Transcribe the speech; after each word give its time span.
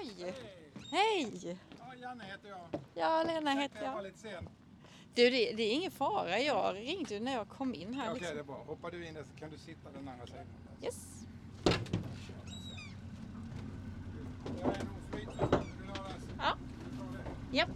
Ohoj! 0.00 0.34
Hej! 0.90 1.56
Ja, 1.78 1.94
Janne 2.00 2.24
heter 2.24 2.48
jag. 2.48 2.80
Ja, 2.94 3.22
Lena 3.22 3.50
heter 3.50 3.82
Jag 3.82 3.94
var 3.94 4.02
lite 4.02 4.18
sen. 4.18 4.48
Du, 5.14 5.30
det, 5.30 5.52
det 5.52 5.62
är 5.62 5.74
ingen 5.74 5.90
fara. 5.90 6.38
Jag 6.38 6.76
ringde 6.76 7.14
ju 7.14 7.20
när 7.20 7.32
jag 7.32 7.48
kom 7.48 7.74
in 7.74 7.94
här. 7.94 8.10
Okej, 8.10 8.14
liksom. 8.20 8.36
det 8.36 8.42
är 8.42 8.44
bra. 8.44 8.64
Hoppar 8.66 8.90
du 8.90 9.06
in 9.06 9.14
där 9.14 9.24
så 9.24 9.40
kan 9.40 9.50
du 9.50 9.58
sitta 9.58 9.90
den 9.90 10.08
andra 10.08 10.26
sidan. 10.26 10.46
Yes. 10.82 11.26
Jag 14.60 14.76
är 14.76 14.84
nog 14.84 14.96
flytande. 15.10 15.58
Vill 15.78 15.86
du 15.86 16.00
ha 16.00 16.08
det? 16.08 16.14
Ja. 16.38 16.56
Japp. 17.52 17.70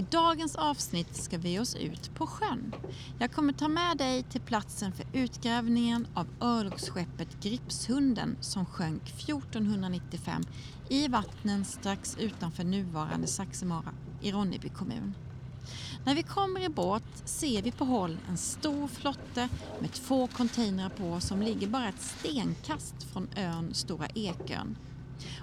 I 0.00 0.06
dagens 0.10 0.56
avsnitt 0.56 1.16
ska 1.16 1.38
vi 1.38 1.58
oss 1.58 1.74
ut 1.74 2.14
på 2.14 2.26
sjön. 2.26 2.74
Jag 3.18 3.32
kommer 3.32 3.52
ta 3.52 3.68
med 3.68 3.96
dig 3.96 4.22
till 4.22 4.40
platsen 4.40 4.92
för 4.92 5.06
utgrävningen 5.12 6.06
av 6.14 6.26
örlogsskeppet 6.40 7.42
Gripshunden 7.42 8.36
som 8.40 8.66
sjönk 8.66 9.02
1495 9.02 10.42
i 10.88 11.08
vattnen 11.08 11.64
strax 11.64 12.16
utanför 12.18 12.64
nuvarande 12.64 13.26
Saxemara 13.26 13.92
i 14.20 14.32
Ronneby 14.32 14.68
kommun. 14.68 15.14
När 16.04 16.14
vi 16.14 16.22
kommer 16.22 16.60
i 16.60 16.68
båt 16.68 17.22
ser 17.24 17.62
vi 17.62 17.72
på 17.72 17.84
håll 17.84 18.18
en 18.28 18.38
stor 18.38 18.88
flotte 18.88 19.48
med 19.80 19.92
två 19.92 20.26
containrar 20.26 20.88
på 20.88 21.20
som 21.20 21.42
ligger 21.42 21.66
bara 21.66 21.88
ett 21.88 22.02
stenkast 22.02 23.02
från 23.12 23.28
ön 23.36 23.74
Stora 23.74 24.06
Ekön. 24.14 24.76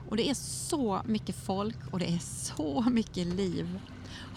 Och 0.10 0.18
det 0.18 0.30
är 0.30 0.34
så 0.70 1.02
mycket 1.06 1.36
folk 1.36 1.78
och 1.92 2.00
det 2.00 2.14
är 2.14 2.20
så 2.20 2.86
mycket 2.90 3.28
liv. 3.28 3.80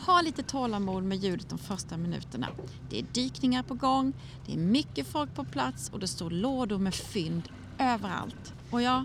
Ha 0.06 0.22
lite 0.22 0.42
tålamod 0.42 1.04
med 1.04 1.18
ljudet 1.18 1.48
de 1.48 1.58
första 1.58 1.96
minuterna. 1.96 2.48
Det 2.90 2.98
är 2.98 3.02
dykningar 3.12 3.62
på 3.62 3.74
gång, 3.74 4.12
det 4.46 4.52
är 4.52 4.56
mycket 4.56 5.06
folk 5.06 5.34
på 5.34 5.44
plats 5.44 5.90
och 5.92 6.00
det 6.00 6.08
står 6.08 6.30
lådor 6.30 6.78
med 6.78 6.94
fynd 6.94 7.48
överallt. 7.78 8.54
Och 8.70 8.82
ja, 8.82 9.04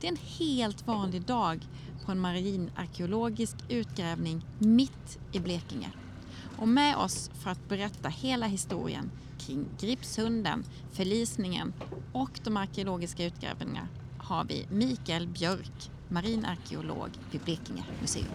det 0.00 0.06
är 0.06 0.12
en 0.12 0.18
helt 0.38 0.86
vanlig 0.86 1.22
dag 1.22 1.66
på 2.04 2.12
en 2.12 2.20
marinarkeologisk 2.20 3.56
utgrävning 3.68 4.44
mitt 4.58 5.18
i 5.32 5.40
Blekinge. 5.40 5.90
Och 6.58 6.68
med 6.68 6.96
oss 6.96 7.30
för 7.42 7.50
att 7.50 7.68
berätta 7.68 8.08
hela 8.08 8.46
historien 8.46 9.10
kring 9.38 9.66
Gripshunden, 9.80 10.64
förlisningen 10.92 11.72
och 12.12 12.40
de 12.44 12.56
arkeologiska 12.56 13.24
utgrävningarna 13.24 13.88
har 14.18 14.44
vi 14.44 14.66
Mikael 14.70 15.28
Björk, 15.28 15.90
marinarkeolog 16.08 17.10
vid 17.30 17.40
Blekinge 17.40 17.84
museum. 18.00 18.26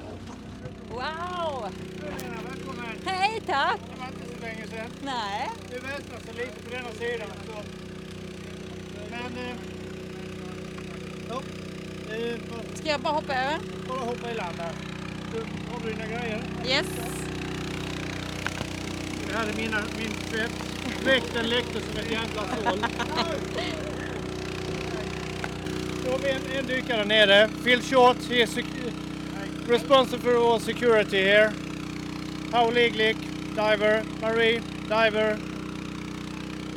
Wow! 0.90 1.70
Lena, 2.02 2.38
välkommen. 2.50 2.86
Hej, 3.06 3.42
tack! 3.46 3.80
Det 3.94 4.00
var 4.00 4.08
inte 4.08 4.36
så 4.36 4.42
länge 4.42 4.68
sedan. 4.68 4.90
Nej. 5.02 5.50
Det 5.70 5.80
väsnas 5.80 6.22
så 6.26 6.34
lite 6.34 6.64
på 6.64 6.70
denna 6.76 6.92
sidan. 6.92 7.28
Så. 7.48 7.54
Men... 9.12 9.44
Eh, 9.46 9.56
ja. 11.30 11.42
Eh, 12.16 12.36
bara- 12.52 12.76
Ska 12.78 12.90
jag 12.90 13.00
bara 13.02 13.14
hoppa 13.14 13.34
över? 13.36 13.60
bara 13.88 14.00
hoppa 14.00 14.32
i 14.32 14.36
land 14.36 14.56
här. 14.60 14.72
Du, 15.34 15.40
har 15.72 15.80
du 15.86 15.90
dina 15.92 16.06
grejer? 16.06 16.42
Yes. 16.68 16.86
Det 19.28 19.34
här 19.38 19.48
är 19.48 19.54
mina, 19.54 19.78
min 19.98 20.12
tvätt. 20.14 20.52
Väkten 21.06 21.50
läckte 21.50 21.80
som 21.82 21.98
ett 22.00 22.12
jävla 22.12 22.42
såll. 22.64 22.86
Då 26.06 26.12
har 26.12 26.20
vi 26.20 26.30
en, 26.30 26.42
en 26.60 26.66
dykare 26.66 27.06
nere. 27.06 27.50
Phil 27.64 27.82
Short, 27.82 28.18
he 28.30 28.48
responsible 29.68 30.24
for 30.24 30.38
all 30.38 30.60
security 30.60 31.18
here. 31.24 31.54
Paul 32.52 32.78
Iglik, 32.78 33.18
diver. 33.56 34.04
Marie, 34.22 34.62
diver. 34.90 35.38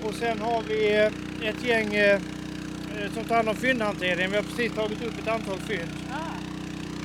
Och 0.04 0.14
sen 0.14 0.40
har 0.40 0.62
vi 0.62 0.94
eh, 0.96 1.48
ett 1.48 1.64
gäng 1.64 1.94
eh, 1.94 2.14
eh, 2.96 3.12
som 3.14 3.24
tar 3.24 3.36
hand 3.36 3.48
om 3.48 3.56
fyndhanteringen. 3.56 4.30
Vi 4.30 4.36
har 4.36 4.42
precis 4.44 4.72
tagit 4.72 5.02
upp 5.02 5.18
ett 5.22 5.28
antal 5.28 5.58
fynd. 5.58 5.88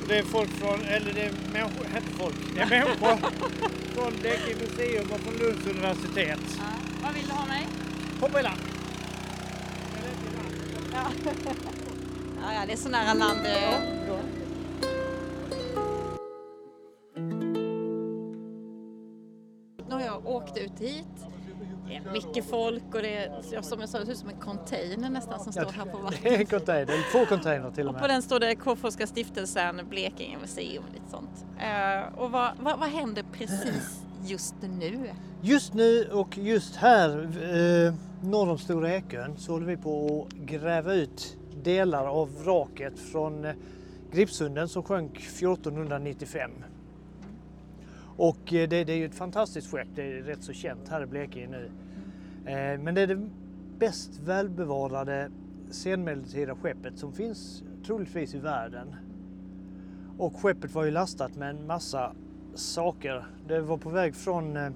Och 0.02 0.08
Det 0.08 0.18
är 0.18 0.22
folk 0.22 0.50
från, 0.50 0.80
eller 0.84 1.12
det 1.12 1.20
är 1.22 1.32
människor, 1.52 1.86
inte 1.96 2.12
folk, 2.18 2.34
det 2.54 2.60
är 2.60 2.66
människor 2.66 3.16
från 3.94 4.12
Blekinge 4.20 4.56
museum 4.60 5.06
och 5.10 5.20
från 5.20 5.34
Lunds 5.34 5.66
universitet. 5.66 6.40
Vad 7.02 7.14
vill 7.14 7.26
du 7.26 7.32
ha 7.32 7.46
mig? 7.46 7.66
Hoppa 8.20 8.40
i 8.40 8.42
land! 8.42 8.60
Ja. 10.92 11.06
ja, 12.42 12.52
ja, 12.54 12.66
det 12.66 12.72
är 12.72 12.76
så 12.76 12.88
nära 12.88 13.14
land. 13.14 13.40
eh. 13.46 14.25
Ut 20.80 20.88
hit. 20.90 21.06
Det 21.88 21.94
är 21.96 22.12
mycket 22.12 22.44
folk 22.50 22.82
och 22.94 23.02
det 23.02 23.16
är 23.16 23.42
som 23.62 23.80
jag 23.80 23.88
sa, 23.88 23.98
det 23.98 24.06
ser 24.06 24.12
ut 24.12 24.18
som 24.18 24.28
en 24.28 24.36
container 24.40 25.10
nästan 25.10 25.40
som 25.40 25.52
står 25.52 25.72
här 25.72 25.84
på 25.84 25.90
Det 25.96 25.98
är 25.98 26.02
vattnet. 26.02 26.40
en 26.40 26.46
container, 26.46 27.12
två 27.12 27.26
container 27.26 27.70
till 27.70 27.84
och 27.88 27.94
Och 27.94 27.96
på 27.96 28.00
med. 28.00 28.10
den 28.10 28.22
står 28.22 28.40
det 28.40 28.54
K-Forska 28.54 29.06
stiftelsen, 29.06 29.80
Blekinge 29.90 30.38
museum 30.38 30.84
och 30.88 30.94
lite 30.94 31.10
sånt. 31.10 31.44
Eh, 31.60 32.18
och 32.18 32.30
vad, 32.30 32.52
vad, 32.60 32.78
vad 32.78 32.88
händer 32.88 33.24
precis 33.32 34.02
just 34.24 34.54
nu? 34.78 35.10
Just 35.42 35.74
nu 35.74 36.08
och 36.12 36.38
just 36.38 36.76
här 36.76 37.08
eh, 37.86 37.94
norr 38.22 38.50
om 38.50 38.58
Stora 38.58 38.94
Ekön 38.94 39.36
så 39.38 39.52
håller 39.52 39.66
vi 39.66 39.76
på 39.76 40.26
att 40.30 40.36
gräva 40.38 40.94
ut 40.94 41.36
delar 41.62 42.06
av 42.06 42.44
vraket 42.44 42.98
från 42.98 43.44
eh, 43.44 43.52
Gripshunden 44.12 44.68
som 44.68 44.82
sjönk 44.82 45.16
1495. 45.18 46.50
Och 48.16 48.52
eh, 48.52 48.68
det, 48.68 48.84
det 48.84 48.92
är 48.92 48.96
ju 48.96 49.06
ett 49.06 49.14
fantastiskt 49.14 49.70
skepp, 49.70 49.88
det 49.94 50.02
är 50.02 50.22
rätt 50.22 50.42
så 50.42 50.52
känt 50.52 50.88
här 50.88 51.02
i 51.02 51.06
Blekinge 51.06 51.48
nu. 51.48 51.70
Eh, 52.50 52.80
men 52.80 52.94
det 52.94 53.00
är 53.00 53.06
det 53.06 53.28
bäst 53.78 54.20
välbevarade 54.24 55.30
senmedeltida 55.70 56.56
skeppet 56.56 56.98
som 56.98 57.12
finns 57.12 57.62
troligtvis 57.86 58.34
i 58.34 58.38
världen. 58.38 58.94
Och 60.18 60.36
skeppet 60.42 60.74
var 60.74 60.84
ju 60.84 60.90
lastat 60.90 61.36
med 61.36 61.50
en 61.50 61.66
massa 61.66 62.12
saker. 62.54 63.26
Det 63.48 63.60
var 63.60 63.76
på 63.76 63.90
väg 63.90 64.14
från 64.14 64.56
eh, 64.56 64.70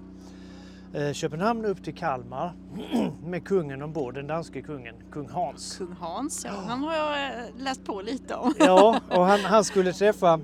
Köpenhamn 1.13 1.65
upp 1.65 1.85
till 1.85 1.95
Kalmar 1.95 2.53
med 3.25 3.45
kungen 3.45 3.83
ombord, 3.83 4.15
den 4.15 4.27
danske 4.27 4.63
kungen, 4.63 4.95
kung 5.11 5.29
Hans. 5.29 5.77
Kung 5.79 5.93
Hans, 6.01 6.45
ja, 6.45 6.51
han 6.67 6.83
har 6.83 6.95
jag 6.95 7.25
eh, 7.25 7.45
läst 7.59 7.85
på 7.85 8.03
lite 8.03 8.35
om. 8.35 8.55
Ja, 8.59 9.01
och 9.11 9.27
han, 9.27 9.41
han 9.41 9.65
skulle 9.65 9.93
träffa 9.93 10.41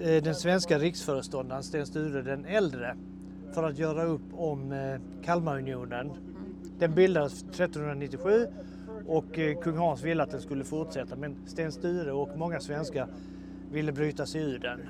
eh, 0.00 0.22
den 0.22 0.34
svenska 0.34 0.78
riksföreståndaren 0.78 1.62
Sten 1.62 1.86
Sture 1.86 2.22
den 2.22 2.44
äldre 2.44 2.96
för 3.54 3.62
att 3.62 3.78
göra 3.78 4.04
upp 4.04 4.22
om 4.32 4.72
eh, 4.72 5.24
Kalmarunionen 5.24 6.10
Den 6.78 6.94
bildades 6.94 7.42
1397 7.42 8.46
och 9.06 9.38
eh, 9.38 9.60
kung 9.60 9.76
Hans 9.76 10.02
ville 10.02 10.22
att 10.22 10.30
den 10.30 10.40
skulle 10.40 10.64
fortsätta 10.64 11.16
men 11.16 11.36
Sten 11.46 11.72
Sture 11.72 12.12
och 12.12 12.38
många 12.38 12.60
svenskar 12.60 13.08
ville 13.70 13.92
bryta 13.92 14.26
sig 14.26 14.42
ur 14.42 14.58
den. 14.58 14.80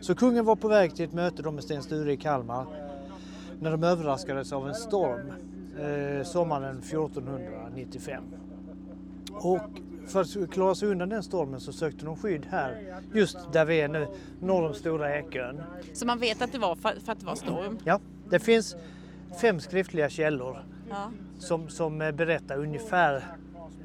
Så 0.00 0.14
kungen 0.14 0.44
var 0.44 0.56
på 0.56 0.68
väg 0.68 0.94
till 0.94 1.04
ett 1.04 1.12
möte 1.12 1.50
med 1.50 1.64
Sten 1.64 1.82
Sture 1.82 2.12
i 2.12 2.16
Kalmar 2.16 2.87
när 3.60 3.70
de 3.70 3.84
överraskades 3.84 4.52
av 4.52 4.68
en 4.68 4.74
storm 4.74 5.32
eh, 5.80 6.24
sommaren 6.24 6.78
1495. 6.78 8.22
Och 9.32 9.60
för 10.06 10.20
att 10.20 10.50
klara 10.50 10.74
sig 10.74 10.88
undan 10.88 11.08
den 11.08 11.22
stormen 11.22 11.60
så 11.60 11.72
sökte 11.72 12.04
de 12.04 12.16
skydd 12.16 12.46
här, 12.50 13.00
just 13.14 13.52
där 13.52 13.64
vi 13.64 13.80
är 13.80 13.88
nu, 13.88 14.06
norr 14.40 14.66
om 14.66 14.74
Stora 14.74 15.18
Ekön. 15.18 15.62
Så 15.92 16.06
man 16.06 16.18
vet 16.18 16.42
att 16.42 16.52
det 16.52 16.58
var 16.58 16.74
för, 16.74 16.92
för 17.04 17.12
att 17.12 17.20
det 17.20 17.26
var 17.26 17.34
storm? 17.34 17.78
Ja, 17.84 18.00
det 18.30 18.38
finns 18.38 18.76
fem 19.40 19.60
skriftliga 19.60 20.08
källor 20.08 20.64
Ja. 20.90 21.10
som, 21.38 21.68
som 21.68 21.98
berättar 21.98 22.58
ungefär 22.58 23.24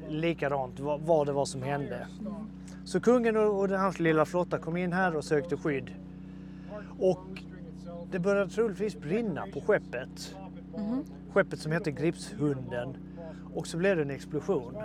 likadant 0.08 0.80
vad, 0.80 1.00
vad 1.00 1.26
det 1.26 1.32
var 1.32 1.44
som 1.44 1.62
hände. 1.62 2.06
Så 2.84 3.00
kungen 3.00 3.36
och, 3.36 3.60
och 3.60 3.68
hans 3.68 4.00
lilla 4.00 4.24
flotta 4.24 4.58
kom 4.58 4.76
in 4.76 4.92
här 4.92 5.16
och 5.16 5.24
sökte 5.24 5.56
skydd. 5.56 5.90
Och 6.98 7.42
det 8.14 8.20
började 8.20 8.50
troligtvis 8.50 8.96
brinna 8.96 9.46
på 9.52 9.60
skeppet. 9.60 10.36
Skeppet 11.32 11.58
som 11.58 11.72
hette 11.72 11.90
Gripshunden. 11.90 12.96
Och 13.54 13.66
så 13.66 13.76
blev 13.76 13.96
det 13.96 14.02
en 14.02 14.10
explosion. 14.10 14.76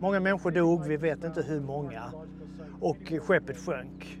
Många 0.00 0.20
människor 0.20 0.50
dog, 0.50 0.86
vi 0.86 0.96
vet 0.96 1.24
inte 1.24 1.42
hur 1.42 1.60
många. 1.60 2.12
Och 2.80 3.12
skeppet 3.22 3.58
sjönk. 3.58 4.18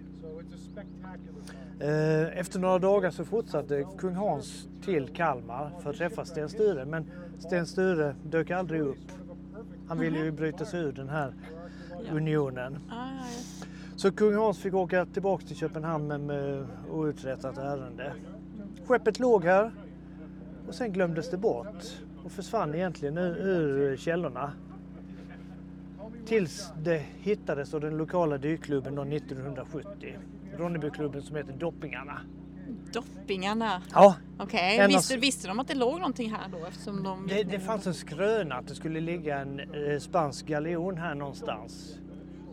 Eh, 1.80 2.38
Efter 2.38 2.58
några 2.58 2.78
dagar 2.78 3.10
så 3.10 3.24
fortsatte 3.24 3.86
kung 3.98 4.14
Hans 4.14 4.68
till 4.84 5.08
Kalmar 5.08 5.70
för 5.82 5.90
att 5.90 5.96
träffa 5.96 6.24
Sten 6.24 6.48
Sture. 6.48 6.84
Men 6.84 7.10
Sten 7.38 7.66
Sture 7.66 8.14
dök 8.24 8.50
aldrig 8.50 8.80
upp. 8.80 9.12
Han 9.88 9.98
ville 9.98 10.18
ju 10.18 10.30
bryta 10.30 10.64
sig 10.64 10.80
ur 10.80 10.92
den 10.92 11.08
här 11.08 11.32
unionen. 12.12 12.78
Så 14.04 14.12
kung 14.12 14.34
Hans 14.34 14.58
fick 14.58 14.74
åka 14.74 15.06
tillbaka 15.06 15.46
till 15.46 15.56
Köpenhamn 15.56 16.06
med, 16.06 16.20
med 16.20 16.66
outrättat 16.90 17.58
ärende. 17.58 18.12
Skeppet 18.86 19.18
låg 19.18 19.44
här 19.44 19.72
och 20.68 20.74
sen 20.74 20.92
glömdes 20.92 21.30
det 21.30 21.36
bort 21.36 21.84
och 22.24 22.32
försvann 22.32 22.74
egentligen 22.74 23.18
ur, 23.18 23.36
ur 23.36 23.96
källorna. 23.96 24.52
Tills 26.26 26.72
det 26.82 27.02
hittades 27.20 27.74
av 27.74 27.80
den 27.80 27.96
lokala 27.96 28.38
dykklubben 28.38 28.94
då 28.94 29.02
1970. 29.02 30.18
Ronnebyklubben 30.56 31.22
som 31.22 31.36
heter 31.36 31.52
Doppingarna. 31.52 32.20
Doppingarna. 32.92 33.82
Ja, 33.92 34.16
Okej, 34.38 34.82
av- 34.82 34.88
visste, 34.88 35.16
visste 35.16 35.48
de 35.48 35.60
att 35.60 35.68
det 35.68 35.74
låg 35.74 35.98
någonting 35.98 36.30
här 36.30 36.48
då? 36.52 36.66
Eftersom 36.66 37.02
de... 37.02 37.26
det, 37.26 37.42
det 37.42 37.60
fanns 37.60 37.86
en 37.86 37.94
skröna 37.94 38.54
att 38.54 38.68
det 38.68 38.74
skulle 38.74 39.00
ligga 39.00 39.38
en 39.38 39.60
eh, 39.60 39.98
spansk 39.98 40.46
galjon 40.46 40.98
här 40.98 41.14
någonstans. 41.14 41.98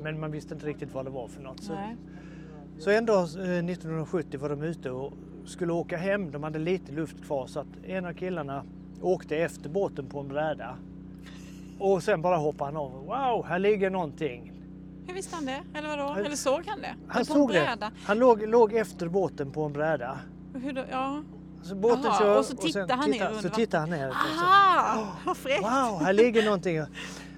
Men 0.01 0.19
man 0.19 0.31
visste 0.31 0.53
inte 0.53 0.65
riktigt 0.65 0.93
vad 0.93 1.05
det 1.05 1.11
var 1.11 1.27
för 1.27 1.41
något. 1.41 1.63
Så 1.63 1.73
Nej. 1.73 1.95
Så 2.79 2.89
en 2.89 3.05
dag 3.05 3.19
eh, 3.19 3.25
1970 3.25 4.39
var 4.39 4.49
de 4.49 4.61
ute 4.61 4.91
och 4.91 5.13
skulle 5.45 5.73
åka 5.73 5.97
hem. 5.97 6.31
De 6.31 6.43
hade 6.43 6.59
lite 6.59 6.91
luft 6.91 7.25
kvar 7.25 7.47
så 7.47 7.59
att 7.59 7.67
en 7.83 8.05
av 8.05 8.13
killarna 8.13 8.63
åkte 9.01 9.37
efter 9.37 9.69
båten 9.69 10.05
på 10.09 10.19
en 10.19 10.27
bräda. 10.27 10.75
Och 11.79 12.03
sen 12.03 12.21
bara 12.21 12.37
hoppade 12.37 12.65
han 12.65 12.77
av. 12.77 12.91
Wow, 12.91 13.45
här 13.45 13.59
ligger 13.59 13.89
någonting. 13.89 14.53
Hur 15.07 15.13
visste 15.13 15.35
han 15.35 15.45
det? 15.45 15.61
Eller 15.73 15.89
vadå? 15.89 16.03
Han- 16.03 16.25
Eller 16.25 16.35
såg 16.35 16.65
han 16.67 16.81
det? 16.81 16.95
Han 17.07 17.25
såg 17.25 17.51
det. 17.51 17.91
Han 18.05 18.19
låg, 18.19 18.47
låg 18.47 18.73
efter 18.73 19.07
båten 19.07 19.51
på 19.51 19.63
en 19.63 19.73
bräda. 19.73 20.19
Hur 20.53 20.73
då? 20.73 20.83
Ja. 20.91 21.23
Så 21.63 21.75
båten 21.75 22.01
Jaha, 22.03 22.19
kör 22.19 22.39
och 22.39 22.45
så 22.45 22.55
tittar 22.55 22.95
han 22.95 23.09
ner 23.09 23.13
tittar, 23.13 23.27
under 23.27 23.41
så 23.41 23.49
tittar 23.49 23.79
han 23.79 23.89
ner. 23.89 24.07
Aha! 24.09 25.07
Vad 25.25 25.37
fräckt! 25.37 25.63
Wow, 25.63 26.01
här 26.01 26.13
ligger 26.13 26.45
någonting. 26.45 26.79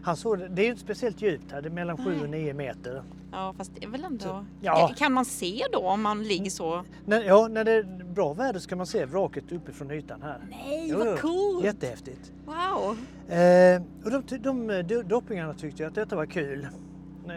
Han 0.03 0.17
såg 0.17 0.39
det. 0.39 0.45
Är 0.61 0.63
ju 0.65 0.69
inte 0.69 0.81
speciellt 0.81 1.21
djupt 1.21 1.51
här. 1.51 1.61
Det 1.61 1.67
är 1.67 1.71
mellan 1.71 1.97
7 1.97 2.21
och 2.23 2.29
9 2.29 2.53
meter. 2.53 3.03
Ja, 3.31 3.53
fast 3.57 3.71
det 3.75 3.85
är 3.85 3.89
väl 3.89 4.03
ändå... 4.03 4.45
ja. 4.61 4.91
Kan 4.97 5.13
man 5.13 5.25
se 5.25 5.63
då 5.71 5.79
om 5.79 6.01
man 6.01 6.23
ligger 6.23 6.50
så? 6.50 6.83
När, 7.05 7.21
ja, 7.23 7.47
när 7.47 7.63
det 7.63 7.71
är 7.71 8.03
bra 8.13 8.33
väder 8.33 8.59
ska 8.59 8.75
man 8.75 8.85
se 8.85 9.05
vraket 9.05 9.51
uppifrån 9.51 9.91
ytan 9.91 10.21
här. 10.21 10.39
Nej, 10.50 10.88
Jo, 10.89 10.97
vad 10.97 11.19
coolt! 11.19 11.65
Jättehäftigt. 11.65 12.31
Wow! 12.45 12.97
Eh, 13.38 13.81
och 14.05 14.11
de, 14.11 14.23
ty- 14.23 14.38
de, 14.38 14.69
eh, 14.69 14.73
do- 14.73 15.03
doppingarna 15.03 15.53
tyckte 15.53 15.88
att 15.88 15.95
detta 15.95 16.15
var 16.15 16.25
kul. 16.25 16.67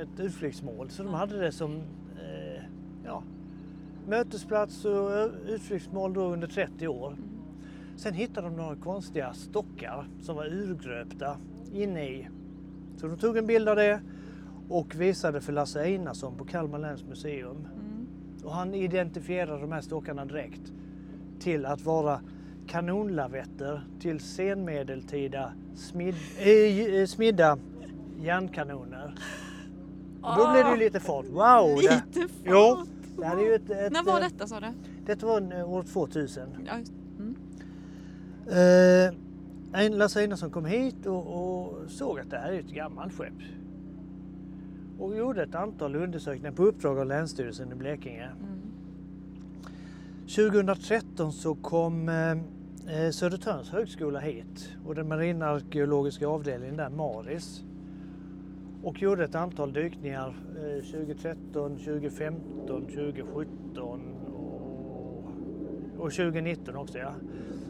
Ett 0.03 0.21
utflyktsmål. 0.21 0.91
Så 0.91 1.03
de 1.03 1.15
hade 1.15 1.41
det 1.41 1.53
som 1.53 1.77
eh, 1.77 2.63
ja, 3.05 3.23
mötesplats 4.07 4.85
och 4.85 5.13
ö- 5.13 5.31
utflyktsmål 5.49 6.13
då 6.15 6.21
under 6.33 6.47
30 6.49 6.89
år. 6.89 7.17
Sen 7.97 8.15
hittade 8.15 8.47
de 8.49 8.57
några 8.57 8.77
konstiga 8.77 9.33
stockar 9.35 10.09
som 10.23 10.37
var 10.37 10.47
urgröpta 10.47 11.37
inne 11.73 12.05
i. 12.09 12.29
Så 12.97 13.07
de 13.07 13.17
tog 13.17 13.37
en 13.37 13.47
bild 13.47 13.69
av 13.69 13.77
det 13.77 14.01
och 14.69 14.95
visade 14.95 15.41
för 15.41 15.53
Lasse 15.53 15.81
Einarsson 15.81 16.37
på 16.37 16.45
Kalmar 16.45 16.79
läns 16.79 17.05
museum. 17.05 17.57
Mm. 17.57 18.07
Och 18.45 18.53
han 18.53 18.75
identifierade 18.75 19.61
de 19.61 19.73
här 19.73 19.81
stockarna 19.81 20.25
direkt 20.25 20.73
till 21.39 21.67
att 21.67 21.85
vara 21.85 22.21
kanonlavetter 22.67 23.81
till 24.01 24.21
senmedeltida 24.21 25.53
smid, 25.75 26.15
äh, 26.39 27.07
smidda 27.07 27.59
järnkanoner. 28.21 29.15
Och 30.23 30.37
då 30.37 30.53
blev 30.53 30.65
det 30.65 30.71
ju 30.71 30.77
lite 30.77 31.01
fart. 31.01 31.27
Wow! 31.27 31.77
Det, 31.77 31.83
Lite 31.83 32.21
fart! 32.21 32.43
jo, 32.45 32.85
det 33.19 33.25
här 33.25 33.37
är 33.37 33.43
ju 33.43 33.55
ett, 33.55 33.71
ett, 33.71 33.93
När 33.93 34.03
var 34.03 34.21
eh, 34.21 34.29
detta 34.29 34.47
sa 34.47 34.61
du? 34.61 34.67
Detta 35.07 35.27
var 35.27 35.65
år 35.65 35.83
2000. 35.83 36.49
Ja, 36.67 36.79
just- 36.79 36.93
mm. 37.19 37.37
Eh, 38.47 39.15
en- 39.77 39.99
Lasse 39.99 40.21
Einarsson 40.21 40.51
kom 40.51 40.65
hit 40.65 41.07
och, 41.07 41.27
och 41.27 41.91
såg 41.91 42.21
att 42.21 42.31
det 42.31 42.39
här 42.39 42.53
är 42.53 42.61
ett 42.61 42.71
gammalt 42.71 43.13
skepp. 43.13 43.43
Och 44.99 45.17
gjorde 45.17 45.43
ett 45.43 45.55
antal 45.55 45.97
undersökningar 45.97 46.53
på 46.53 46.63
uppdrag 46.63 46.99
av 46.99 47.07
Länsstyrelsen 47.07 47.73
i 47.73 47.75
Blekinge. 47.75 48.25
Mm. 48.25 48.61
2013 50.27 51.33
så 51.33 51.55
kom 51.55 52.09
eh, 52.09 52.31
eh, 52.31 53.11
Södertörns 53.11 53.71
högskola 53.71 54.19
hit 54.21 54.73
och 54.87 54.95
den 54.95 55.09
marinarkeologiska 55.09 56.27
avdelningen 56.29 56.77
där, 56.77 56.91
Maris. 56.91 57.65
Och 58.83 59.03
gjorde 59.03 59.25
ett 59.25 59.35
antal 59.35 59.73
dykningar 59.73 60.29
eh, 60.57 60.85
2013, 60.85 61.77
2015, 61.77 62.87
2017 62.87 64.01
och, 64.27 65.25
och 65.99 66.13
2019 66.13 66.77
också. 66.77 66.99
Ja. 66.99 67.13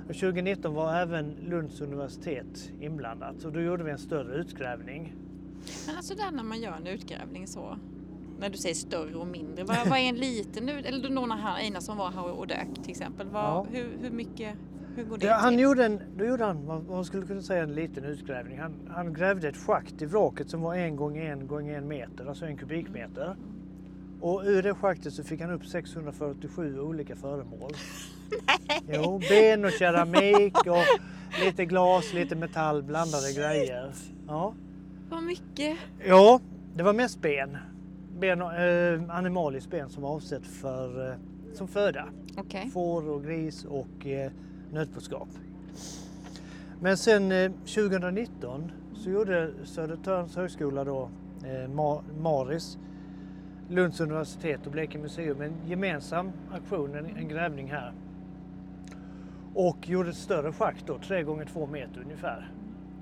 Och 0.08 0.14
2019 0.14 0.74
var 0.74 0.94
även 0.94 1.34
Lunds 1.48 1.80
universitet 1.80 2.70
inblandat 2.80 3.44
och 3.44 3.52
då 3.52 3.60
gjorde 3.60 3.84
vi 3.84 3.90
en 3.90 3.98
större 3.98 4.34
utgrävning. 4.34 5.12
Men 5.86 5.96
alltså 5.96 6.14
där 6.14 6.30
när 6.30 6.42
man 6.42 6.60
gör 6.60 6.72
en 6.72 6.86
utgrävning 6.86 7.46
så, 7.46 7.78
när 8.40 8.48
du 8.50 8.56
säger 8.58 8.74
större 8.74 9.14
och 9.14 9.26
mindre, 9.26 9.64
vad, 9.64 9.76
vad 9.88 9.98
är 9.98 10.02
en 10.08 10.14
liten 10.16 10.68
Eller 10.68 11.02
då 11.08 11.26
när 11.26 11.36
han 11.36 11.56
Einarsson 11.56 11.96
var 11.96 12.10
här 12.10 12.30
och 12.30 12.46
dök 12.46 12.68
till 12.82 12.90
exempel, 12.90 13.28
vad, 13.28 13.44
Ja. 13.44 13.66
hur, 13.70 13.98
hur 14.00 14.10
mycket, 14.10 14.54
hur 14.96 15.04
går 15.04 15.18
det 15.18 15.26
Det, 15.26 15.32
han 15.32 15.52
till? 15.52 15.60
gjorde 15.60 15.84
en, 15.84 16.00
då 16.18 16.24
gjorde 16.24 16.44
han 16.44 16.66
vad 16.66 16.88
man 16.88 17.04
skulle 17.04 17.26
kunna 17.26 17.42
säga 17.42 17.62
en 17.62 17.74
liten 17.74 18.04
utgrävning. 18.04 18.58
Han, 18.58 18.72
han 18.90 19.12
grävde 19.14 19.48
ett 19.48 19.56
schakt 19.56 20.02
i 20.02 20.06
vraket 20.06 20.50
som 20.50 20.60
var 20.60 20.74
en 20.74 20.96
gång 20.96 21.18
en 21.18 21.46
gång 21.46 21.68
en 21.68 21.88
meter, 21.88 22.26
alltså 22.26 22.44
en 22.44 22.56
kubikmeter. 22.56 23.36
Och 24.20 24.42
ur 24.44 24.62
det 24.62 24.74
schaktet 24.74 25.12
så 25.12 25.24
fick 25.24 25.40
han 25.40 25.50
upp 25.50 25.66
647 25.66 26.80
olika 26.80 27.16
föremål. 27.16 27.70
Jo, 28.92 29.20
ben 29.28 29.64
och 29.64 29.70
keramik 29.70 30.56
och 30.66 30.84
lite 31.44 31.64
glas, 31.64 32.12
lite 32.14 32.36
metall, 32.36 32.82
blandade 32.82 33.32
grejer. 33.32 33.92
Ja, 34.26 34.54
Vad 35.10 35.22
mycket? 35.22 35.78
ja 36.06 36.40
det 36.76 36.82
var 36.82 36.92
mest 36.92 37.20
ben. 37.20 37.56
ben 38.18 38.40
eh, 38.40 39.16
animaliskt 39.16 39.70
ben 39.70 39.88
som 39.88 40.02
var 40.02 40.10
avsett 40.10 40.46
för, 40.46 41.10
eh, 41.10 41.16
som 41.54 41.68
föda. 41.68 42.04
Okej. 42.36 42.70
Får 42.72 43.08
och 43.08 43.24
gris 43.24 43.64
och 43.64 44.06
eh, 44.06 44.30
nötboskap. 44.72 45.28
Men 46.80 46.96
sen 46.96 47.32
eh, 47.32 47.50
2019 47.74 48.70
så 48.94 49.10
gjorde 49.10 49.50
Södertörns 49.64 50.36
högskola 50.36 50.84
då, 50.84 51.10
eh, 51.44 51.70
Ma- 51.70 52.02
Maris, 52.20 52.78
Lunds 53.68 54.00
universitet 54.00 54.66
och 54.66 54.72
Blekinge 54.72 55.02
museum 55.02 55.40
en 55.40 55.52
gemensam 55.66 56.32
aktion, 56.50 56.94
en, 56.94 57.16
en 57.16 57.28
grävning 57.28 57.70
här. 57.70 57.92
Och 59.54 59.88
gjorde 59.88 60.10
ett 60.10 60.16
större 60.16 60.52
schakt 60.52 60.86
då, 60.86 60.98
tre 60.98 61.22
gånger 61.22 61.44
två 61.44 61.66
meter 61.66 62.00
ungefär. 62.00 62.50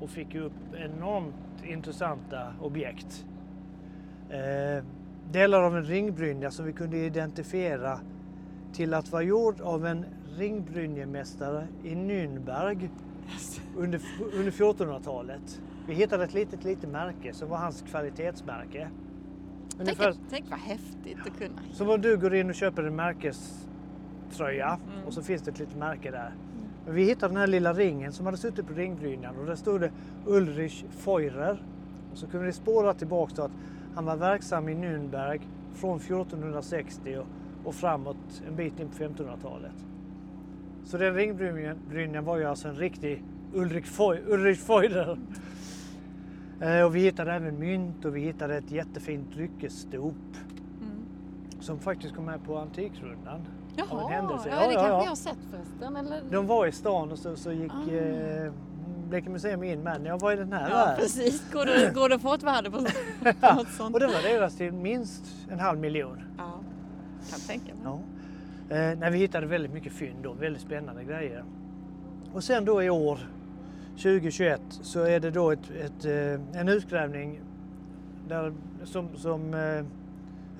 Och 0.00 0.10
fick 0.10 0.34
upp 0.34 0.52
enormt 0.74 1.34
intressanta 1.64 2.54
objekt. 2.60 3.26
Eh, 4.30 4.84
delar 5.32 5.62
av 5.62 5.76
en 5.76 5.84
ringbrynja 5.84 6.50
som 6.50 6.66
vi 6.66 6.72
kunde 6.72 6.96
identifiera 6.96 8.00
till 8.72 8.94
att 8.94 9.12
vara 9.12 9.22
gjord 9.22 9.60
av 9.60 9.86
en 9.86 10.04
ringbrynjemästare 10.36 11.66
i 11.84 11.94
Nürnberg 11.94 12.88
under, 13.76 14.00
under 14.34 14.50
1400-talet. 14.50 15.60
Vi 15.86 15.94
hittade 15.94 16.24
ett 16.24 16.34
litet, 16.34 16.64
litet 16.64 16.90
märke 16.90 17.32
som 17.32 17.48
var 17.48 17.56
hans 17.56 17.82
kvalitetsmärke. 17.82 18.88
Tänk, 19.68 19.80
Ungefär 19.80 20.14
tänk 20.30 20.50
vad 20.50 20.58
häftigt 20.58 21.18
att 21.26 21.38
kunna. 21.38 21.60
som 21.72 21.90
om 21.90 22.00
du 22.00 22.16
går 22.16 22.34
in 22.34 22.48
och 22.48 22.54
köper 22.54 22.82
en 22.82 22.96
märkeströja 22.96 24.78
Mm. 24.94 25.06
och 25.06 25.12
så 25.14 25.22
finns 25.22 25.42
det 25.42 25.50
ett 25.50 25.58
litet 25.58 25.76
märke 25.76 26.10
där. 26.10 26.34
Men 26.86 26.94
vi 26.94 27.04
hittade 27.04 27.32
den 27.34 27.40
här 27.40 27.46
lilla 27.46 27.72
ringen 27.72 28.12
som 28.12 28.26
hade 28.26 28.38
suttit 28.38 28.66
på 28.66 28.72
ringbrynjan 28.74 29.36
och 29.36 29.46
där 29.46 29.54
stod 29.54 29.80
det 29.80 29.90
Ulrich 30.26 30.84
Feurer. 30.90 31.62
Och 32.12 32.18
så 32.18 32.26
kunde 32.26 32.46
vi 32.46 32.52
spåra 32.52 32.94
tillbaka 32.94 33.34
till 33.34 33.42
att 33.44 33.50
han 33.94 34.04
var 34.04 34.16
verksam 34.16 34.68
i 34.68 34.74
Nürnberg 34.74 35.40
från 35.74 35.96
1460 36.00 37.18
och, 37.64 37.74
framåt 37.74 38.42
en 38.48 38.56
bit 38.56 38.80
in 38.80 38.88
på 38.88 38.94
1500-talet. 39.02 39.72
Så 40.84 40.98
den 40.98 41.14
ringbrynjan 41.14 42.24
var 42.24 42.36
ju 42.36 42.44
alltså 42.44 42.68
en 42.68 42.76
riktig 42.76 43.22
Ulrich, 43.54 43.86
Feu, 43.86 44.18
Ulrich 44.26 44.58
Feurer. 44.60 45.18
Eh, 46.64 46.84
och 46.84 46.96
vi 46.96 47.00
hittade 47.00 47.32
även 47.32 47.58
mynt 47.58 48.04
och 48.04 48.16
vi 48.16 48.20
hittade 48.20 48.56
ett 48.56 48.70
jättefint 48.70 49.32
dryckesstop 49.34 50.14
Mm. 50.80 51.04
som 51.60 51.78
faktiskt 51.78 52.14
kom 52.14 52.24
med 52.24 52.44
på 52.44 52.58
Antikrundan. 52.58 53.40
Jaha, 53.76 53.86
Av 53.90 54.00
en 54.00 54.08
händelse. 54.16 54.48
ja, 54.48 54.54
Ja, 54.62 54.66
det 54.68 54.72
ja, 54.74 54.80
kanske 54.80 54.92
ja. 54.92 55.02
jag 55.02 55.08
har 55.08 55.16
sett 55.16 55.38
förresten. 55.50 55.96
Eller? 55.96 56.22
De 56.30 56.46
var 56.46 56.66
i 56.66 56.72
stan 56.72 57.12
och 57.12 57.18
så, 57.18 57.36
så 57.36 57.52
gick 57.52 57.72
Ah. 57.72 57.92
eh, 57.94 58.52
Blekinge 59.08 59.32
museum 59.32 59.62
in 59.62 59.82
men 59.82 60.04
jag 60.04 60.20
var 60.20 60.32
i 60.32 60.36
den 60.36 60.52
här 60.52 60.70
Ja, 60.70 60.76
där. 60.86 60.96
precis. 60.96 61.52
Går 61.52 61.64
det, 61.66 61.94
går 61.94 62.08
det 62.08 62.14
att 62.14 62.22
få 62.22 62.34
ett 62.34 62.42
värde 62.42 62.70
på, 62.70 62.76
på 63.40 63.54
något 63.54 63.68
sånt? 63.68 63.94
Och 63.94 64.00
det 64.00 64.06
var 64.06 64.22
deras 64.22 64.56
till 64.56 64.72
minst 64.72 65.24
en 65.50 65.60
halv 65.60 65.78
miljon. 65.78 66.22
Ja, 66.38 66.60
kan 67.30 67.40
tänka 67.40 67.74
mig. 67.74 67.82
Ja. 67.84 67.98
Eh, 68.76 68.98
när 68.98 69.10
vi 69.10 69.18
hittade 69.18 69.46
väldigt 69.46 69.72
mycket 69.72 69.92
fynd 69.92 70.16
då, 70.22 70.32
väldigt 70.32 70.62
spännande 70.62 71.04
grejer. 71.04 71.44
Och 72.32 72.44
sen 72.44 72.64
då 72.64 72.82
i 72.82 72.90
år 72.90 73.18
2021 73.96 74.60
så 74.68 75.00
är 75.00 75.20
det 75.20 75.30
då 75.30 75.50
ett, 75.50 75.70
ett, 75.70 76.04
eh, 76.04 76.60
en 76.60 76.68
utgrävning 76.68 77.40
där, 78.28 78.52
som, 78.84 79.08
som 79.16 79.54
eh, 79.54 79.84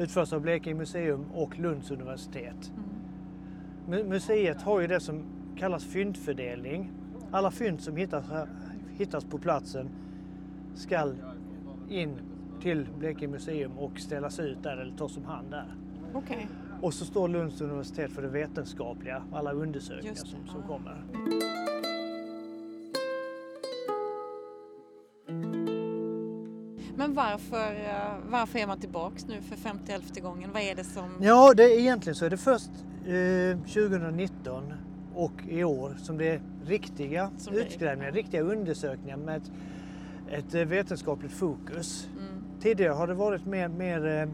utförs 0.02 0.32
av 0.32 0.40
Blekinge 0.40 0.76
museum 0.76 1.24
och 1.34 1.58
Lunds 1.58 1.90
universitet. 1.90 2.72
Mm. 2.76 4.00
Mu- 4.00 4.08
Museet 4.08 4.62
har 4.62 4.80
ju 4.80 4.86
det 4.86 5.00
som 5.00 5.22
kallas 5.56 5.84
fyndfördelning. 5.84 6.90
Alla 7.30 7.50
fynd 7.50 7.80
som 7.80 7.96
hittas, 7.96 8.24
hittas 8.98 9.24
på 9.24 9.38
platsen 9.38 9.88
ska 10.74 11.12
in 11.88 12.18
till 12.62 12.88
Blekinge 12.98 13.32
museum 13.32 13.78
och 13.78 13.98
ställas 14.00 14.40
ut 14.40 14.62
där 14.62 14.76
eller 14.76 14.96
tas 14.96 15.16
om 15.16 15.24
hand 15.24 15.50
där. 15.50 15.74
Okej. 16.12 16.48
Och 16.80 16.94
så 16.94 17.04
står 17.04 17.28
Lunds 17.28 17.60
universitet 17.60 18.10
för 18.12 18.22
det 18.22 18.28
vetenskapliga, 18.28 19.22
alla 19.32 19.52
undersökningar 19.52 20.14
det, 20.14 20.20
som, 20.20 20.46
som 20.46 20.60
ja. 20.60 20.66
kommer. 20.66 21.63
Men 27.14 27.24
varför, 27.24 27.72
eh, 27.74 28.14
varför 28.30 28.58
är 28.58 28.66
man 28.66 28.78
tillbaks 28.80 29.26
nu 29.26 29.40
för 29.42 29.56
50 29.56 30.20
gången? 30.20 30.50
Vad 30.52 30.62
är 30.62 30.74
det 30.74 30.84
som... 30.84 31.10
Ja, 31.20 31.54
det 31.56 31.62
är 31.64 31.78
egentligen 31.78 32.14
så 32.14 32.24
är 32.24 32.30
det 32.30 32.36
först 32.36 32.70
eh, 33.06 33.58
2019 33.58 34.72
och 35.14 35.32
i 35.48 35.64
år 35.64 35.94
som 35.98 36.18
det 36.18 36.28
är 36.28 36.40
riktiga 36.64 37.30
Som 37.38 37.54
det 37.54 37.60
är- 37.60 37.64
utgrävningar, 37.66 38.12
riktiga 38.12 38.40
undersökningar 38.42 39.16
med 39.16 39.36
ett, 39.36 39.50
ett 40.30 40.54
eh, 40.54 40.64
vetenskapligt 40.64 41.32
fokus. 41.32 42.08
Mm. 42.18 42.44
Tidigare 42.60 42.92
har 42.92 43.06
det 43.06 43.14
varit 43.14 43.46
mer, 43.46 43.68
mer 43.68 44.06
eh, 44.06 44.28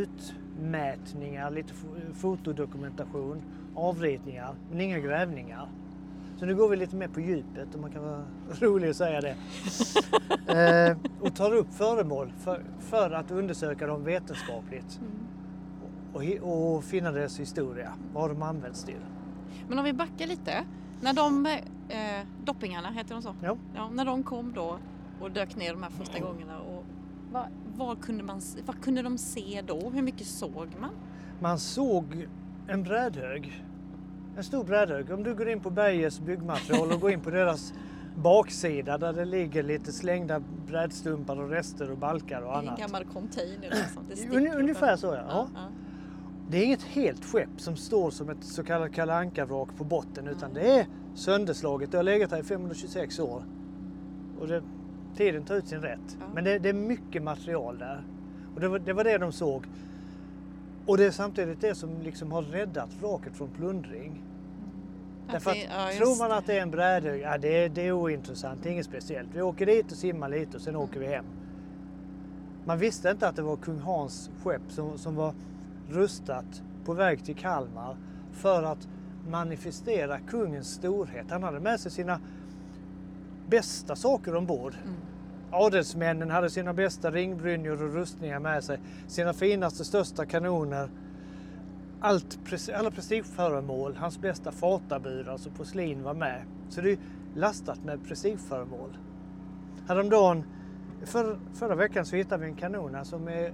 utmätningar, 0.00 1.50
lite 1.50 1.72
fo- 1.74 2.14
fotodokumentation, 2.14 3.42
avritningar, 3.74 4.54
men 4.70 4.80
inga 4.80 4.98
grävningar. 4.98 5.68
Så 6.38 6.46
nu 6.46 6.54
går 6.54 6.68
vi 6.68 6.76
lite 6.76 6.96
mer 6.96 7.08
på 7.08 7.20
djupet 7.20 7.74
om 7.74 7.80
man 7.80 7.90
kan 7.92 8.02
vara 8.02 8.24
rolig 8.60 8.88
att 8.88 8.96
säga 8.96 9.20
det. 9.20 9.36
eh, 10.90 10.96
och 11.20 11.34
tar 11.36 11.54
upp 11.54 11.74
föremål 11.74 12.32
för, 12.38 12.62
för 12.80 13.10
att 13.10 13.30
undersöka 13.30 13.86
dem 13.86 14.04
vetenskapligt 14.04 15.00
Mm. 15.00 16.42
och, 16.42 16.74
och 16.76 16.84
finna 16.84 17.10
deras 17.12 17.40
historia. 17.40 17.92
Vad 18.12 18.22
har 18.22 18.28
de 18.28 18.42
använts 18.42 18.84
till? 18.84 19.00
Men 19.68 19.78
om 19.78 19.84
vi 19.84 19.92
backar 19.92 20.26
lite. 20.26 20.64
När 21.00 21.12
de, 21.14 21.46
eh, 21.46 22.26
doppingarna, 22.44 22.90
heter 22.90 23.14
de 23.14 23.22
så? 23.22 23.34
Ja. 23.42 23.56
Ja, 23.74 23.88
när 23.92 24.04
de 24.04 24.22
kom 24.22 24.52
då 24.52 24.78
och 25.20 25.30
dök 25.30 25.56
ner 25.56 25.72
de 25.72 25.82
här 25.82 25.90
första 25.90 26.18
gångerna. 26.18 26.58
Och 26.58 26.84
vad, 27.32 27.46
vad, 27.76 28.00
kunde 28.00 28.24
man, 28.24 28.40
vad 28.66 28.80
kunde 28.80 29.02
de 29.02 29.18
se 29.18 29.62
då? 29.66 29.90
Hur 29.90 30.02
mycket 30.02 30.26
såg 30.26 30.68
man? 30.80 30.90
Man 31.40 31.58
såg 31.58 32.28
en 32.68 32.82
brädhög. 32.82 33.64
En 34.36 34.44
stor 34.44 34.64
brädhög. 34.64 35.10
Om 35.10 35.22
du 35.22 35.34
går 35.34 35.48
in 35.48 35.60
på 35.60 35.70
Berges 35.70 36.20
byggmaterial 36.20 36.92
och 36.92 37.00
går 37.00 37.10
in 37.10 37.20
på 37.20 37.30
deras 37.30 37.74
baksida 38.16 38.98
där 38.98 39.12
det 39.12 39.24
ligger 39.24 39.62
lite 39.62 39.92
slängda 39.92 40.42
brädstumpar 40.66 41.40
och 41.40 41.50
rester 41.50 41.90
och 41.90 41.98
balkar 41.98 42.42
och 42.42 42.52
I 42.54 42.58
en 42.58 42.68
annat. 42.68 42.78
gammal 42.78 43.04
container. 43.04 43.70
Liksom. 43.70 44.04
Det 44.08 44.36
Un, 44.36 44.60
ungefär 44.60 44.96
så 44.96 45.06
ja. 45.06 45.24
ja. 45.28 45.48
Ja. 45.54 45.60
Det 46.50 46.58
är 46.58 46.64
inget 46.64 46.82
helt 46.82 47.24
skepp 47.24 47.60
som 47.60 47.76
står 47.76 48.10
som 48.10 48.28
ett 48.28 48.44
så 48.44 48.64
kallat 48.64 48.92
Kalle 48.92 49.14
Anka-vrak 49.14 49.68
på 49.76 49.84
botten 49.84 50.28
utan 50.28 50.54
det 50.54 50.70
är 50.78 50.86
sönderslaget. 51.14 51.90
Det 51.90 51.96
har 51.96 52.02
legat 52.04 52.30
här 52.30 52.40
i 52.40 52.42
526 52.42 53.18
år. 53.18 53.42
Och 54.40 54.46
det, 54.46 54.62
tiden 55.16 55.44
tar 55.44 55.54
ut 55.54 55.68
sin 55.68 55.80
rätt. 55.80 56.16
Ja. 56.20 56.26
Men 56.34 56.44
det, 56.44 56.58
det 56.58 56.68
är 56.68 56.72
mycket 56.72 57.22
material 57.22 57.78
där. 57.78 58.04
Och 58.54 58.60
det 58.60 58.68
var, 58.68 58.78
det 58.78 58.92
var 58.92 59.04
det 59.04 59.18
de 59.18 59.32
såg. 59.32 59.66
Och 60.86 60.96
det 60.96 61.06
är 61.06 61.10
samtidigt 61.10 61.60
det 61.60 61.74
som 61.74 62.02
liksom 62.02 62.32
har 62.32 62.42
räddat 62.42 62.90
vraket 63.00 63.36
från 63.36 63.50
plundring. 63.50 64.22
Därför 65.32 65.54
ja, 65.54 65.66
att 65.76 65.88
just 65.88 65.98
tror 65.98 66.28
man 66.28 66.38
att 66.38 66.46
det 66.46 66.58
är 66.58 66.62
en 66.62 66.70
brädhög, 66.70 67.20
ja, 67.20 67.38
det, 67.38 67.64
är, 67.64 67.68
det 67.68 67.86
är 67.86 67.92
ointressant, 67.92 68.62
det 68.62 68.68
är 68.68 68.72
inget 68.72 68.86
speciellt. 68.86 69.28
Vi 69.32 69.42
åker 69.42 69.66
dit 69.66 69.92
och 69.92 69.98
simmar 69.98 70.28
lite 70.28 70.56
och 70.56 70.62
sen 70.62 70.76
åker 70.76 71.00
vi 71.00 71.06
hem. 71.06 71.24
Man 72.64 72.78
visste 72.78 73.10
inte 73.10 73.28
att 73.28 73.36
det 73.36 73.42
var 73.42 73.56
kung 73.56 73.78
Hans 73.78 74.30
skepp 74.44 74.62
som, 74.68 74.98
som 74.98 75.14
var 75.14 75.34
rustat 75.88 76.62
på 76.84 76.92
väg 76.92 77.24
till 77.24 77.36
Kalmar 77.36 77.96
för 78.32 78.62
att 78.62 78.88
manifestera 79.28 80.18
kungens 80.18 80.68
storhet. 80.68 81.26
Han 81.30 81.42
hade 81.42 81.60
med 81.60 81.80
sig 81.80 81.90
sina 81.90 82.20
bästa 83.48 83.96
saker 83.96 84.34
ombord. 84.34 84.74
Mm. 84.84 84.96
Adelsmännen 85.50 86.30
hade 86.30 86.50
sina 86.50 86.72
bästa 86.72 87.10
ringbrynjor 87.10 87.82
och 87.82 87.94
rustningar 87.94 88.40
med 88.40 88.64
sig. 88.64 88.78
Sina 89.06 89.32
finaste, 89.32 89.84
största 89.84 90.26
kanoner. 90.26 90.88
Allt, 92.00 92.38
alla 92.74 92.90
prestigeföremål, 92.90 93.96
hans 93.96 94.18
bästa 94.18 94.52
fatabur, 94.52 95.28
alltså 95.28 95.50
porslin, 95.50 96.02
var 96.02 96.14
med. 96.14 96.42
Så 96.68 96.80
det 96.80 96.92
är 96.92 96.98
lastat 97.34 97.84
med 97.84 98.04
prestigeföremål. 98.08 98.98
Häromdagen, 99.88 100.44
för, 101.04 101.38
förra 101.54 101.74
veckan 101.74 102.06
så 102.06 102.16
hittade 102.16 102.44
vi 102.44 102.50
en 102.50 102.56
kanon 102.56 102.94
här 102.94 103.04
som 103.04 103.28
är 103.28 103.52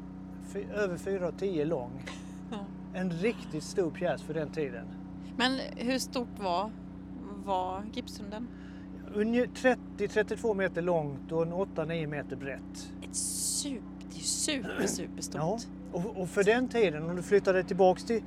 över 0.75 0.97
4,10 0.97 1.65
lång. 1.65 2.03
Ja. 2.51 2.59
En 2.95 3.11
riktigt 3.11 3.65
stor 3.65 3.91
pjäs 3.91 4.23
för 4.23 4.35
den 4.35 4.49
tiden. 4.49 4.87
Men 5.37 5.59
hur 5.77 5.99
stort 5.99 6.39
var, 6.39 6.71
var 7.45 7.83
Gipshunden? 7.93 8.49
Unge- 9.15 9.49
30-32 9.99 10.55
meter 10.55 10.83
långt 10.83 11.33
och 11.33 11.43
en 11.43 11.53
8-9 11.53 12.07
meter 12.07 12.37
brett. 12.37 12.93
Ett 13.03 13.17
super, 13.17 13.83
det 14.11 14.17
är 14.17 14.21
super, 14.21 14.87
superstort. 14.87 15.41
Ja, 15.41 15.59
och, 15.93 16.17
och 16.21 16.29
för 16.29 16.45
den 16.45 16.69
tiden, 16.69 17.11
om 17.11 17.17
du 17.17 17.23
flyttade 17.23 17.65
tillbaks 17.65 18.05
till 18.05 18.23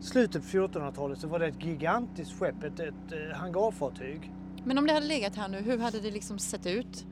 slutet 0.00 0.42
på 0.42 0.48
1400-talet 0.58 1.18
så 1.18 1.28
var 1.28 1.38
det 1.38 1.46
ett 1.46 1.64
gigantiskt 1.64 2.38
skepp, 2.38 2.64
ett, 2.64 2.80
ett 2.80 2.94
eh, 3.12 3.36
hangarfartyg. 3.36 4.32
Men 4.64 4.78
om 4.78 4.86
det 4.86 4.92
hade 4.92 5.06
legat 5.06 5.36
här 5.36 5.48
nu, 5.48 5.60
hur 5.60 5.78
hade 5.78 6.00
det 6.00 6.10
liksom 6.10 6.38
sett 6.38 6.66
ut? 6.66 7.06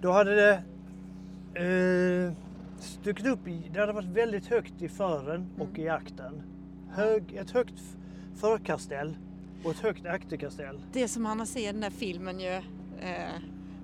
Då 0.00 0.10
hade 0.12 0.34
det 0.34 0.52
eh, 1.54 2.32
stuckit 2.78 3.26
upp 3.26 3.48
i, 3.48 3.70
det 3.72 3.80
hade 3.80 3.92
varit 3.92 4.08
väldigt 4.08 4.46
högt 4.46 4.82
i 4.82 4.88
fören 4.88 5.46
och 5.58 5.78
i 5.78 5.88
akten. 5.88 6.42
Hög, 6.90 7.34
ett 7.34 7.50
högt 7.50 7.82
förkastell 8.34 9.16
och 9.64 9.70
ett 9.70 9.78
högt 9.80 10.06
akterkastell. 10.06 10.78
Det 10.92 11.08
som 11.08 11.22
man 11.22 11.38
har 11.38 11.46
sett 11.46 11.62
i 11.62 11.66
den 11.66 11.80
där 11.80 11.90
filmen 11.90 12.40
ju, 12.40 12.48
eh, 13.00 13.30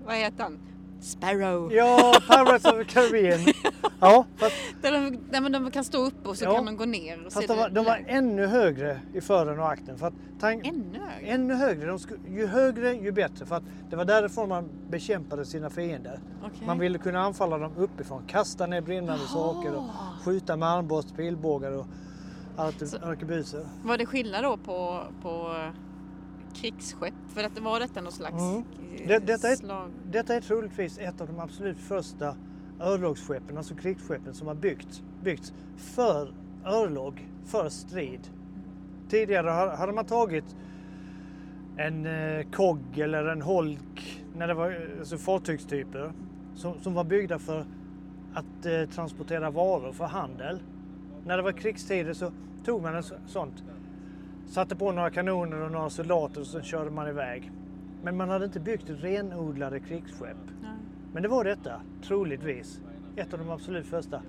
vad 0.06 0.14
heter 0.16 0.42
han? 0.42 0.58
Sparrow. 1.00 1.72
Ja, 1.72 2.12
Pirates 2.28 2.64
of 2.64 2.72
the 2.78 2.84
Caribbean. 2.84 3.40
Ja, 4.02 4.24
fast, 4.36 4.54
Där 4.82 4.92
de, 4.92 5.18
där 5.30 5.50
de 5.50 5.70
kan 5.70 5.84
stå 5.84 5.98
upp 5.98 6.26
och 6.26 6.36
så 6.36 6.44
Ja. 6.44 6.54
kan 6.54 6.64
de 6.66 6.76
gå 6.76 6.84
ner. 6.84 7.26
Och 7.26 7.32
fast 7.32 7.48
de, 7.48 7.56
var, 7.58 7.68
de 7.68 7.84
var 7.84 8.04
ännu 8.06 8.46
högre 8.46 9.00
i 9.14 9.20
fören 9.20 9.58
och 9.60 9.68
akten. 9.70 9.98
För 9.98 10.06
att 10.06 10.14
tank, 10.40 10.66
Ännu 10.66 10.98
högre? 10.98 11.26
Ännu 11.26 11.54
högre. 11.54 11.86
De 11.86 11.98
sku, 11.98 12.14
ju 12.28 12.46
högre 12.46 12.92
ju 12.94 13.12
bättre. 13.12 13.46
För 13.46 13.56
att 13.56 13.62
det 13.90 13.96
var 13.96 14.04
därifrån 14.04 14.48
man 14.48 14.68
bekämpade 14.90 15.44
sina 15.44 15.70
fiender. 15.70 16.20
Okej. 16.44 16.66
Man 16.66 16.78
ville 16.78 16.98
kunna 16.98 17.20
anfalla 17.20 17.58
dem 17.58 17.72
uppifrån. 17.76 18.22
Kasta 18.26 18.66
ner 18.66 18.80
brinnande 18.80 19.24
saker 19.26 19.70
och 19.74 19.82
Jaha. 19.82 20.18
skjuta 20.24 20.56
med 20.56 20.68
armborst, 20.68 21.16
pilbågar 21.16 21.72
och 21.72 21.86
arkebuser. 22.60 23.66
Var 23.84 23.98
det 23.98 24.06
skillnad 24.06 24.44
då 24.44 24.56
på, 24.56 25.02
på 25.22 25.54
krigsskepp? 26.54 27.14
För 27.28 27.44
att 27.44 27.54
det 27.54 27.60
var 27.60 27.80
detta 27.80 28.00
någon 28.00 28.12
slags 28.12 28.42
Mm. 28.42 28.56
eh, 28.56 29.08
Det- 29.08 29.18
detta 29.18 29.48
är- 29.48 29.56
slag? 29.56 29.90
Detta 30.10 30.34
är 30.34 30.40
troligtvis 30.40 30.98
ett 30.98 31.20
av 31.20 31.26
de 31.26 31.38
absolut 31.40 31.78
första 31.78 32.36
örlogsskeppen, 32.80 33.56
alltså 33.56 33.74
krigsskeppen 33.74 34.34
som 34.34 34.46
har 34.48 34.54
byggts, 34.54 35.02
byggts 35.22 35.52
för 35.76 36.32
örlog, 36.64 37.28
för 37.44 37.68
strid. 37.68 38.20
Tidigare 39.08 39.50
hade 39.76 39.92
man 39.92 40.04
tagit 40.04 40.56
en 41.76 42.06
eh, 42.06 42.46
kogg 42.52 42.98
eller 42.98 43.24
en 43.26 43.42
holk, 43.42 44.22
när 44.36 44.48
det 44.48 44.54
var 44.54 44.70
eh, 44.70 44.98
alltså 44.98 45.18
fartygstyper, 45.18 46.12
som, 46.54 46.80
som 46.80 46.94
var 46.94 47.04
byggda 47.04 47.38
för 47.38 47.64
att 48.34 48.66
eh, 48.66 48.88
transportera 48.94 49.50
varor 49.50 49.92
för 49.92 50.04
handel. 50.04 50.60
När 51.24 51.36
det 51.36 51.42
var 51.42 51.52
krigstider 51.52 52.12
så 52.12 52.32
tog 52.64 52.82
man 52.82 52.94
en 52.94 53.02
så- 53.02 53.14
sånt 53.26 53.64
satte 54.48 54.76
på 54.76 54.92
några 54.92 55.10
kanoner 55.10 55.60
och 55.62 55.72
några 55.72 55.90
soldater 55.90 56.40
och 56.40 56.46
sen 56.46 56.62
körde 56.62 56.90
man 56.90 57.08
iväg. 57.08 57.50
Men 58.02 58.16
man 58.16 58.28
hade 58.28 58.44
inte 58.44 58.60
byggt 58.60 58.84
renodlade 58.88 59.80
krigsskepp. 59.80 60.36
Nej. 60.62 60.70
Men 61.12 61.22
det 61.22 61.28
var 61.28 61.44
detta, 61.44 61.80
troligtvis. 62.02 62.80
Ett 63.16 63.32
av 63.32 63.38
de 63.38 63.50
absolut 63.50 63.86
första 63.86 64.22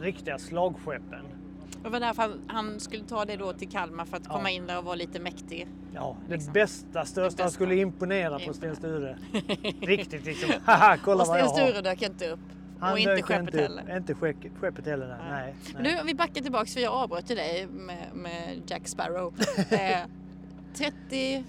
riktiga 0.00 0.38
slagskeppen. 0.38 1.24
Det 1.82 1.88
var 1.88 2.00
därför 2.00 2.30
han- 2.46 2.80
skulle 2.80 3.04
ta 3.04 3.24
det 3.24 3.36
då 3.36 3.52
till 3.52 3.68
Kalmar 3.68 4.04
för 4.04 4.16
att 4.16 4.22
Ja. 4.28 4.32
komma 4.34 4.50
in 4.50 4.66
där 4.66 4.78
och 4.78 4.84
vara 4.84 4.94
lite 4.94 5.20
mäktig. 5.20 5.68
Ja, 5.94 6.16
det 6.28 6.34
Liksom. 6.34 6.52
bästa, 6.52 7.04
största. 7.04 7.22
bästa. 7.24 7.42
Han 7.42 7.52
skulle 7.52 7.74
imponera 7.74 8.38
på. 8.38 8.52
Sten 8.52 8.76
Sture. 8.76 9.18
Riktigt 9.80 10.24
liksom. 10.24 10.50
Haha, 10.64 10.96
kolla 11.04 11.22
och 11.22 11.28
vad 11.28 11.40
jag 11.40 11.50
Sten 11.50 11.62
har. 11.64 11.70
Sture 11.70 11.82
dök 11.82 12.02
inte 12.02 12.30
upp. 12.30 12.40
Han 12.80 12.92
och 12.92 12.98
inte 12.98 13.22
skeppet 13.22 13.54
upp. 13.54 13.60
heller. 13.60 13.96
Inte 13.96 14.14
skepp- 14.14 14.58
skeppet 14.60 14.86
heller, 14.86 15.08
nej. 15.08 15.30
nej. 15.30 15.54
nej. 15.74 15.82
Nu, 15.82 16.02
vi 16.06 16.14
backar 16.14 16.42
tillbaks 16.42 16.74
för 16.74 16.80
jag 16.80 16.92
avbröt 16.92 17.30
ju 17.30 17.34
dig 17.34 17.66
med, 17.66 18.06
med 18.14 18.62
Jack 18.66 18.88
Sparrow. 18.88 19.34
Eh, 19.70 19.98
30, 20.74 21.44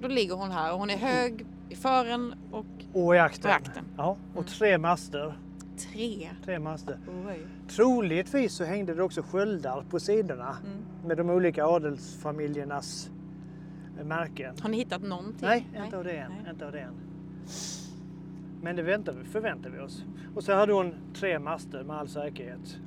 då 0.00 0.08
ligger 0.08 0.34
hon 0.34 0.50
här 0.50 0.72
och 0.72 0.78
hon 0.78 0.90
är 0.90 0.96
hög 0.96 1.46
i 1.68 1.76
fören 1.76 2.34
och 2.50 2.66
Och 2.92 3.14
i 3.14 3.18
akten. 3.18 3.50
Akten. 3.50 3.84
Ja, 3.96 4.16
och 4.34 4.38
Mm. 4.38 4.44
tre 4.44 4.78
master. 4.78 5.34
tre. 5.92 6.28
Tre 6.44 6.58
master. 6.58 6.98
Oj. 7.28 7.40
Troligtvis 7.68 8.52
så 8.54 8.64
hängde 8.64 8.94
det 8.94 9.02
också 9.02 9.22
sköldar 9.22 9.84
på 9.90 10.00
sidorna 10.00 10.56
Mm. 10.66 10.78
med 11.06 11.16
de 11.16 11.30
olika 11.30 11.64
adelsfamiljernas 11.66 13.10
märken. 14.04 14.54
Har 14.62 14.68
ni 14.68 14.76
hittat 14.76 15.02
någonting? 15.02 15.48
Nej, 15.48 15.66
inte 15.84 15.98
av 15.98 16.04
det 16.04 16.12
än. 16.12 16.32
Nej. 16.42 16.52
Inte 16.52 16.66
av 16.66 16.72
det 16.72 16.80
än. 16.80 16.94
Men 18.62 18.76
det 18.76 18.82
väntar 18.82 19.14
förväntar 19.24 19.70
vi 19.70 19.78
oss. 19.78 20.04
Och 20.34 20.44
så 20.44 20.52
hade 20.52 20.72
hon 20.72 20.94
tre 21.14 21.38
master 21.38 21.84
med 21.84 21.96
all 21.96 22.08
säkerhet. 22.08 22.78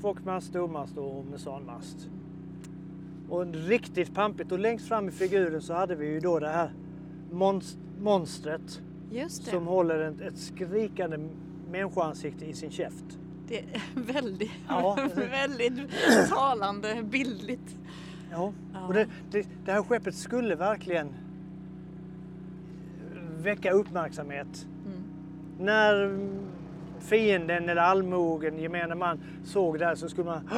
Fockmast, 0.00 0.46
stormast 0.46 0.96
och 0.98 1.24
mesanmast. 1.24 2.10
Och 3.28 3.46
riktigt 3.54 4.14
pampigt 4.14 4.52
och 4.52 4.58
längst 4.58 4.88
fram 4.88 5.08
i 5.08 5.10
figuren 5.12 5.62
så 5.62 5.74
hade 5.74 5.94
vi 5.94 6.06
ju 6.06 6.20
då 6.20 6.38
det 6.38 6.48
här 6.48 6.70
monst- 7.32 7.78
monstret 8.00 8.80
som 9.50 9.66
håller 9.66 9.98
ett, 10.00 10.20
ett 10.20 10.38
skrikande 10.38 11.18
människoansikte 11.70 12.44
i 12.46 12.52
sin 12.52 12.70
käft. 12.70 13.18
Det 13.48 13.58
är 13.58 13.80
väldigt, 14.12 14.50
Ja. 14.68 14.98
väldigt 15.30 15.90
talande, 16.28 17.02
bildligt. 17.02 17.76
Ja, 18.30 18.52
Ja. 18.72 18.86
och 18.86 18.94
det, 18.94 19.06
det, 19.30 19.46
det 19.64 19.72
här 19.72 19.82
skeppet 19.82 20.14
skulle 20.14 20.54
verkligen 20.54 21.08
väcka 23.46 23.70
uppmärksamhet. 23.70 24.66
Mm. 24.86 25.02
När 25.58 26.18
fienden 27.00 27.68
eller 27.68 27.82
allmogen, 27.82 28.58
gemene 28.58 28.94
man, 28.94 29.20
såg 29.44 29.78
det 29.78 29.84
här 29.84 29.94
så 29.94 30.08
skulle 30.08 30.26
man 30.26 30.48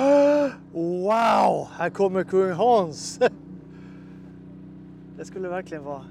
Wow, 0.73 1.69
här 1.73 1.91
kommer 1.91 2.25
kung 2.25 2.53
Hans! 2.53 3.21
Det 5.17 5.25
skulle 5.25 5.49
verkligen 5.49 5.85
vara 5.85 6.05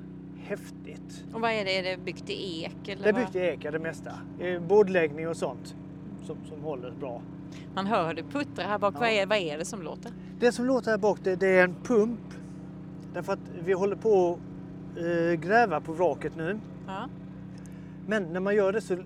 häftigt. 0.43 1.25
Och 1.33 1.41
vad 1.41 1.51
är 1.51 1.65
det? 1.65 1.77
Är 1.77 1.83
det 1.83 2.03
byggt 2.03 2.29
i 2.29 2.63
ek? 2.63 2.87
Eller 2.87 3.03
Det 3.03 3.09
är 3.09 3.13
byggt 3.13 3.35
i 3.35 3.39
eka 3.39 3.71
det 3.71 3.79
mesta. 3.79 4.11
Bordläggning 4.67 5.27
och 5.27 5.37
sånt 5.37 5.75
som, 6.23 6.37
som 6.49 6.63
håller 6.63 6.91
bra. 6.91 7.21
Man 7.75 7.85
hör 7.85 8.13
det 8.13 8.23
puttra 8.23 8.65
här 8.65 8.79
bak. 8.79 8.95
Ja. 8.95 8.99
Vad, 8.99 9.09
är, 9.09 9.25
vad 9.25 9.37
är 9.37 9.57
det 9.57 9.65
som 9.65 9.81
låter? 9.81 10.11
Det 10.39 10.51
som 10.51 10.65
låter 10.65 10.91
här 10.91 10.97
bak 10.97 11.19
det, 11.23 11.35
det 11.35 11.47
är 11.47 11.63
en 11.63 11.75
pump. 11.83 12.19
Därför 13.13 13.33
att 13.33 13.39
vi 13.65 13.73
håller 13.73 13.95
på 13.95 14.39
gräva 15.39 15.81
på 15.81 15.93
vraket 15.93 16.35
nu. 16.35 16.59
Ja. 16.87 17.09
Men 18.07 18.23
när 18.23 18.39
man 18.39 18.55
gör 18.55 18.73
det 18.73 18.81
så 18.81 18.97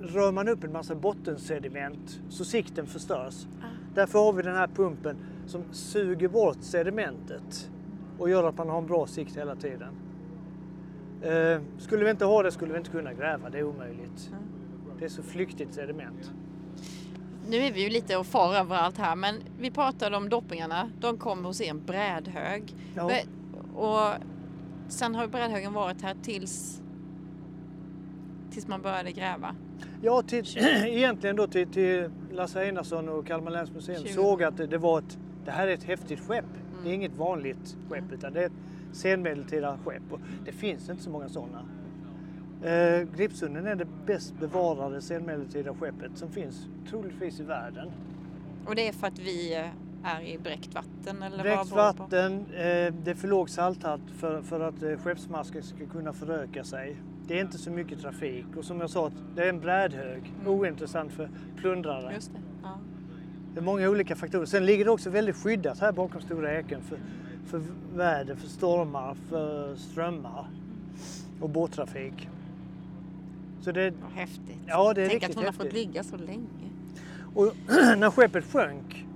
rör 0.00 0.32
man 0.32 0.48
upp 0.48 0.64
en 0.64 0.72
massa 0.72 0.94
bottensediment 0.94 2.20
så 2.28 2.44
sikten 2.44 2.86
förstörs. 2.86 3.46
Ah. 3.62 3.66
Därför 3.94 4.18
har 4.18 4.32
vi 4.32 4.42
den 4.42 4.56
här 4.56 4.66
pumpen 4.66 5.16
som 5.46 5.64
suger 5.72 6.28
bort 6.28 6.58
sedimentet 6.60 7.70
och 8.18 8.30
gör 8.30 8.48
att 8.48 8.58
man 8.58 8.68
har 8.68 8.78
en 8.78 8.86
bra 8.86 9.06
sikt 9.06 9.36
hela 9.36 9.56
tiden. 9.56 9.94
Eh, 11.22 11.60
skulle 11.78 12.04
vi 12.04 12.10
inte 12.10 12.24
ha 12.24 12.42
det 12.42 12.52
skulle 12.52 12.72
vi 12.72 12.78
inte 12.78 12.90
kunna 12.90 13.12
gräva, 13.12 13.50
det 13.50 13.58
är 13.58 13.62
omöjligt. 13.62 14.28
Mm. 14.28 14.42
Det 14.98 15.04
är 15.04 15.08
så 15.08 15.22
flyktigt 15.22 15.74
sediment. 15.74 16.32
Nu 17.48 17.56
är 17.56 17.72
vi 17.72 17.82
ju 17.82 17.90
lite 17.90 18.16
och 18.16 18.26
far 18.26 18.54
överallt 18.54 18.98
här 18.98 19.16
men 19.16 19.36
vi 19.58 19.70
pratade 19.70 20.16
om 20.16 20.28
doppingarna. 20.28 20.90
De 21.00 21.18
kom 21.18 21.44
hos 21.44 21.60
en 21.60 21.84
brädhög. 21.84 22.74
Ja, 22.94 23.10
Och 23.74 24.08
sen 24.90 25.14
har 25.14 25.26
brädhögen 25.28 25.72
varit 25.72 26.02
här 26.02 26.16
tills, 26.22 26.82
tills 28.50 28.66
man 28.68 28.82
började 28.82 29.12
gräva. 29.12 29.54
ja 30.02 30.22
till, 30.22 30.44
egentligen 30.86 31.36
då 31.36 31.46
till, 31.46 31.68
till 31.68 32.10
Lasse 32.32 32.60
Einarsson 32.60 33.08
och 33.08 33.26
Kalmar 33.26 33.50
läns 33.50 33.72
museum 33.72 34.02
20. 34.02 34.12
såg 34.12 34.42
att 34.42 34.56
det, 34.56 34.66
det 34.66 34.78
var 34.78 34.98
ett, 34.98 35.18
det 35.44 35.50
här 35.50 35.66
är 35.68 35.74
ett 35.74 35.84
häftigt 35.84 36.20
skepp. 36.20 36.44
Det 36.72 36.76
är 36.78 36.80
Mm. 36.80 36.92
inget 36.92 37.16
vanligt 37.16 37.76
skepp 37.88 38.12
utan 38.12 38.32
det 38.32 38.42
är 38.42 38.46
ett 38.46 38.52
senmedeltida 38.92 39.78
skepp 39.84 40.02
och 40.12 40.20
det 40.44 40.52
finns 40.52 40.90
inte 40.90 41.02
så 41.02 41.10
många 41.10 41.28
sådana. 41.28 41.64
Eh, 42.62 43.02
Gripsunden 43.16 43.66
är 43.66 43.74
det 43.74 43.86
bäst 44.06 44.34
bevarade 44.40 45.00
senmedeltida 45.00 45.74
skeppet 45.74 46.10
som 46.18 46.30
finns 46.30 46.66
troligtvis 46.90 47.40
i 47.40 47.42
världen. 47.42 47.90
Och 48.66 48.74
det 48.74 48.88
är 48.88 48.92
för 48.92 49.06
att 49.06 49.18
vi 49.18 49.56
eh, 49.56 49.66
är 50.04 50.20
i 50.20 50.38
bräckt 50.38 50.74
vatten 50.74 51.22
eller 51.22 51.42
Bräckt 51.42 51.70
vatten, 51.70 52.46
eh, 52.52 52.94
det 53.04 53.10
är 53.10 53.14
för 53.14 53.28
låg 53.28 53.50
salthalt 53.50 54.02
för, 54.18 54.42
för 54.42 54.60
att 54.60 54.82
eh, 54.82 54.98
skeppsmasken 54.98 55.62
ska 55.62 55.86
kunna 55.86 56.12
föröka 56.12 56.64
sig. 56.64 56.96
Det 57.26 57.38
är 57.38 57.40
inte 57.40 57.58
så 57.58 57.70
mycket 57.70 58.00
trafik 58.00 58.46
och 58.56 58.64
som 58.64 58.80
jag 58.80 58.90
sa, 58.90 59.10
det 59.36 59.44
är 59.44 59.48
en 59.48 59.60
brädhög. 59.60 60.32
Mm. 60.40 60.52
Ointressant 60.52 61.12
för 61.12 61.30
plundrare. 61.56 62.14
Just 62.14 62.32
det. 62.32 62.40
Ja. 62.62 62.78
Det 63.54 63.60
är 63.60 63.64
många 63.64 63.88
olika 63.88 64.16
faktorer. 64.16 64.46
Sen 64.46 64.66
ligger 64.66 64.84
det 64.84 64.90
också 64.90 65.10
väldigt 65.10 65.36
skyddat 65.36 65.78
här 65.78 65.92
bakom 65.92 66.20
Stora 66.20 66.58
Eken 66.58 66.82
för, 66.82 66.98
för 67.46 67.62
väder, 67.94 68.34
för 68.34 68.48
stormar, 68.48 69.16
för 69.28 69.76
strömmar 69.76 70.46
och 71.40 71.50
båttrafik. 71.50 72.28
Så 73.60 73.72
det, 73.72 73.90
Vad 74.02 74.12
häftigt. 74.12 74.56
ja, 74.66 74.94
det 74.94 75.02
är 75.02 75.08
Tänk 75.08 75.22
riktigt 75.22 75.30
att 75.30 75.36
hon 75.36 75.44
har 75.44 75.52
fått 75.52 75.72
ligga 75.72 76.04
så 76.04 76.16
länge. 76.16 76.70
Och 77.34 77.54
när 77.98 78.10
skeppet 78.10 78.44
sjönk, 78.44 79.06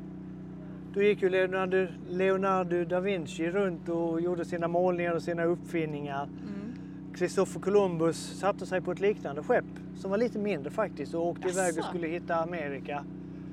då 0.94 1.02
gick 1.02 1.22
ju 1.22 1.28
Leonardo, 1.28 1.86
Leonardo 2.08 2.84
da 2.84 3.00
Vinci 3.00 3.50
runt 3.50 3.88
och 3.88 4.20
gjorde 4.20 4.44
sina 4.44 4.68
målningar 4.68 5.12
och 5.14 5.22
sina 5.22 5.44
uppfinningar. 5.44 6.22
Mm. 6.24 7.16
Christopher 7.16 7.60
Columbus 7.60 8.16
satte 8.16 8.66
sig 8.66 8.80
på 8.80 8.92
ett 8.92 9.00
liknande 9.00 9.42
skepp 9.42 9.64
som 9.96 10.10
var 10.10 10.18
lite 10.18 10.38
mindre 10.38 10.70
faktiskt 10.70 11.14
och 11.14 11.26
åkte 11.26 11.48
iväg 11.48 11.78
och 11.78 11.84
skulle 11.84 12.06
hitta 12.08 12.34
Amerika, 12.34 13.04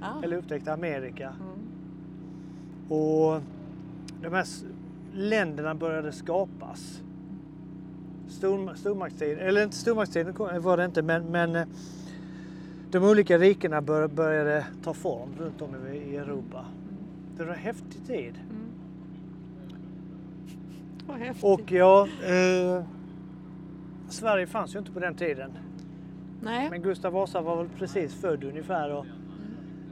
Ja. 0.01 0.21
eller 0.23 0.38
upptäckte 0.38 0.73
Amerika. 0.73 1.34
Mm. 1.39 1.51
Och 2.91 3.41
de 4.21 4.34
här 4.34 4.45
länderna 5.13 5.75
började 5.75 6.12
skapas. 6.12 7.01
Stor, 8.30 8.73
stormaktstiden, 8.75 9.47
eller 9.47 9.63
inte 9.63 9.75
stormaktstiden 9.75 10.34
var 10.62 10.77
det 10.77 10.86
inte, 10.86 11.01
men, 11.01 11.23
men 11.25 11.56
eh, 11.56 11.65
de 12.91 13.04
olika 13.04 13.38
rikena 13.38 13.82
bör, 13.82 14.08
började 14.08 14.65
ta 14.84 14.93
form 14.93 15.30
runt 15.39 15.62
om 15.62 15.75
i 15.93 16.15
Europa. 16.15 16.65
Det 17.38 17.44
var 17.46 17.54
en 17.54 17.60
häftig 17.60 18.06
tid. 18.08 18.34
Mm. 18.50 18.72
Vad 21.08 21.17
häftigt. 21.17 21.44
Och 21.44 21.72
ja, 21.72 22.08
eh, 22.24 22.84
Sverige 24.10 24.48
fanns 24.48 24.76
ju 24.76 24.80
inte 24.80 24.91
på 24.91 25.00
den 25.00 25.15
tiden. 25.15 25.52
Nej. 26.41 26.70
Men 26.70 26.82
Gustav 26.82 27.13
Vasa 27.13 27.41
var 27.41 27.58
väl 27.58 27.70
precis 27.78 28.13
född 28.13 28.44
ungefär. 28.44 28.94
Och 28.96 29.06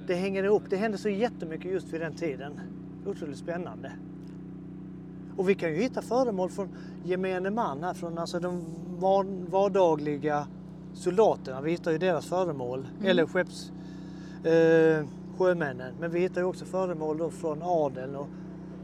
det 0.08 0.15
hänger 0.15 0.43
ihop. 0.43 0.63
Det 0.69 0.75
hände 0.78 0.97
så 0.97 1.10
jättemycket 1.10 1.71
just 1.71 1.93
vid 1.93 2.02
den 2.02 2.13
tiden. 2.13 2.60
Otroligt 3.06 3.38
spännande. 3.38 3.91
Och 5.38 5.49
vi 5.49 5.56
kan 5.56 5.69
ju 5.69 5.75
hitta 5.75 6.02
föremål 6.02 6.49
från 6.49 6.69
gemene 7.04 7.49
man 7.49 7.84
här, 7.84 7.93
från 7.93 8.17
alltså 8.17 8.39
de 8.39 8.63
var- 8.99 9.49
vardagliga 9.49 10.47
soldaterna. 10.93 11.62
Vi 11.62 11.71
hittar 11.71 11.91
ju 11.91 11.97
deras 11.97 12.25
föremål, 12.25 12.88
eller 13.04 13.25
skepps, 13.25 13.71
eh, 14.43 15.06
sjömännen. 15.39 15.93
Men 15.99 16.12
vi 16.12 16.19
hittar 16.19 16.41
ju 16.41 16.47
också 16.47 16.65
föremål 16.65 17.17
då 17.17 17.30
från 17.32 17.60
adeln 17.63 18.15
och 18.15 18.28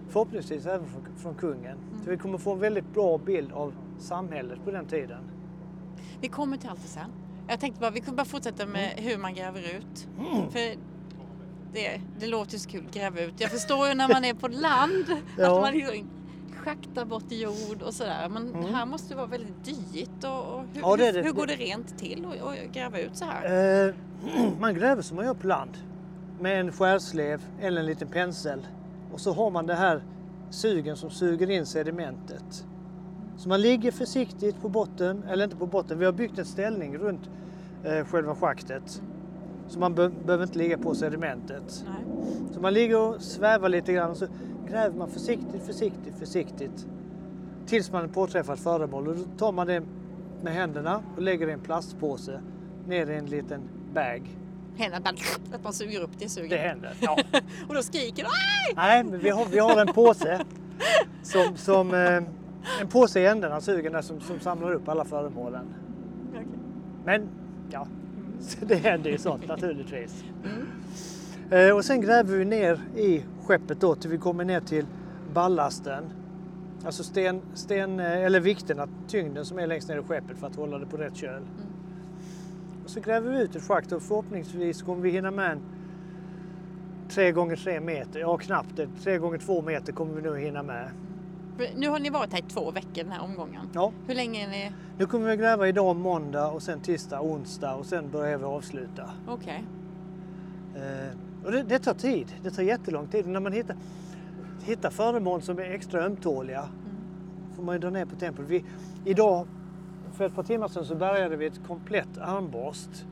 förhoppningsvis 0.10 0.66
även 0.66 0.88
från, 0.88 1.02
från 1.18 1.36
kungen. 1.36 1.78
Så 2.04 2.10
vi 2.10 2.18
kommer 2.18 2.38
få 2.38 2.54
en 2.54 2.60
väldigt 2.60 2.94
bra 2.94 3.18
bild 3.18 3.52
av 3.52 3.74
samhället 4.00 4.60
på 4.64 4.72
den 4.72 4.86
tiden. 4.86 5.24
Vi 6.22 6.28
kommer 6.28 6.58
till 6.58 6.70
allt 6.70 6.82
det 6.82 6.88
sen. 6.88 7.10
Jag 7.48 7.60
tänkte 7.60 7.82
bara, 7.82 7.92
vi 7.92 8.00
kunde 8.02 8.18
bara 8.18 8.26
fortsätta 8.26 8.66
med 8.66 8.92
Mm. 8.98 9.04
hur 9.10 9.18
man 9.18 9.34
gräver 9.34 9.60
ut. 9.60 10.08
För 10.52 10.60
det, 11.74 12.02
det 12.20 12.28
låter 12.28 12.54
ju 12.54 12.60
så 12.60 12.70
kul, 12.70 12.84
gräva 12.94 13.22
ut. 13.22 13.34
Jag 13.38 13.52
förstår 13.52 13.88
ju 13.88 13.94
när 13.94 14.08
man 14.08 14.26
är 14.26 14.34
på 14.34 14.48
land 14.48 15.06
Ja. 15.38 15.56
att 15.56 15.62
man 15.62 15.74
liksom 15.74 16.10
schaktar 16.64 17.06
bort 17.06 17.24
jord 17.32 17.82
och 17.82 17.94
sådär. 17.94 18.30
Men 18.30 18.50
Mm. 18.56 18.74
här 18.74 18.86
måste 18.86 19.10
det 19.10 19.16
vara 19.16 19.28
väldigt 19.28 19.66
dyrt. 19.66 20.24
Och, 20.24 20.54
och 20.56 20.64
hur, 20.74 20.82
Ja, 20.82 20.96
det 20.96 21.12
det. 21.12 21.22
hur 21.22 21.32
går 21.32 21.48
det 21.48 21.56
rent 21.56 21.98
till 21.98 22.26
att 22.26 22.74
gräva 22.74 23.00
ut 23.00 23.18
så 23.18 23.26
här? 23.26 23.88
Eh, 23.88 23.94
man 24.60 24.76
gräver 24.76 25.02
som 25.02 25.16
man 25.18 25.26
gör 25.26 25.34
på 25.34 25.48
land. 25.48 25.78
Med 26.40 26.60
en 26.60 26.72
skärslev 26.72 27.42
eller 27.62 27.80
en 27.80 27.86
liten 27.86 28.08
pensel. 28.08 28.68
Och 29.14 29.20
så 29.20 29.34
har 29.34 29.52
man 29.52 29.66
det 29.66 29.74
här 29.76 30.04
sugen 30.50 30.96
som 30.96 31.10
suger 31.10 31.50
in 31.50 31.66
sedimentet. 31.66 32.66
Så 33.38 33.50
man 33.50 33.62
ligger 33.62 33.92
försiktigt 33.92 34.62
på 34.62 34.70
botten, 34.70 35.24
eller 35.30 35.44
inte 35.44 35.56
på 35.56 35.66
botten, 35.66 36.00
vi 36.00 36.06
har 36.06 36.12
byggt 36.12 36.40
en 36.40 36.46
ställning 36.46 36.98
runt 36.98 37.30
eh, 37.84 38.06
själva 38.06 38.36
schaktet. 38.36 39.02
Så 39.68 39.80
man 39.80 39.96
be- 39.96 40.12
behöver 40.26 40.44
inte 40.44 40.58
ligga 40.58 40.78
på 40.78 40.96
sedimentet. 40.96 41.86
Nej. 41.88 42.26
Så 42.52 42.62
man 42.62 42.74
ligger 42.74 43.00
och 43.00 43.22
svävar 43.22 43.70
lite 43.70 43.94
grann 43.94 44.12
och 44.12 44.18
så 44.18 44.28
gräver 44.68 44.98
man 44.98 45.10
försiktigt, 45.10 45.64
försiktigt, 45.66 46.16
försiktigt 46.20 46.88
tills 47.66 47.92
man 47.92 48.10
påträffar 48.10 48.54
ett 48.54 48.60
föremål. 48.60 49.08
Och 49.08 49.16
då 49.16 49.24
tar 49.38 49.52
man 49.52 49.68
det 49.68 49.82
med 50.42 50.54
händerna 50.54 51.04
och 51.16 51.22
lägger 51.22 51.46
det 51.46 51.50
i 51.52 51.54
en 51.54 51.60
plastpåse 51.60 52.40
ner 52.88 53.10
i 53.10 53.16
en 53.16 53.26
liten 53.26 53.62
bag. 53.94 54.38
Händerna 54.78 55.04
bara, 55.04 55.56
att 55.56 55.64
man 55.64 55.74
suger 55.74 56.02
upp 56.02 56.12
det 56.20 56.30
suger. 56.30 56.50
Det 56.50 56.58
händer. 56.58 56.94
Ja. 57.00 57.18
Och 57.68 57.74
då 57.74 57.82
skriker 57.82 58.24
du! 58.24 58.30
Nej, 58.76 59.04
men 59.04 59.20
vi 59.20 59.30
har, 59.30 59.46
vi 59.46 59.60
har 59.60 59.82
en 59.82 59.94
påse 59.94 60.46
som, 61.24 61.58
som 61.58 61.94
eh, 61.94 62.24
en 62.82 62.88
påse 62.90 63.20
i 63.20 63.26
ändarna 63.26 63.62
suger 63.62 63.90
där 63.90 64.02
som, 64.02 64.22
som 64.22 64.40
samlar 64.40 64.74
upp 64.74 64.90
alla 64.90 65.06
föremålen. 65.06 65.66
Okej. 66.30 66.46
Men 67.06 67.30
ja, 67.72 67.88
så 68.40 68.66
det 68.66 68.76
händer 68.76 69.12
ju 69.12 69.18
sånt 69.18 69.48
naturligtvis. 69.48 70.24
Eh, 71.52 71.76
och 71.76 71.86
sen 71.86 72.02
gräver 72.02 72.38
vi 72.38 72.46
ner 72.46 72.80
i 72.96 73.24
skeppet 73.46 73.82
då 73.82 73.96
till 73.96 74.10
vi 74.10 74.18
kommer 74.18 74.46
ner 74.46 74.60
till 74.60 74.86
ballasten. 75.34 76.04
Alltså 76.86 77.04
sten, 77.04 77.42
sten, 77.54 78.00
eller 78.00 78.40
vikterna, 78.40 78.88
tyngden 79.08 79.46
som 79.46 79.60
är 79.60 79.68
längst 79.68 79.90
ner 79.90 79.98
i 79.98 80.04
skeppet 80.04 80.38
för 80.38 80.48
att 80.48 80.56
hålla 80.56 80.78
det 80.78 80.86
på 80.86 80.98
rätt 80.98 81.16
köl. 81.16 81.42
Och 82.86 82.92
så 82.92 83.00
gräver 83.00 83.32
vi 83.32 83.42
ut 83.42 83.56
ett 83.56 83.64
schakt 83.64 83.92
och 83.92 84.02
förhoppningsvis 84.02 84.82
kommer 84.82 85.02
vi 85.02 85.10
hinna 85.10 85.32
med 85.32 85.52
en 85.52 85.60
3 87.10 87.32
gånger 87.32 87.56
3 87.56 87.80
meter, 87.80 88.20
ja 88.20 88.38
knappt 88.38 88.76
det, 88.76 88.88
3 89.04 89.18
gånger 89.18 89.38
2 89.38 89.62
meter 89.62 89.94
kommer 89.94 90.14
vi 90.14 90.22
nog 90.22 90.40
hinna 90.40 90.64
med. 90.64 90.90
Nu 91.76 91.90
har 91.90 92.00
ni 92.00 92.10
varit 92.10 92.34
här 92.34 92.40
i 92.40 92.42
två 92.42 92.72
veckor 92.72 93.04
den 93.04 93.12
här 93.12 93.24
omgången. 93.24 93.70
Ja, 93.74 93.92
Hur 94.08 94.16
länge 94.16 94.44
är 94.46 94.50
ni? 94.50 94.72
nu 94.98 95.06
kommer 95.06 95.30
vi 95.30 95.38
gräva 95.38 95.68
idag 95.68 95.96
måndag 95.96 96.48
och 96.48 96.62
sen 96.62 96.80
tisdag, 96.80 97.22
onsdag 97.22 97.76
och 97.76 97.86
sen 97.86 98.12
börjar 98.12 98.38
vi 98.38 98.44
avsluta. 98.44 99.10
Okej. 99.28 99.64
Eh, 100.76 101.18
och 101.46 101.52
det, 101.52 101.64
det 101.64 101.80
tar 101.80 101.94
tid, 101.94 102.28
det 102.44 102.50
tar 102.52 102.64
jättelång 102.64 103.08
tid. 103.08 103.28
När 103.28 103.40
man 103.40 103.52
hittar, 103.54 103.76
hittar 104.64 104.90
föremål 104.90 105.42
som 105.42 105.60
är 105.60 105.64
extra 105.64 106.06
ömtåliga 106.06 106.70
får 107.56 107.64
man 107.64 107.76
ju 107.76 107.80
dra 107.80 107.90
ner 107.90 108.06
på 108.06 108.16
tempot. 108.16 108.46
Vi, 108.48 108.66
idag, 109.06 109.48
för 110.16 110.26
ett 110.26 110.36
par 110.36 110.44
timmar 110.44 110.68
sedan, 110.68 110.86
så 110.86 110.96
bärgade 110.96 111.36
vi 111.36 111.46
ett 111.46 111.62
komplett 111.68 112.18
armborst. 112.18 113.06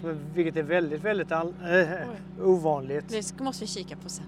Som 0.00 0.18
vilket 0.34 0.56
är 0.56 0.62
väldigt, 0.62 1.04
väldigt 1.04 1.32
all, 1.32 1.48
eh, 1.64 2.46
ovanligt. 2.46 3.08
Det 3.08 3.40
måste 3.40 3.64
vi 3.64 3.68
kika 3.68 3.96
på 3.96 4.08
sen. 4.08 4.26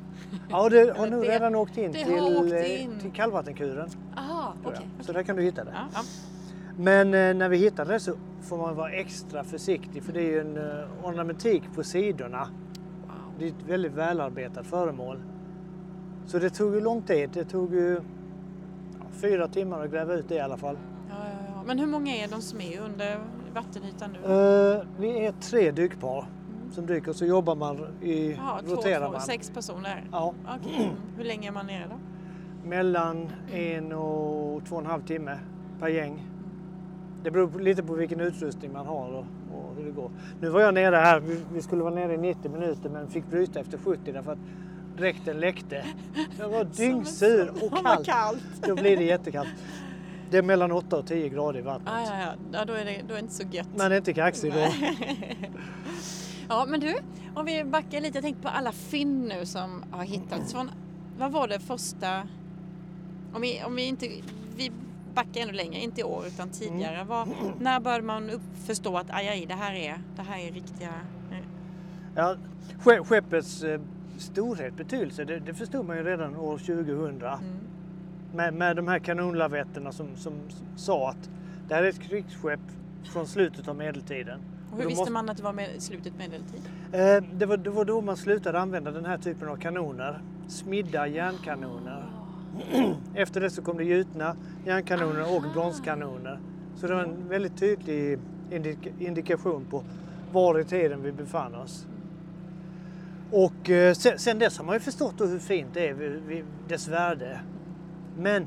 Ja, 0.51 0.69
det 0.69 0.99
har 0.99 1.07
nog 1.11 1.29
redan 1.29 1.55
åkt 1.55 1.79
in 1.79 1.93
till, 1.93 2.13
åkt 2.13 2.53
eh, 2.53 2.83
in. 2.83 2.99
till 3.01 3.13
kallvattenkuren. 3.13 3.89
Aha, 4.17 4.55
okej. 4.65 4.81
jag. 4.97 5.07
Så 5.07 5.13
där 5.13 5.23
kan 5.23 5.37
du 5.37 5.43
hitta 5.43 5.65
det. 5.65 5.73
Ja, 5.75 5.89
ja. 5.95 6.01
Men 6.79 7.15
eh, 7.15 7.35
när 7.35 7.49
vi 7.49 7.57
hittade 7.57 7.93
det 7.93 8.01
så 8.01 8.15
får 8.43 8.57
man 8.57 8.77
vara 8.77 8.91
extra 8.91 9.45
försiktig 9.45 10.03
för 10.03 10.13
det 10.13 10.21
är 10.21 10.31
ju 10.31 10.41
en 10.41 10.57
eh, 10.57 11.07
ornamentik 11.07 11.63
på 11.75 11.83
sidorna. 11.85 12.49
Wow. 13.07 13.15
Det 13.39 13.45
är 13.45 13.49
ett 13.49 13.69
väldigt 13.69 13.93
välarbetat 13.93 14.67
föremål. 14.67 15.19
Så 16.27 16.39
det 16.39 16.51
tog 16.51 16.75
ju 16.75 16.81
lång 16.81 17.03
tid. 17.03 17.31
Det 17.33 17.45
tog 17.45 17.75
ju 17.75 18.01
ja, 18.99 19.07
fyra 19.13 19.49
timmar 19.49 19.85
att 19.85 19.91
gräva 19.91 20.15
ut 20.15 20.29
det 20.29 20.35
i 20.35 20.41
alla 20.41 20.57
fall. 20.57 20.77
Men 21.67 21.79
hur 21.79 21.87
många 21.87 22.17
är 22.17 22.29
de 22.29 22.41
som 22.43 22.61
är 22.61 22.81
under 22.81 23.19
vattenytan 23.55 24.11
nu? 24.13 24.19
Eh, 24.19 24.83
vi 24.99 25.27
är 25.27 25.33
tre 25.33 25.71
dykpar 25.71 26.27
som 26.73 26.87
dyker 26.87 27.13
så 27.13 27.27
jobbar 27.27 27.55
man 27.55 27.77
i, 28.03 28.35
två, 28.35 28.75
roterar 28.75 29.07
två, 29.07 29.13
man. 29.13 29.21
sex 29.21 29.51
personer? 29.51 30.05
Ja. 30.13 30.35
Mm. 30.47 30.91
Hur 31.17 31.25
länge 31.25 31.49
är 31.49 31.53
man 31.53 31.67
nere 31.67 31.87
då? 31.91 31.97
mellan 32.67 33.33
en 33.53 33.93
och 33.93 34.65
två 34.69 34.77
och 34.77 34.81
en 34.81 34.87
halv 34.87 35.03
timme 35.03 35.39
per 35.81 35.89
gäng. 35.89 36.27
Det 37.23 37.31
beror 37.31 37.61
lite 37.61 37.83
på 37.83 37.95
vilken 37.95 38.21
utrustning 38.21 38.73
man 38.73 38.87
har 38.87 39.09
och, 39.09 39.25
och 39.55 39.75
hur 39.77 39.85
det 39.85 39.91
går. 39.91 40.11
Nu 40.41 40.49
var 40.49 40.61
jag 40.61 40.75
nere 40.75 40.97
här, 40.97 41.21
vi, 41.21 41.41
vi 41.53 41.63
skulle 41.63 41.83
vara 41.83 41.95
nere 41.95 42.15
i 42.15 42.17
90 42.17 42.51
minuter 42.51 42.91
men 42.91 43.09
fick 43.09 43.27
bryta 43.27 43.61
efter 43.61 43.79
70 43.79 44.13
därför 44.13 44.33
att 44.33 44.39
dräkten 44.97 45.41
läckte. 45.41 45.85
Jag 46.39 46.49
var 46.49 46.65
dyngsur 46.77 47.51
och 47.63 48.05
kallt! 48.05 48.63
Då 48.67 48.75
blir 48.75 48.97
det 48.97 49.05
jättekallt. 49.05 49.49
Det 50.31 50.37
är 50.39 50.43
mellan 50.43 50.73
8 50.73 50.97
och 50.99 51.07
10 51.07 51.29
grader 51.29 51.59
i 51.59 51.63
vattnet. 51.63 51.89
Ah, 51.95 52.01
ja, 52.01 52.21
ja. 52.21 52.33
ja, 52.53 52.65
då 52.65 52.73
är 52.73 52.85
det, 52.85 53.03
då 53.09 53.15
är 53.15 53.17
det 53.17 53.21
inte 53.21 53.35
så 53.35 53.43
gött. 53.51 53.69
Man 53.77 53.93
är 53.93 53.97
inte 53.97 54.13
kaxig 54.13 54.53
då. 54.53 54.59
Ja, 56.49 56.65
men 56.69 56.81
du, 56.81 56.95
om 57.35 57.45
vi 57.47 57.65
backar 57.65 58.01
lite. 58.01 58.17
Jag 58.17 58.25
tänkte 58.25 58.43
på 58.43 58.49
alla 58.49 58.73
fynd 58.73 59.29
nu 59.29 59.47
som 59.47 59.85
har 59.91 60.05
hittats. 60.05 60.53
Från, 60.53 60.71
vad 61.19 61.33
var 61.33 61.49
det 61.49 61.61
första... 61.61 62.23
Om 63.33 63.41
vi, 63.43 63.63
om 63.67 63.75
vi 63.77 63.83
inte... 63.87 64.09
Vi 64.57 64.73
backar 65.15 65.41
ännu 65.41 65.53
längre, 65.53 65.81
inte 65.81 66.01
i 66.01 66.05
år 66.05 66.27
utan 66.27 66.51
tidigare. 66.51 67.05
Vad, 67.05 67.29
när 67.61 67.81
började 67.81 68.05
man 68.05 68.31
upp, 68.31 68.43
förstå 68.67 68.97
att 68.97 69.07
aj, 69.11 69.29
aj, 69.29 69.47
det 69.47 69.55
här 69.55 69.75
är, 69.75 69.99
det 70.17 70.23
här 70.23 70.39
är 70.39 70.53
riktiga... 70.53 70.91
Ja, 72.15 72.37
ske- 72.79 73.05
skeppets 73.05 73.63
eh, 73.63 73.81
storhet, 74.19 74.77
betydelse, 74.77 75.25
det, 75.25 75.39
det 75.39 75.55
förstod 75.55 75.87
man 75.87 75.97
ju 75.97 76.03
redan 76.05 76.37
år 76.37 76.59
2000. 76.59 77.23
Mm. 77.23 77.41
Med, 78.35 78.55
med 78.55 78.77
de 78.77 78.89
här 78.89 78.99
kanonlavetterna 78.99 79.93
som, 79.93 80.17
som 80.17 80.33
sa 80.77 81.11
att 81.11 81.31
det 81.69 81.75
här 81.75 81.83
är 81.83 81.89
ett 81.89 82.01
krigsskepp 82.01 82.61
från 83.13 83.27
slutet 83.27 83.69
av 83.69 83.77
medeltiden. 83.77 84.41
Och 84.71 84.77
hur 84.77 84.83
Då 84.83 84.89
visste 84.89 85.01
måste- 85.01 85.13
man 85.13 85.29
att 85.29 85.37
det 85.37 85.43
var 85.43 85.53
med, 85.53 85.69
slutet 85.83 86.13
medeltid? 86.19 86.61
Eh, 86.93 87.25
det, 87.39 87.47
var, 87.47 87.57
det 87.57 87.71
var 87.71 87.85
då 87.85 88.01
man 88.01 88.17
slutade 88.17 88.61
använda 88.61 88.91
den 88.91 89.05
här 89.05 89.19
typen 89.19 89.49
av 89.49 89.57
kanoner. 89.57 90.21
Smidda 90.49 91.07
järnkanoner. 91.07 92.07
Efter 93.15 93.41
det 93.41 93.51
så 93.51 93.63
kom 93.63 93.77
det 93.77 93.85
gjutna 93.85 94.37
järnkanoner 94.67 95.37
och 95.37 95.43
bronskanoner. 95.53 96.39
Så 96.77 96.87
det 96.87 96.95
var 96.95 97.03
en 97.03 97.29
väldigt 97.29 97.57
tydlig 97.59 98.19
indik- 98.51 98.93
indikation 99.01 99.65
på 99.71 99.85
var 100.33 100.59
i 100.61 100.65
tiden 100.65 101.03
vi 101.03 101.13
befann 101.13 101.55
oss. 101.55 101.87
Och 103.31 103.71
eh, 103.71 103.95
sen, 103.95 104.19
sen 104.19 104.39
dess 104.39 104.59
har 104.59 104.65
man 104.65 104.75
ju 104.75 104.81
förstått 104.81 105.15
hur 105.21 105.39
fint 105.39 105.69
det 105.75 105.89
är, 105.89 105.95
vid, 105.95 106.23
vid 106.27 106.45
dess 106.69 106.89
värde. 106.89 107.41
Men 108.19 108.47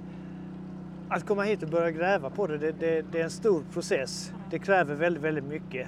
att 1.10 1.26
komma 1.26 1.44
hit 1.44 1.64
och 1.64 1.70
börja 1.70 1.92
gräva 1.92 2.30
på 2.30 2.48
det, 2.48 2.58
det, 2.58 2.72
det, 2.72 3.06
det 3.12 3.20
är 3.20 3.24
en 3.24 3.30
stor 3.30 3.64
process. 3.74 4.34
Det 4.52 4.60
kräver 4.60 4.96
väldigt, 4.96 5.24
väldigt 5.24 5.44
mycket. 5.44 5.88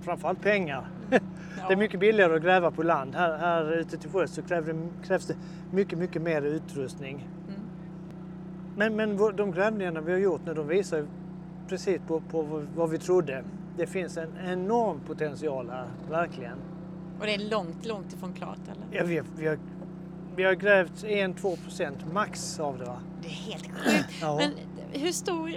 Framförallt 0.00 0.42
pengar. 0.42 0.86
Det 1.68 1.72
är 1.72 1.76
mycket 1.76 2.00
billigare 2.00 2.34
att 2.36 2.42
gräva 2.42 2.70
på 2.70 2.82
land. 2.82 3.14
Här, 3.14 3.38
här 3.38 3.72
ute 3.72 3.96
till 3.98 4.10
sjöss 4.10 4.30
så 4.34 4.42
krävs 4.42 4.66
det, 4.66 4.88
krävs 5.06 5.26
det 5.26 5.36
mycket, 5.70 5.98
mycket 5.98 6.22
mer 6.22 6.42
utrustning. 6.42 7.28
Mm. 7.48 7.60
Men, 8.76 8.96
men 9.16 9.36
de 9.36 9.52
grävningarna 9.52 10.00
vi 10.00 10.12
har 10.12 10.18
gjort 10.18 10.40
nu, 10.46 10.54
de 10.54 10.68
visar 10.68 11.04
precis 11.68 12.00
på, 12.06 12.20
på 12.20 12.62
vad- 12.76 12.90
vi 12.90 12.98
trodde. 12.98 13.44
Det 13.76 13.86
finns 13.86 14.16
en 14.16 14.28
enorm 14.46 15.00
potential 15.06 15.70
här, 15.70 15.86
verkligen. 16.10 16.58
Och 17.20 17.26
det 17.26 17.34
är 17.34 17.50
långt, 17.50 17.86
långt 17.86 18.12
ifrån 18.12 18.32
klart 18.32 18.58
eller? 18.64 18.98
Ja, 18.98 19.04
vi, 19.04 19.22
vi, 19.36 19.46
har, 19.46 19.58
vi 20.36 20.44
har 20.44 20.54
grävt 20.54 21.04
1-2 21.04 21.56
procent 21.56 22.12
max 22.12 22.60
av 22.60 22.78
det. 22.78 22.84
Va? 22.84 22.96
Det 23.22 23.28
är 23.28 23.30
helt 23.32 23.66
sjukt. 23.66 24.14
Ja. 24.20 24.36
Men 24.36 24.50
hur 25.02 25.12
stor, 25.12 25.50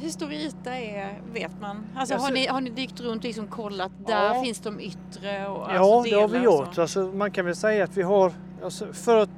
hur 0.00 0.08
stor 0.10 0.32
yta 0.32 0.74
är, 0.78 1.20
vet 1.32 1.60
man? 1.60 1.76
Alltså, 1.96 2.14
Alltså- 2.14 2.28
har, 2.28 2.34
ni, 2.34 2.46
har 2.46 2.60
ni 2.60 2.70
dykt 2.70 3.00
runt 3.00 3.18
och 3.18 3.24
liksom 3.24 3.46
kollat, 3.46 3.92
där 4.06 4.34
Ja. 4.34 4.42
finns 4.44 4.60
de 4.60 4.80
yttre 4.80 5.46
och 5.48 5.66
Ja, 5.70 5.96
alltså, 5.98 6.14
det 6.14 6.20
har 6.20 6.28
vi 6.28 6.38
gjort. 6.38 6.74
så? 6.74 6.80
Alltså, 6.82 7.00
man 7.14 7.30
kan 7.30 7.44
väl 7.44 7.56
säga 7.56 7.84
att 7.84 7.96
vi 7.96 8.02
har 8.02 8.32
alltså, 8.64 8.92
40 8.92 9.30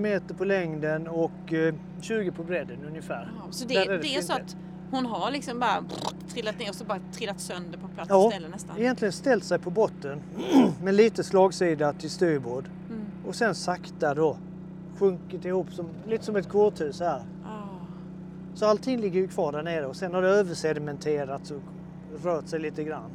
meter 0.00 0.34
på 0.34 0.44
längden 0.44 1.08
och 1.08 1.52
eh, 1.52 1.74
20 2.00 2.30
på 2.32 2.44
bredden 2.44 2.84
ungefär. 2.86 3.32
Ja, 3.46 3.52
så 3.52 3.66
det, 3.68 3.74
Där 3.74 3.86
det, 3.86 3.94
är 3.94 3.98
det 3.98 4.14
är 4.16 4.20
så 4.22 4.32
att 4.32 4.56
hon 4.90 5.06
har 5.06 5.30
liksom 5.30 5.60
bara 5.60 5.84
trillat 6.32 6.58
ner 6.58 6.68
och 6.68 6.74
så 6.74 6.84
bara 6.84 7.00
trillat 7.12 7.40
sönder 7.40 7.78
på 7.78 7.88
plats 7.88 8.10
Ja, 8.10 8.16
och 8.16 8.32
ställe 8.32 8.48
nästan? 8.48 8.78
Egentligen 8.78 9.12
ställt 9.12 9.44
sig 9.44 9.58
på 9.58 9.70
botten 9.70 10.22
med 10.82 10.94
lite 10.94 11.24
slagsida 11.24 11.92
till 11.92 12.10
styrbord. 12.10 12.64
Och 13.26 13.34
sen 13.34 13.54
sakta 13.54 14.14
då 14.14 14.36
sjunkit 14.98 15.44
ihop 15.44 15.72
som, 15.72 15.86
lite 16.06 16.24
som 16.24 16.36
ett 16.36 16.48
korthus 16.48 17.00
här. 17.00 17.22
Ah. 17.44 17.86
Så 18.54 18.66
allting 18.66 19.00
ligger 19.00 19.20
ju 19.20 19.28
kvar 19.28 19.52
där 19.52 19.62
nere 19.62 19.86
och 19.86 19.96
sen 19.96 20.14
har 20.14 20.22
det 20.22 20.28
översedimenterats 20.28 21.50
och 21.50 21.62
rört 22.24 22.48
sig 22.48 22.60
lite 22.60 22.84
grann. 22.84 23.10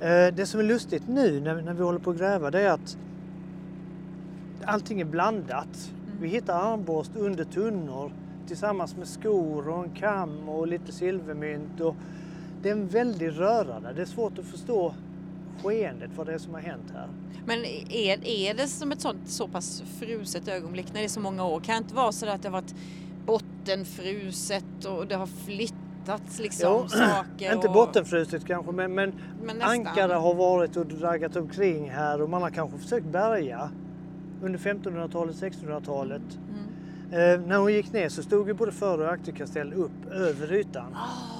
Eh, 0.00 0.34
Det 0.34 0.46
som 0.46 0.60
är 0.60 0.64
lustigt 0.64 1.08
nu 1.08 1.40
när, 1.40 1.62
när 1.62 1.74
vi 1.74 1.82
håller 1.82 1.98
på 1.98 2.10
att 2.10 2.18
gräva 2.18 2.50
det 2.50 2.60
är 2.60 2.70
att 2.70 2.98
allting 4.64 5.00
är 5.00 5.04
blandat. 5.04 5.92
Vi 6.20 6.28
hittar 6.28 6.72
armborst 6.72 7.16
under 7.16 7.44
tunnor 7.44 8.12
tillsammans 8.46 8.96
med 8.96 9.08
skor 9.08 9.68
och 9.68 9.84
en 9.84 9.90
kam 9.90 10.48
och 10.48 10.66
lite 10.68 10.92
silvermynt. 10.92 11.80
Och 11.80 11.96
det 12.62 12.68
är 12.68 12.72
en 12.72 12.88
väldig 12.88 13.28
röra 13.40 13.80
där. 13.80 13.92
Det 13.94 14.02
är 14.02 14.06
svårt 14.06 14.38
att 14.38 14.44
förstå 14.44 14.94
skeendet, 15.62 16.10
vad 16.16 16.26
det 16.26 16.38
som 16.38 16.54
har 16.54 16.60
hänt 16.60 16.92
här. 16.94 17.08
Men 17.46 17.64
är, 17.90 18.26
är 18.26 18.54
det 18.54 18.66
som 18.66 18.92
ett 18.92 19.00
sånt 19.00 19.28
så 19.28 19.48
pass 19.48 19.82
fruset 19.98 20.48
ögonblick 20.48 20.86
när 20.92 21.00
det 21.00 21.06
är 21.06 21.08
så 21.08 21.20
många 21.20 21.44
år? 21.44 21.60
Kan 21.60 21.74
det 21.74 21.78
inte 21.78 21.94
vara 21.94 22.12
så 22.12 22.26
att 22.26 22.42
det 22.42 22.48
har 22.48 22.52
varit 22.52 22.74
bottenfruset 23.26 24.84
och 24.84 25.06
det 25.06 25.14
har 25.14 25.26
flyttats 25.26 26.38
liksom 26.38 26.70
Jo, 26.72 26.88
saker? 26.88 27.54
Inte 27.54 27.68
och, 27.68 27.74
bottenfruset 27.74 28.46
kanske, 28.46 28.72
men, 28.72 28.94
men 28.94 29.14
men 29.42 29.62
ankare 29.62 30.12
har 30.12 30.34
varit 30.34 30.76
och 30.76 30.86
draggat 30.86 31.36
omkring 31.36 31.90
här 31.90 32.22
och 32.22 32.30
man 32.30 32.42
har 32.42 32.50
kanske 32.50 32.78
försökt 32.78 33.06
bärga 33.06 33.70
under 34.42 34.58
1500-talet, 34.58 35.36
1600-talet. 35.36 36.22
Mm. 37.12 37.40
Eh, 37.40 37.46
när 37.46 37.58
hon 37.58 37.72
gick 37.72 37.92
ner 37.92 38.08
så 38.08 38.22
stod 38.22 38.48
ju 38.48 38.54
både 38.54 38.72
för 38.72 38.98
och 39.00 39.12
akterkastell 39.12 39.72
upp 39.72 40.06
över 40.10 40.52
ytan. 40.52 40.94
Ah, 40.94 41.39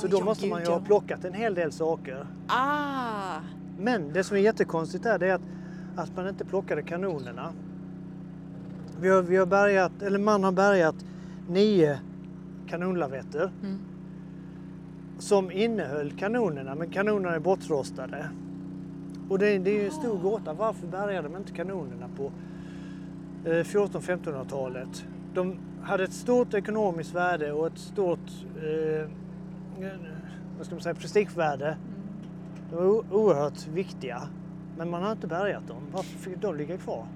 så 0.00 0.06
då 0.08 0.18
ja, 0.18 0.24
måste 0.24 0.42
gud, 0.42 0.50
man 0.50 0.60
ju 0.60 0.66
ha 0.66 0.74
ja. 0.74 0.80
plockat 0.86 1.24
en 1.24 1.34
hel 1.34 1.54
del 1.54 1.72
saker. 1.72 2.26
Ah, 2.46 3.40
Men 3.78 4.12
det 4.12 4.24
som 4.24 4.36
är 4.36 4.40
jättekonstigt 4.40 5.06
är 5.06 5.18
det 5.18 5.30
att, 5.30 5.40
att 5.96 6.16
man 6.16 6.28
inte 6.28 6.44
plockade 6.44 6.82
kanonerna. 6.82 7.52
Vi 9.00 9.08
har, 9.08 9.22
vi 9.22 9.36
har 9.36 9.46
bärgat, 9.46 10.02
eller 10.02 10.18
man 10.18 10.44
har 10.44 10.52
bärgat 10.52 10.94
nio 11.48 11.98
kanonlavetter 12.68 13.50
Mm. 13.62 13.78
som 15.18 15.50
innehöll 15.50 16.12
kanonerna, 16.12 16.74
men 16.74 16.90
kanonerna 16.90 17.34
är 17.34 17.40
bortrostade. 17.40 18.30
Och 19.28 19.38
det, 19.38 19.58
det 19.58 19.70
är 19.70 19.74
ju 19.80 19.84
en 19.86 19.92
stor 19.92 20.18
gåta, 20.18 20.52
varför 20.52 20.86
bärgade 20.86 21.28
de 21.28 21.36
inte 21.36 21.52
kanonerna 21.52 22.08
på 22.16 22.32
eh, 23.44 23.50
1400-1500-talet? 23.50 25.04
De 25.34 25.56
hade 25.82 26.04
ett 26.04 26.12
stort 26.12 26.54
ekonomiskt 26.54 27.14
värde 27.14 27.52
och 27.52 27.66
ett 27.66 27.78
stort 27.78 28.30
eh, 28.56 29.10
vad 30.56 30.66
ska 30.66 30.74
man 30.74 30.82
säga, 30.82 30.94
prestigevärde. 30.94 31.76
De 32.70 32.76
var 32.76 33.04
oerhört 33.12 33.66
viktiga. 33.66 34.22
Men 34.76 34.90
man 34.90 35.02
har 35.02 35.12
inte 35.12 35.26
bärgat 35.26 35.68
dem. 35.68 35.82
Varför 35.92 36.18
fick 36.18 36.40
de 36.40 36.56
ligga 36.56 36.76
kvar? 36.76 37.06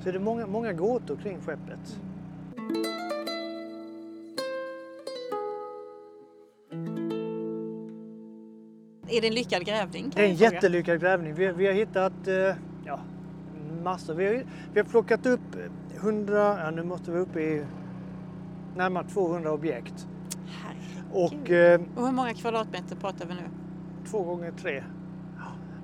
Så 0.00 0.10
det 0.10 0.18
är 0.18 0.20
många, 0.20 0.46
många 0.46 0.72
gåtor 0.72 1.16
kring 1.16 1.40
skeppet. 1.40 2.00
Är 9.08 9.20
det 9.20 9.26
en 9.26 9.34
lyckad 9.34 9.64
grävning? 9.64 10.10
Det 10.14 10.22
är 10.22 10.28
en 10.28 10.34
jättelyckad 10.34 11.00
grävning. 11.00 11.34
Vi, 11.34 11.52
vi 11.52 11.66
har 11.66 11.72
hittat 11.72 12.28
eh, 12.28 12.56
ja, 12.86 13.00
massor. 13.82 14.14
Vi 14.14 14.26
har, 14.26 14.44
vi 14.72 14.80
har 14.80 14.84
plockat 14.84 15.26
upp 15.26 15.56
100, 15.96 16.58
ja, 16.64 16.70
nu 16.70 16.82
måste 16.82 17.10
vi 17.10 17.18
upp 17.18 17.36
i 17.36 17.64
närmare 18.76 19.08
200 19.08 19.52
objekt. 19.52 20.08
Och 21.12 21.50
eh, 21.50 21.80
Och 21.96 22.06
hur 22.06 22.12
många 22.12 22.34
kvadratmeter 22.34 22.96
pratar 22.96 23.26
vi 23.26 23.34
nu? 23.34 23.40
två 24.10 24.22
gånger 24.22 24.52
tre. 24.52 24.84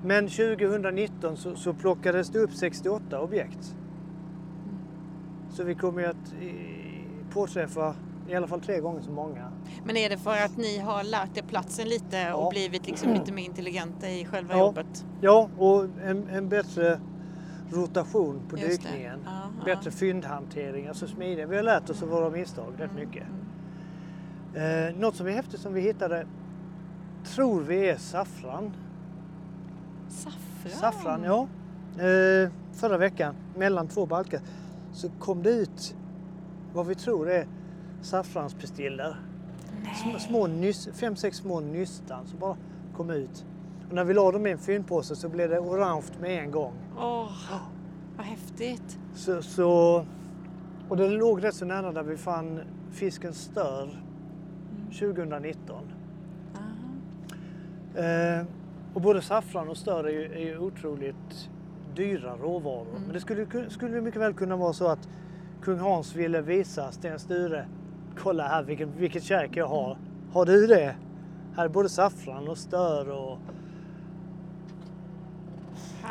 Men 0.03 0.27
2019 0.27 1.37
så, 1.37 1.55
så 1.55 1.73
plockades 1.73 2.29
det 2.29 2.39
upp 2.39 2.53
68 2.53 3.21
objekt. 3.21 3.75
Så 5.51 5.63
vi 5.63 5.75
kommer 5.75 6.03
att 6.03 6.33
eh, 6.41 6.49
påträffa 7.33 7.95
i 8.29 8.35
alla 8.35 8.47
fall 8.47 8.61
tre 8.61 8.79
gånger 8.79 9.01
så 9.01 9.11
många. 9.11 9.51
Men 9.83 9.97
är 9.97 10.09
det 10.09 10.17
för 10.17 10.31
att 10.45 10.57
ni 10.57 10.77
har 10.79 11.03
lärt 11.03 11.37
er 11.37 11.41
platsen 11.41 11.87
lite 11.89 12.17
Ja. 12.17 12.33
och 12.35 12.49
blivit 12.51 12.87
liksom 12.87 13.13
lite 13.13 13.31
mer 13.33 13.43
intelligenta 13.43 14.09
i 14.09 14.25
själva 14.25 14.53
Ja. 14.53 14.59
jobbet? 14.59 15.05
Ja, 15.21 15.49
och 15.57 15.85
en, 16.03 16.27
en 16.27 16.49
bättre 16.49 16.99
rotation 17.71 18.41
på 18.49 18.57
Just 18.57 18.81
dykningen. 18.83 19.19
Ja. 19.25 19.65
Bättre 19.65 19.91
fyndhantering, 19.91 20.87
alltså 20.87 21.07
smidigare. 21.07 21.49
Vi 21.49 21.55
har 21.55 21.63
lärt 21.63 21.89
oss 21.89 22.03
av 22.03 22.09
våra 22.09 22.29
misstag 22.29 22.73
rätt 22.77 22.91
Mm, 22.91 22.95
mycket. 23.05 23.23
Eh, 24.55 24.95
något 24.97 25.15
som 25.15 25.27
är 25.27 25.31
häftigt 25.31 25.59
som 25.59 25.73
vi 25.73 25.81
hittade 25.81 26.25
tror 27.23 27.61
vi 27.61 27.89
är 27.89 27.97
saffran. 27.97 28.71
Saffran? 30.09 30.71
Saffran, 30.79 31.23
ja. 31.23 31.47
Eh, 32.03 32.51
förra 32.73 32.97
veckan, 32.97 33.35
mellan 33.55 33.87
två 33.87 34.05
balkar, 34.05 34.41
så 34.93 35.09
kom 35.09 35.43
det 35.43 35.49
ut 35.49 35.95
vad 36.73 36.87
vi 36.87 36.95
tror 36.95 37.29
är 37.29 37.47
saffranspistiller. 38.01 39.15
Små, 40.03 40.19
små 40.19 40.47
nys, 40.47 40.89
fem, 40.93 41.15
sex 41.15 41.37
små 41.37 41.59
nystan 41.59 42.27
som 42.27 42.39
bara 42.39 42.57
kom 42.95 43.09
ut. 43.09 43.45
Och 43.87 43.95
när 43.95 44.03
vi 44.03 44.13
la 44.13 44.31
dem 44.31 44.47
i 44.47 44.51
en 44.51 44.57
fyndpåse 44.57 45.15
så 45.15 45.29
blev 45.29 45.49
det 45.49 45.59
orange 45.59 46.05
med 46.21 46.43
en 46.43 46.51
gång. 46.51 46.73
Åh, 46.97 47.31
vad 48.17 48.25
häftigt. 48.25 48.99
Så, 49.15 49.41
så, 49.41 50.05
och 50.89 50.97
det 50.97 51.07
låg 51.07 51.43
rätt 51.43 51.55
så 51.55 51.65
nära 51.65 51.91
där 51.91 52.03
vi 52.03 52.17
fann 52.17 52.59
fisken 52.91 53.33
stör 53.33 53.89
2019. 54.91 55.83
Aha. 56.55 58.05
Eh, 58.05 58.45
och 58.93 59.01
både 59.01 59.21
saffran 59.21 59.69
och 59.69 59.77
stör 59.77 60.03
är 60.03 60.09
ju, 60.11 60.33
är 60.33 60.39
ju 60.39 60.57
otroligt 60.57 61.49
dyra 61.95 62.35
råvaror. 62.41 62.87
Mm. 62.89 63.01
Men 63.03 63.13
det 63.13 63.19
skulle, 63.19 63.45
ku- 63.45 63.69
skulle 63.69 64.01
mycket 64.01 64.21
väl 64.21 64.33
kunna 64.33 64.55
vara 64.55 64.73
så 64.73 64.87
att 64.87 65.09
kung 65.61 65.79
Hans 65.79 66.15
ville 66.15 66.41
visa 66.41 66.91
Sten 66.91 67.19
Sture, 67.19 67.65
kolla 68.17 68.47
här 68.47 68.63
vilken, 68.63 68.91
vilket 68.97 69.23
kärk 69.23 69.57
jag 69.57 69.67
har. 69.67 69.97
Har 70.33 70.45
du 70.45 70.67
det? 70.67 70.95
Här 71.55 71.65
är 71.65 71.69
både 71.69 71.89
saffran 71.89 72.47
och 72.47 72.57
stör 72.57 73.09
och, 73.11 73.37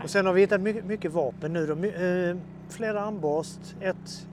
och 0.04 0.10
sen 0.10 0.26
har 0.26 0.32
vi 0.32 0.40
hittat 0.40 0.60
mycket, 0.60 0.84
mycket 0.84 1.12
vapen 1.12 1.52
nu. 1.52 1.74
My- 1.74 1.88
Eh, 1.88 2.36
flera 2.68 3.00
armborst, 3.00 3.76
ett 3.80 4.26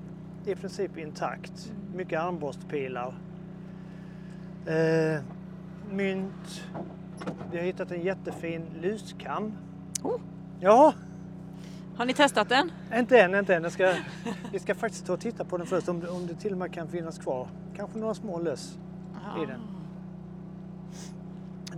i 0.46 0.56
princip 0.56 0.98
intakt. 0.98 1.72
Mm. 1.72 1.98
Mycket 1.98 2.20
armborstpilar. 2.20 3.14
Eh, 4.66 5.22
mynt. 5.92 6.64
Vi 7.52 7.58
har 7.58 7.66
hittat 7.66 7.92
en 7.92 8.02
jättefin 8.02 8.66
luskam. 8.82 9.54
Oh. 10.04 10.20
Ja, 10.60 10.94
Har 11.96 12.06
ni 12.06 12.14
testat 12.14 12.50
den? 12.50 12.72
inte 12.96 13.20
än, 13.22 13.36
inte 13.36 13.56
än. 13.56 13.64
Jag 13.64 13.72
ska, 13.72 13.94
vi 14.52 14.60
ska 14.60 14.76
faktiskt 14.76 15.06
ta 15.06 15.14
och 15.14 15.20
titta 15.20 15.46
på 15.46 15.58
den 15.58 15.68
först 15.68 15.90
om, 15.90 16.04
om 16.10 16.28
det 16.28 16.36
till 16.36 16.52
och 16.52 16.58
med 16.58 16.74
kan 16.74 16.88
finnas 16.88 17.18
kvar. 17.18 17.48
Kanske 17.76 18.00
några 18.00 18.14
små 18.14 18.40
löss. 18.40 18.78
I 19.44 19.46
den. 19.46 19.60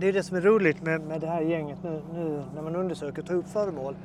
Det 0.00 0.08
är 0.08 0.12
det 0.12 0.22
som 0.22 0.36
är 0.36 0.40
roligt 0.40 0.82
med, 0.82 1.00
med 1.00 1.20
det 1.20 1.26
här 1.26 1.40
gänget 1.40 1.78
nu, 1.82 2.02
nu 2.12 2.44
när 2.54 2.62
man 2.62 2.76
undersöker 2.76 3.22
och 3.22 3.28
tar 3.28 3.34
upp 3.34 3.48
föremål. 3.48 3.96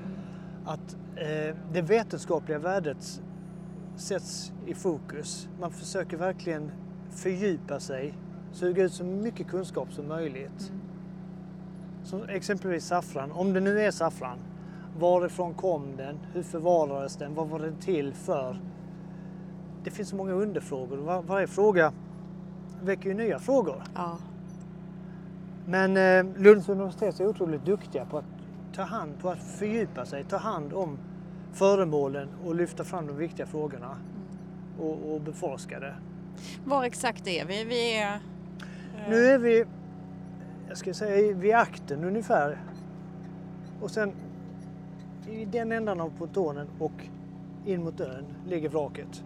Att 0.66 0.96
eh, 1.16 1.56
det 1.72 1.82
vetenskapliga 1.82 2.60
värdet 2.60 3.22
sätts 3.96 4.52
i 4.66 4.74
fokus. 4.74 5.48
Man 5.60 5.72
försöker 5.72 6.18
verkligen 6.18 6.72
fördjupa 7.12 7.80
sig, 7.80 8.14
suga 8.54 8.84
ut 8.84 8.94
så 8.94 9.04
mycket 9.04 9.48
kunskap 9.48 9.94
som 9.94 10.08
möjligt. 10.08 10.70
Mm. 10.70 10.82
Som 12.04 12.24
exempelvis 12.30 12.86
saffran, 12.86 13.32
om 13.32 13.54
det 13.54 13.60
nu 13.60 13.80
är 13.80 13.92
saffran. 13.92 14.38
Varifrån 15.00 15.54
kom 15.54 15.96
den? 15.98 16.20
Hur 16.34 16.44
förvarades 16.44 17.16
den? 17.16 17.34
Vad 17.34 17.50
var 17.50 17.60
den 17.60 17.76
till 17.76 18.14
för? 18.14 18.60
Det 19.84 19.92
finns 19.92 20.10
så 20.10 20.16
många 20.16 20.34
underfrågor. 20.34 20.98
Var, 20.98 21.22
varje 21.22 21.48
fråga 21.48 21.94
väcker 22.82 23.10
ju 23.10 23.16
nya 23.16 23.40
frågor. 23.40 23.84
Ja. 23.96 24.18
Men 25.66 25.98
eh, 25.98 26.42
Lunds 26.42 26.70
universitet 26.70 27.20
är 27.20 27.28
otroligt 27.28 27.66
duktiga 27.66 28.06
på 28.06 28.18
att 28.18 28.26
ta 28.76 28.82
hand, 28.82 29.20
på 29.20 29.30
att 29.30 29.44
fördjupa 29.44 30.06
sig, 30.06 30.24
ta 30.24 30.38
hand 30.38 30.74
om 30.74 30.98
föremålen 31.54 32.30
och 32.46 32.56
lyfta 32.56 32.84
fram 32.84 33.08
de 33.08 33.18
viktiga 33.18 33.46
frågorna 33.46 33.98
och, 34.80 35.14
och 35.14 35.22
beforska 35.22 35.80
det. 35.80 35.96
Var 36.66 36.84
exakt 36.84 37.28
är 37.28 37.46
vi? 37.46 37.64
Vi 37.64 37.98
är... 37.98 38.20
Nu 39.10 39.26
är 39.26 39.38
vi, 39.38 39.66
jag 40.68 40.78
ska 40.78 40.94
säga 40.94 41.36
vid 41.36 41.54
akten 41.56 42.04
ungefär. 42.04 42.58
Och 43.82 43.92
sen 43.92 44.14
i 45.30 45.46
den 45.46 45.72
ändan 45.72 46.02
av 46.02 46.12
pontonen 46.18 46.68
och 46.80 46.92
in 47.66 47.84
mot 47.84 48.00
ön 48.00 48.26
ligger 48.48 48.70
vraket. 48.70 49.24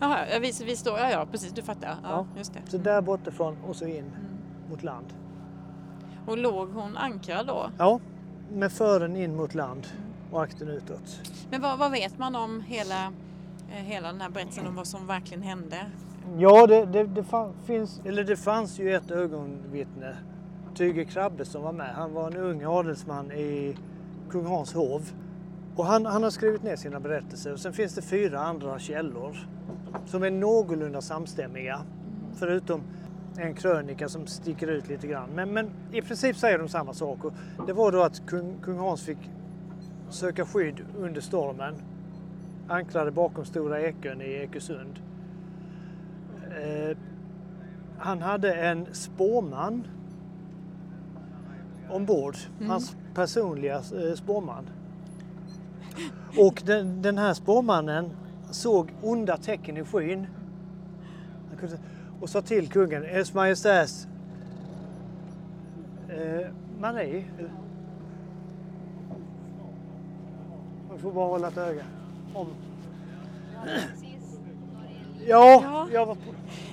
Jaha, 0.00 0.18
ja, 0.32 0.38
vi, 0.38 0.52
vi 0.64 0.76
står... 0.76 0.98
Ja, 0.98 1.10
ja, 1.10 1.26
precis. 1.30 1.52
Du 1.52 1.62
fattar. 1.62 1.88
Ja, 1.88 1.96
Ja. 2.02 2.26
just 2.38 2.54
det. 2.54 2.60
Så 2.70 2.78
där 2.78 3.00
bortifrån 3.02 3.56
och 3.68 3.76
så 3.76 3.86
in 3.86 3.96
Mm. 3.96 4.10
mot 4.70 4.82
land. 4.82 5.06
Och 6.26 6.38
låg 6.38 6.68
hon 6.68 6.96
ankrad 6.96 7.46
då? 7.46 7.70
Ja, 7.78 8.00
med 8.52 8.72
fören 8.72 9.16
in 9.16 9.36
mot 9.36 9.54
land 9.54 9.86
och 10.30 10.42
akten 10.42 10.68
utåt. 10.68 11.20
Men 11.50 11.60
vad, 11.60 11.78
vad 11.78 11.90
vet 11.92 12.18
man 12.18 12.36
om 12.36 12.60
hela, 12.60 13.04
eh, 13.70 13.76
hela 13.76 14.12
den 14.12 14.20
här 14.20 14.30
berättelsen 14.30 14.66
om 14.66 14.74
vad 14.74 14.86
som 14.86 15.06
verkligen 15.06 15.42
hände? 15.42 15.76
Ja, 16.38 16.66
det, 16.66 16.86
det, 16.86 17.04
det, 17.04 17.24
finns, 17.66 18.00
eller 18.04 18.24
det 18.24 18.36
fanns 18.36 18.78
ju 18.78 18.94
ett 18.94 19.10
ögonvittne, 19.10 20.16
Tyge 20.74 21.04
Krabbe 21.04 21.44
som 21.44 21.62
var 21.62 21.72
med. 21.72 21.94
Han 21.94 22.12
var 22.12 22.30
en 22.30 22.36
ung 22.36 22.64
adelsman 22.64 23.32
i 23.32 23.76
kung 24.30 24.46
Hans 24.46 24.74
hov. 24.74 25.10
Och 25.76 25.86
han, 25.86 26.06
han 26.06 26.22
har 26.22 26.30
skrivit 26.30 26.62
ner 26.62 26.76
sina 26.76 27.00
berättelser. 27.00 27.52
Och 27.52 27.60
sen 27.60 27.72
finns 27.72 27.94
det 27.94 28.02
fyra 28.02 28.40
andra 28.40 28.78
källor 28.78 29.36
som 30.06 30.22
är 30.22 30.30
någorlunda 30.30 31.00
samstämmiga. 31.00 31.80
Förutom 32.34 32.80
en 33.36 33.54
krönika 33.54 34.08
som 34.08 34.26
sticker 34.26 34.66
ut 34.66 34.88
lite 34.88 35.06
grann. 35.06 35.30
Men, 35.34 35.52
men 35.52 35.70
i 35.92 36.02
princip 36.02 36.36
säger 36.36 36.58
de 36.58 36.68
samma 36.68 36.94
sak. 36.94 37.24
Och 37.24 37.32
det 37.66 37.72
var 37.72 37.92
då 37.92 38.02
att 38.02 38.26
kung, 38.26 38.54
kung 38.62 38.78
Hans 38.78 39.02
fick 39.02 39.18
söka 40.08 40.46
skydd 40.46 40.84
under 40.98 41.20
stormen. 41.20 41.74
Anklade 42.68 43.10
bakom 43.10 43.44
Stora 43.44 43.80
Ekön 43.80 44.20
i 44.20 44.24
Ekesund. 44.24 45.00
Eh, 46.60 46.96
han 47.98 48.22
hade 48.22 48.54
en 48.54 48.86
spåman 48.94 49.86
ombord. 51.90 52.36
Mm. 52.58 52.70
Hans 52.70 52.96
personliga 53.14 53.76
eh, 53.76 54.14
spåman. 54.14 54.70
Och 56.38 56.62
den, 56.66 57.02
den 57.02 57.18
här 57.18 57.34
spåmannen 57.34 58.10
såg 58.50 58.92
onda 59.02 59.36
tecken 59.36 59.76
i 59.76 59.84
skyn. 59.84 60.26
Och 62.20 62.30
sa 62.30 62.42
till 62.42 62.68
kungen, 62.68 63.04
Ers 63.04 63.34
Majestäts 63.34 64.08
eh, 66.08 66.46
Marie. 66.78 67.24
Man 70.88 70.98
får 70.98 71.12
bara 71.12 71.28
hålla 71.28 71.48
ett 71.48 71.58
öga. 71.58 71.84
Om. 72.34 72.46
Ja, 75.26 75.62
Ja. 75.64 75.88
jag 75.92 76.06
var 76.06 76.14
på, 76.14 76.20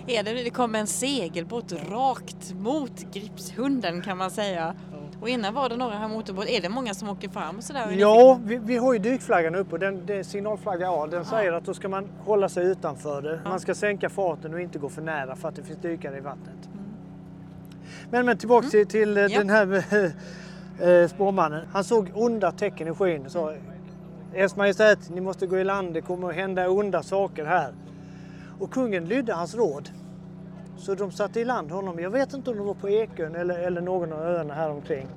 Är 0.07 0.23
det, 0.23 0.33
det 0.43 0.49
kom 0.49 0.75
en 0.75 0.87
segelbåt 0.87 1.73
rakt 1.89 2.53
mot 2.53 3.13
Gripshunden 3.13 4.01
kan 4.01 4.17
man 4.17 4.31
säga. 4.31 4.75
Och 5.21 5.29
innan 5.29 5.53
var 5.53 5.69
det 5.69 5.75
några 5.77 5.95
här 5.95 6.07
motorbåt. 6.07 6.45
Är 6.47 6.61
det 6.61 6.69
många 6.69 6.93
som 6.93 7.09
åker 7.09 7.29
fram 7.29 7.57
och 7.57 7.63
sådär? 7.63 7.87
Ja, 7.97 8.39
vi, 8.43 8.57
vi 8.57 8.77
har 8.77 8.93
ju 8.93 8.99
dykflaggan 8.99 9.55
uppe 9.55 9.71
och 9.71 9.79
den, 9.79 10.09
är 10.09 10.23
signalflagga 10.23 10.89
A. 10.91 11.07
Den 11.07 11.25
säger 11.25 11.53
att 11.53 11.65
då 11.65 11.73
ska 11.73 11.89
man 11.89 12.09
hålla 12.25 12.49
sig 12.49 12.65
utanför 12.67 13.21
det. 13.21 13.39
Man 13.45 13.59
ska 13.59 13.75
sänka 13.75 14.09
farten 14.09 14.53
och 14.53 14.61
inte 14.61 14.79
gå 14.79 14.89
för 14.89 15.01
nära 15.01 15.35
för 15.35 15.47
att 15.49 15.55
det 15.55 15.63
finns 15.63 15.79
dykare 15.79 16.17
i 16.17 16.19
vattnet. 16.19 16.69
Men, 18.09 18.25
men 18.25 18.37
tillbaka 18.37 18.67
till, 18.69 18.87
till 18.87 19.17
eh, 19.17 19.23
Ja. 19.25 19.37
den 19.39 19.49
här 19.49 19.83
eh, 20.81 21.07
spårmannen. 21.07 21.65
Han 21.71 21.83
såg 21.83 22.11
onda 22.13 22.51
tecken 22.51 22.87
i 22.87 22.93
skyn 22.93 23.25
och 23.25 23.31
sa 23.31 23.53
Ers 24.35 24.55
Majestät, 24.55 25.09
ni 25.09 25.21
måste 25.21 25.47
gå 25.47 25.57
i 25.59 25.63
land. 25.63 25.93
Det 25.93 26.01
kommer 26.01 26.29
att 26.29 26.35
hända 26.35 26.69
onda 26.69 27.03
saker 27.03 27.45
här. 27.45 27.73
Och 28.59 28.71
kungen 28.71 29.05
lydde 29.05 29.33
hans 29.33 29.55
råd. 29.55 29.89
Så 30.77 30.95
de 30.95 31.11
satte 31.11 31.39
i 31.39 31.45
land 31.45 31.71
honom. 31.71 31.99
Jag 31.99 32.09
vet 32.09 32.33
inte 32.33 32.49
om 32.49 32.57
de 32.57 32.65
var 32.67 32.73
på 32.73 32.89
Ekön 32.89 33.35
eller, 33.35 33.59
eller 33.59 33.81
någon 33.81 34.13
av 34.13 34.19
öarna 34.19 34.53
här 34.53 34.69
omkring. 34.69 35.07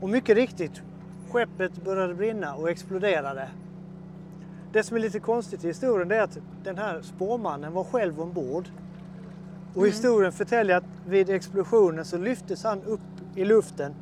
Och 0.00 0.08
mycket 0.08 0.36
riktigt, 0.36 0.82
skeppet 1.30 1.84
började 1.84 2.14
brinna 2.14 2.54
och 2.54 2.70
exploderade. 2.70 3.48
Det 4.72 4.82
som 4.82 4.96
är 4.96 5.00
lite 5.00 5.20
konstigt 5.20 5.64
i 5.64 5.66
historien 5.66 6.10
är 6.10 6.20
att 6.20 6.38
den 6.64 6.78
här 6.78 7.02
spårmannen 7.02 7.72
var 7.72 7.84
själv 7.84 8.20
ombord. 8.20 8.68
Och 9.74 9.86
historien 9.86 10.32
förtäljer 10.32 10.76
att 10.76 10.84
vid 11.06 11.30
explosionen 11.30 12.04
så 12.04 12.18
lyftes 12.18 12.64
han 12.64 12.82
upp 12.82 13.00
i 13.34 13.44
luften 13.44 13.94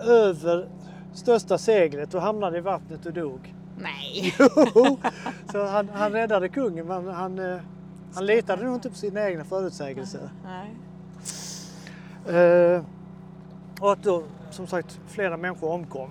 över 0.00 0.68
största 1.14 1.58
seglet 1.58 2.14
och 2.14 2.22
hamnade 2.22 2.58
i 2.58 2.60
vattnet 2.60 3.06
och 3.06 3.12
dog. 3.12 3.54
Nej! 3.82 4.34
Jo, 4.74 4.98
så 5.52 5.66
han, 5.66 5.88
han 5.88 6.12
räddade 6.12 6.48
kungen 6.48 6.86
men 6.86 7.08
han, 7.08 7.38
eh, 7.38 7.58
han 8.14 8.26
litade 8.26 8.64
nog 8.64 8.74
inte 8.74 8.90
på 8.90 8.96
sina 8.96 9.28
egna 9.28 9.44
förutsägelser. 9.44 10.30
Nej. 10.44 10.74
Eh, 12.36 12.82
och 13.80 13.92
att 13.92 14.02
då 14.02 14.22
som 14.50 14.66
sagt 14.66 15.00
flera 15.08 15.36
människor 15.36 15.70
omkom. 15.72 16.10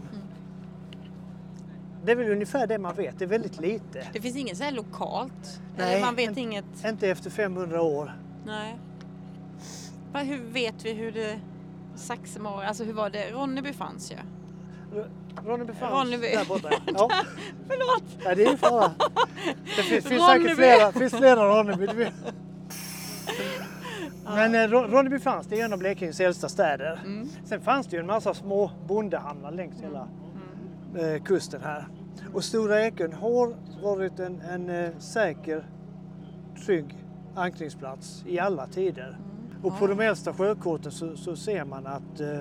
Det 2.05 2.11
är 2.11 2.15
väl 2.15 2.31
ungefär 2.31 2.67
det 2.67 2.77
man 2.77 2.95
vet, 2.95 3.19
det 3.19 3.25
är 3.25 3.29
väldigt 3.29 3.59
lite. 3.59 4.07
Det 4.13 4.21
finns 4.21 4.35
inget 4.35 4.57
så 4.57 4.63
här 4.63 4.71
lokalt? 4.71 5.61
Nej, 5.77 5.93
Eller 5.93 6.05
man 6.05 6.15
vet 6.15 6.29
en- 6.29 6.37
inget? 6.37 6.65
Inte 6.85 7.07
efter 7.09 7.29
500 7.29 7.81
år. 7.81 8.11
Nej. 8.45 8.77
Hur 10.13 10.37
vet 10.53 10.85
vi 10.85 10.93
hur 10.93 11.11
det... 11.11 11.39
Saxemar, 11.95 12.63
alltså 12.63 12.83
hur 12.83 12.93
var 12.93 13.09
det? 13.09 13.31
Ronneby 13.31 13.73
fanns 13.73 14.11
ju. 14.11 14.15
Ronneby 15.45 15.73
fanns 15.73 15.93
Ronneby. 15.93 16.27
där 16.27 16.45
borta. 16.45 16.69
Ja. 16.93 17.09
Förlåt! 17.67 18.03
Ja, 18.25 18.35
det 18.35 18.45
är 18.45 18.51
ju 18.51 18.57
fara. 18.57 18.91
Det 19.75 19.81
finns, 19.83 20.05
finns 20.05 20.25
säkert 20.25 20.55
flera, 20.55 20.91
finns 20.91 21.13
flera 21.13 21.59
Ronneby. 21.59 22.07
Men 24.25 24.55
eh, 24.55 24.67
Ro- 24.67 24.87
Ronneby 24.87 25.19
fanns, 25.19 25.47
det 25.47 25.59
är 25.61 25.65
en 25.65 25.73
av 25.73 25.79
Blekinges 25.79 26.19
äldsta 26.19 26.49
städer. 26.49 26.99
Mm. 27.05 27.27
Sen 27.45 27.61
fanns 27.61 27.87
det 27.87 27.95
ju 27.95 27.99
en 27.99 28.07
massa 28.07 28.33
små 28.33 28.71
bondehamnar 28.87 29.51
längs 29.51 29.81
hela 29.81 30.07
eh, 30.97 31.23
kusten 31.23 31.61
här. 31.63 31.87
Och 32.33 32.43
Stora 32.43 32.81
Ekön 32.85 33.13
har 33.13 33.53
varit 33.81 34.19
en, 34.19 34.41
en 34.41 34.69
eh, 34.69 34.89
säker, 34.99 35.63
trygg 36.65 37.05
ankringsplats 37.35 38.23
i 38.27 38.39
alla 38.39 38.67
tider. 38.67 39.17
Och 39.63 39.79
på 39.79 39.87
de 39.87 39.99
äldsta 39.99 40.33
sjökorten 40.33 40.91
så, 40.91 41.15
så 41.17 41.35
ser 41.35 41.65
man 41.65 41.87
att 41.87 42.19
eh, 42.19 42.39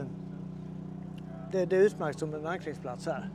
det, 1.52 1.66
det 1.66 1.76
är 1.76 1.80
utmärkt 1.80 2.18
som 2.18 2.34
en 2.34 2.46
ankringsplats 2.46 3.06
här. 3.06 3.30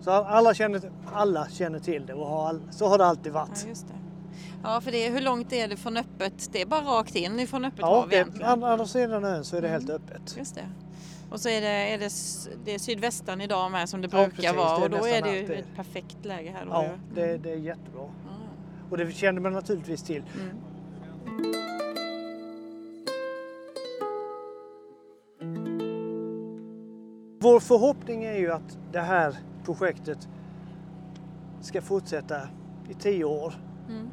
Så 0.00 0.10
alla 0.10 0.54
känner, 0.54 0.80
alla 1.12 1.48
känner 1.48 1.78
till 1.78 2.06
det 2.06 2.14
och 2.14 2.26
har 2.26 2.48
all, 2.48 2.60
så 2.70 2.86
har 2.88 2.98
det 2.98 3.04
alltid 3.06 3.32
Ja, 3.32 3.38
varit. 3.48 3.66
just 3.68 3.88
det. 3.88 3.94
Ja, 4.62 4.80
för 4.80 4.92
det, 4.92 5.08
hur 5.08 5.20
långt 5.20 5.52
är 5.52 5.68
det 5.68 5.76
från 5.76 5.96
öppet? 5.96 6.48
Det 6.52 6.62
är 6.62 6.66
bara 6.66 6.80
rakt 6.80 7.14
in 7.16 7.46
från 7.46 7.64
öppet 7.64 7.80
Ja, 7.80 7.86
hav 8.00 8.08
det, 8.08 8.16
egentligen. 8.16 8.48
an- 8.50 8.64
andra 8.64 8.86
sidan 8.86 9.24
ön 9.24 9.44
så 9.44 9.56
är 9.56 9.62
det 9.62 9.68
helt 9.68 9.90
öppet. 9.90 10.36
Just 10.38 10.54
det. 10.54 10.64
Och 11.30 11.40
så 11.40 11.48
är 11.48 11.60
det, 11.60 11.66
är 11.68 11.98
det, 11.98 12.10
det 12.64 12.74
är 12.74 12.78
sydvästan 12.78 13.40
idag 13.40 13.70
med 13.70 13.88
som 13.88 14.00
det 14.00 14.08
Ja, 14.12 14.18
brukar 14.18 14.36
precis. 14.36 14.56
vara 14.56 14.78
Det 14.78 14.84
och 14.84 14.90
då 14.90 14.96
är 15.06 15.22
det 15.22 15.32
ju 15.32 15.40
alltid. 15.42 15.58
ett 15.58 15.76
perfekt 15.76 16.24
läge 16.24 16.50
här 16.50 16.64
då. 16.64 16.70
Ja, 16.72 16.88
det, 17.14 17.36
det 17.38 17.50
är 17.52 17.56
jättebra. 17.56 18.02
Ja. 18.02 18.34
Och 18.90 18.96
det 18.98 19.12
kände 19.12 19.40
man 19.40 19.52
naturligtvis 19.52 20.02
till. 20.02 20.22
Mm. 20.34 20.56
Vår 27.42 27.60
förhoppning 27.60 28.24
är 28.24 28.34
ju 28.38 28.52
att 28.52 28.78
det 28.92 29.00
här 29.00 29.34
projektet 29.64 30.28
ska 31.60 31.82
fortsätta 31.82 32.36
i 32.88 32.94
tio 32.94 33.24
år. 33.24 33.54
Mm. 33.88 34.10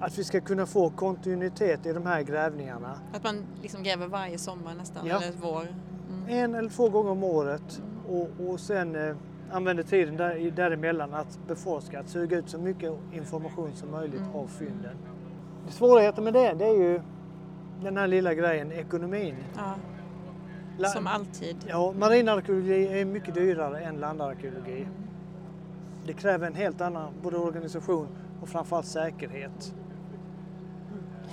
Att 0.00 0.18
vi 0.18 0.24
ska 0.24 0.40
kunna 0.40 0.66
få 0.66 0.90
kontinuitet 0.90 1.86
i 1.86 1.92
de 1.92 2.06
här 2.06 2.22
grävningarna. 2.22 2.98
Att 3.14 3.24
man 3.24 3.44
liksom 3.62 3.82
gräver 3.82 4.06
varje 4.06 4.38
sommar 4.38 4.74
nästan, 4.74 5.06
Ja. 5.06 5.16
eller 5.22 5.32
vår. 5.42 5.62
Mm. 6.10 6.28
En 6.28 6.54
eller 6.54 6.70
två 6.70 6.88
gånger 6.88 7.10
om 7.10 7.24
året 7.24 7.82
och, 8.08 8.28
och 8.48 8.60
sen 8.60 8.94
eh, 9.08 9.16
använder 9.50 9.82
tiden 9.82 10.16
där, 10.16 10.50
däremellan 10.50 11.14
att 11.14 11.38
beforska, 11.48 12.00
att 12.00 12.08
suga 12.08 12.38
ut 12.38 12.48
så 12.50 12.58
mycket 12.58 12.92
information 13.12 13.70
som 13.74 13.90
möjligt 13.90 14.20
Mm. 14.20 14.34
av 14.36 14.46
fynden. 14.46 14.96
Svårigheten 15.68 16.24
med 16.24 16.32
det, 16.34 16.52
det 16.54 16.64
är 16.64 16.74
ju 16.78 17.00
den 17.82 17.96
här 17.96 18.06
lilla 18.06 18.34
grejen, 18.34 18.72
ekonomin. 18.72 19.34
Ja, 19.56 19.74
La- 20.78 20.88
som 20.88 21.06
alltid. 21.06 21.56
Ja, 21.68 21.92
marinarkeologi 21.98 23.00
är 23.00 23.04
mycket 23.04 23.34
dyrare 23.34 23.80
än 23.80 23.96
landarkeologi. 24.00 24.86
Det 26.06 26.12
kräver 26.12 26.46
en 26.46 26.54
helt 26.54 26.80
annan 26.80 27.12
både 27.22 27.36
organisation 27.38 28.06
och 28.42 28.48
framförallt 28.48 28.86
säkerhet. 28.86 29.74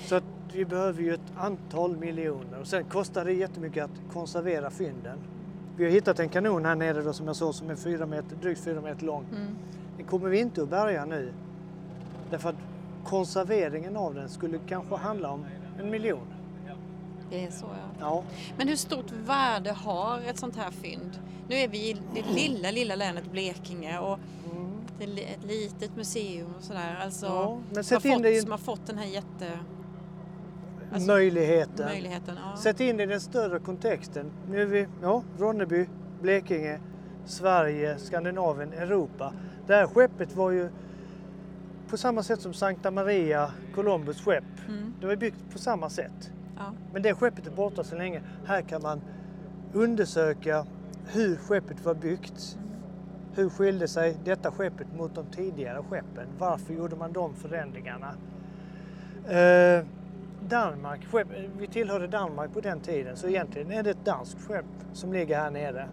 Så 0.05 0.15
att 0.15 0.23
vi 0.53 0.65
behöver 0.65 1.01
ju 1.01 1.13
ett 1.13 1.33
antal 1.37 1.97
miljoner 1.97 2.59
och 2.59 2.67
sen 2.67 2.83
kostar 2.83 3.25
det 3.25 3.33
jättemycket 3.33 3.83
att 3.83 4.13
konservera 4.13 4.69
fynden. 4.69 5.19
Vi 5.77 5.83
har 5.83 5.91
hittat 5.91 6.19
en 6.19 6.29
kanon 6.29 6.65
här 6.65 6.75
nere 6.75 7.01
då, 7.01 7.13
som 7.13 7.27
jag 7.27 7.35
sa 7.35 7.53
som 7.53 7.69
är 7.69 7.75
fyra 7.75 8.05
meter, 8.05 8.35
drygt 8.35 8.63
fyra 8.63 8.81
meter 8.81 9.05
lång. 9.05 9.25
Mm. 9.35 9.55
Den 9.97 10.05
kommer 10.05 10.29
vi 10.29 10.39
inte 10.39 10.63
att 10.63 10.69
bärga 10.69 11.05
nu. 11.05 11.33
Därför 12.29 12.49
att 12.49 12.55
konserveringen 13.03 13.97
av 13.97 14.15
den 14.15 14.29
skulle 14.29 14.59
kanske 14.67 14.95
handla 14.95 15.31
om 15.31 15.45
en 15.79 15.89
miljon. 15.89 16.27
Det 17.29 17.45
är 17.45 17.51
så 17.51 17.65
ja. 17.65 17.95
Ja, 17.99 18.23
Men 18.57 18.67
hur 18.67 18.75
stort 18.75 19.11
värde 19.11 19.71
har 19.71 20.19
ett 20.19 20.37
sånt 20.39 20.55
här 20.55 20.71
fynd? 20.71 21.19
Nu 21.49 21.55
är 21.55 21.67
vi 21.67 21.89
i 21.89 21.97
det 22.13 22.21
lilla, 22.35 22.71
lilla 22.71 22.95
länet 22.95 23.31
Blekinge 23.31 23.99
och 23.99 24.19
li- 24.99 25.23
ett 25.23 25.43
litet 25.45 25.95
museum 25.95 26.53
och 26.57 26.63
sådär. 26.63 26.97
Alltså, 27.03 27.25
ja 27.25 27.59
men 27.67 27.75
har 27.75 27.83
sätt 27.83 28.05
in 28.05 28.13
fått, 28.13 28.23
det 28.23 28.31
i 28.37 28.41
som 28.41 28.51
har 28.51 28.57
fått 28.57 28.85
den 28.87 28.97
här 28.97 29.05
jätte... 29.05 29.59
alltså, 30.93 31.07
möjligheten. 31.07 31.85
möjligheten. 31.85 32.37
Ja. 32.51 32.57
Sätt 32.57 32.79
in 32.79 32.97
det 32.97 33.03
i 33.03 33.05
den 33.05 33.21
större 33.21 33.59
kontexten. 33.59 34.31
Nu 34.49 34.61
är 34.61 34.65
vi, 34.65 34.87
ja, 35.01 35.23
Ronneby, 35.37 35.87
Blekinge, 36.21 36.79
Sverige, 37.25 37.97
Skandinavien, 37.97 38.73
Europa. 38.73 39.33
Det 39.67 39.73
här 39.75 39.87
skeppet 39.87 40.35
var 40.35 40.51
ju 40.51 40.69
på 41.89 41.97
samma 41.97 42.23
sätt 42.23 42.41
som 42.41 42.53
Sankta 42.53 42.91
Maria, 42.91 43.51
Columbus 43.75 44.21
skepp. 44.21 44.43
Mm. 44.67 44.93
Det 45.01 45.07
var 45.07 45.15
byggt 45.15 45.51
på 45.53 45.59
samma 45.59 45.89
sätt. 45.89 46.31
Ja. 46.57 46.73
Men 46.93 47.01
det 47.01 47.13
skeppet 47.13 47.47
är 47.47 47.51
borta 47.51 47.83
så 47.83 47.95
länge. 47.95 48.21
Här 48.45 48.61
kan 48.61 48.81
man 48.81 49.01
undersöka 49.73 50.65
hur 51.05 51.35
skeppet 51.35 51.85
var 51.85 51.93
byggt. 51.93 52.57
Hur 53.35 53.49
skilde 53.49 53.87
sig 53.87 54.17
detta 54.23 54.51
skeppet 54.51 54.87
mot 54.97 55.15
de 55.15 55.25
tidigare 55.25 55.83
skeppen? 55.89 56.27
Varför 56.37 56.73
gjorde 56.73 56.95
man 56.95 57.13
de 57.13 57.33
förändringarna? 57.33 58.15
Eh, 59.27 59.85
Danmark, 60.49 61.05
skepp, 61.05 61.27
vi 61.57 61.67
tillhörde 61.67 62.07
Danmark 62.07 62.53
på 62.53 62.61
den 62.61 62.79
tiden 62.79 63.17
så 63.17 63.27
egentligen 63.27 63.71
är 63.71 63.83
det 63.83 63.89
ett 63.89 64.05
danskt 64.05 64.41
skepp 64.41 64.65
som 64.93 65.13
ligger 65.13 65.37
här 65.37 65.51
nere. 65.51 65.87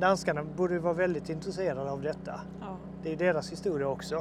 Danskarna 0.00 0.44
borde 0.56 0.78
vara 0.78 0.94
väldigt 0.94 1.28
intresserade 1.28 1.90
av 1.90 2.02
detta. 2.02 2.40
Ja. 2.60 2.76
Det 3.02 3.12
är 3.12 3.16
deras 3.16 3.52
historia 3.52 3.88
också. 3.88 4.16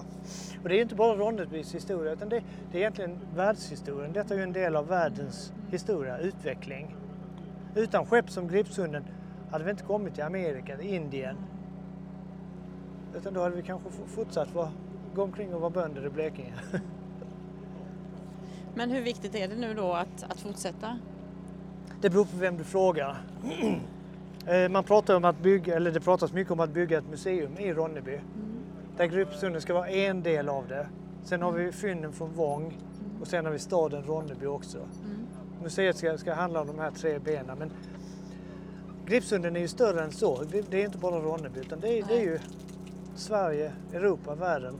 Och 0.63 0.69
det 0.69 0.75
är 0.75 0.81
inte 0.81 0.95
bara 0.95 1.15
Ronnebys 1.15 1.75
historia 1.75 2.13
utan 2.13 2.29
det, 2.29 2.43
det 2.71 2.77
är 2.77 2.81
egentligen 2.81 3.19
världshistorien. 3.35 4.13
Detta 4.13 4.33
är 4.33 4.37
ju 4.37 4.43
en 4.43 4.53
del 4.53 4.75
av 4.75 4.87
världens 4.87 5.53
historia, 5.71 6.17
utveckling. 6.17 6.95
Utan 7.75 8.05
skepp 8.05 8.29
som 8.29 8.47
Gripshunden 8.47 9.03
hade 9.51 9.63
vi 9.63 9.71
inte 9.71 9.83
kommit 9.83 10.13
till 10.13 10.23
Amerika, 10.23 10.77
till 10.77 10.93
Indien. 10.93 11.35
Utan 13.15 13.33
då 13.33 13.41
hade 13.41 13.55
vi 13.55 13.61
kanske 13.61 13.89
fortsatt 14.07 14.53
vara, 14.53 14.71
gå 15.15 15.23
omkring 15.23 15.53
och 15.53 15.61
vara 15.61 15.69
bönder 15.69 16.05
i 16.05 16.09
Blekinge. 16.09 16.53
Men 18.75 18.89
hur 18.89 19.01
viktigt 19.01 19.35
är 19.35 19.47
det 19.47 19.55
nu 19.55 19.73
då 19.73 19.93
att, 19.93 20.23
att 20.23 20.39
fortsätta? 20.39 20.99
Det 22.01 22.09
beror 22.09 22.25
på 22.25 22.37
vem 22.37 22.57
du 22.57 22.63
frågar. 22.63 23.17
Eh, 24.47 24.69
Man 24.69 24.83
pratar 24.83 25.15
om 25.15 25.25
att 25.25 25.39
bygga, 25.39 25.75
eller 25.75 25.91
det 25.91 25.99
pratas 25.99 26.33
mycket 26.33 26.51
om 26.51 26.59
att 26.59 26.69
bygga 26.69 26.97
ett 26.97 27.09
museum 27.09 27.57
i 27.57 27.73
Ronneby. 27.73 28.19
Där 28.97 29.05
Gripshunden 29.05 29.61
ska 29.61 29.73
vara 29.73 29.89
en 29.89 30.23
del 30.23 30.49
av 30.49 30.67
det. 30.67 30.87
Sen 31.23 31.41
har 31.41 31.51
vi 31.51 31.71
fynden 31.71 32.13
från 32.13 32.33
Vång 32.33 32.77
och 33.21 33.27
sen 33.27 33.45
har 33.45 33.51
vi 33.51 33.59
staden 33.59 34.03
Ronneby 34.03 34.45
också. 34.45 34.77
Museet 35.63 35.97
ska, 35.97 36.17
ska 36.17 36.33
handla 36.33 36.61
om 36.61 36.67
de 36.67 36.79
här 36.79 36.91
tre 36.91 37.19
benen. 37.19 37.57
Men 37.57 37.71
Gripshunden 39.05 39.55
är 39.55 39.59
ju 39.59 39.67
större 39.67 40.03
än 40.03 40.11
så. 40.11 40.43
Det, 40.43 40.71
det 40.71 40.81
är 40.81 40.85
inte 40.85 40.97
bara 40.97 41.19
Ronneby 41.19 41.59
utan 41.59 41.79
det 41.79 41.87
är, 41.99 42.03
det 42.07 42.13
är 42.17 42.21
ju 42.23 42.39
Sverige, 43.15 43.71
Europa, 43.93 44.35
världen 44.35 44.75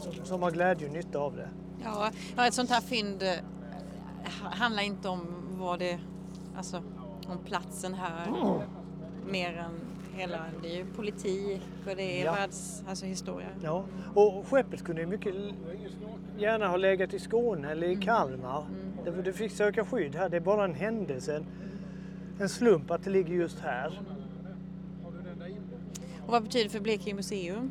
som, 0.00 0.12
som 0.24 0.42
har 0.42 0.50
glädje 0.50 0.86
och 0.88 0.92
nytta 0.92 1.18
av 1.18 1.36
det. 1.36 1.48
Ja, 1.84 2.10
ja, 2.36 2.46
ett 2.46 2.54
sånt 2.54 2.70
här 2.70 2.80
fynd 2.80 3.22
eh, 3.22 3.28
handlar 4.40 4.82
inte 4.82 5.08
om 5.08 5.26
vad 5.50 5.78
det... 5.78 5.98
Alltså, 6.56 6.82
om 7.28 7.38
platsen 7.44 7.94
här. 7.94 8.26
Mer 9.26 9.48
än 9.56 9.70
hela, 10.18 10.38
det 10.62 10.68
är 10.68 10.76
ju 10.76 10.84
politik 10.84 11.60
och 11.90 11.96
det 11.96 12.20
är 12.20 12.24
Ja. 12.24 12.32
världs, 12.32 12.82
alltså 12.88 13.06
historia. 13.06 13.48
Ja, 13.62 13.84
och 14.14 14.46
skeppet 14.48 14.84
kunde 14.84 15.00
ju 15.02 15.06
mycket 15.06 15.34
gärna 16.38 16.68
ha 16.68 16.76
legat 16.76 17.14
i 17.14 17.18
Skåne 17.18 17.70
eller 17.70 17.86
i 17.86 17.96
Kalmar. 17.96 18.64
Det, 19.04 19.10
det 19.22 19.32
fick 19.32 19.52
söka 19.52 19.84
skydd 19.84 20.14
här. 20.14 20.28
Det 20.28 20.36
är 20.36 20.40
bara 20.40 20.64
en 20.64 20.74
händelse, 20.74 21.36
en, 21.36 21.46
en 22.40 22.48
slump 22.48 22.90
att 22.90 23.04
det 23.04 23.10
ligger 23.10 23.34
just 23.34 23.60
här. 23.60 24.00
Och 26.26 26.32
vad 26.32 26.42
betyder 26.42 26.64
det 26.64 26.70
för 26.70 26.80
Blekinge 26.80 27.16
museum? 27.16 27.70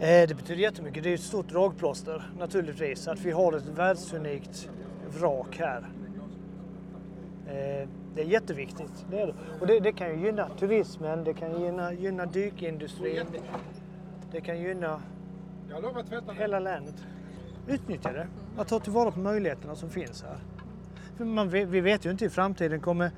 Eh, 0.00 0.28
det 0.28 0.36
betyder 0.36 0.62
jättemycket. 0.62 1.02
Det 1.02 1.10
är 1.10 1.14
ett 1.14 1.20
stort 1.20 1.48
dragplåster 1.48 2.22
naturligtvis. 2.38 3.08
Att 3.08 3.20
vi 3.20 3.30
har 3.30 3.52
ett 3.52 3.66
världsunikt 3.66 4.70
vrak 5.18 5.58
här. 5.58 5.88
Eh, 7.48 7.88
det 8.14 8.20
är 8.20 8.26
jätteviktigt. 8.26 9.06
Det 9.10 9.20
är 9.20 9.26
det. 9.26 9.34
Och 9.60 9.66
det, 9.66 9.80
det 9.80 9.92
kan 9.92 10.08
ju 10.10 10.26
gynna 10.26 10.48
turismen, 10.48 11.24
det 11.24 11.34
kan 11.34 11.60
gynna, 11.62 11.92
gynna 11.92 12.26
dykindustrin. 12.26 13.26
Det 14.32 14.40
kan 14.40 14.58
gynna 14.60 15.00
hela 16.38 16.58
länet. 16.60 16.94
Utnyttja 17.68 18.12
det. 18.12 18.26
Att 18.56 18.68
ta 18.68 18.80
tillvara 18.80 19.10
på 19.10 19.18
möjligheterna 19.20 19.74
som 19.76 19.90
finns 19.90 20.22
här. 20.22 20.36
För 21.16 21.24
man, 21.24 21.48
vet- 21.48 21.68
vi 21.68 21.80
vet 21.80 22.06
ju 22.06 22.10
inte 22.10 22.24
i 22.24 22.28
framtiden 22.30 22.80
kommer 22.80 23.10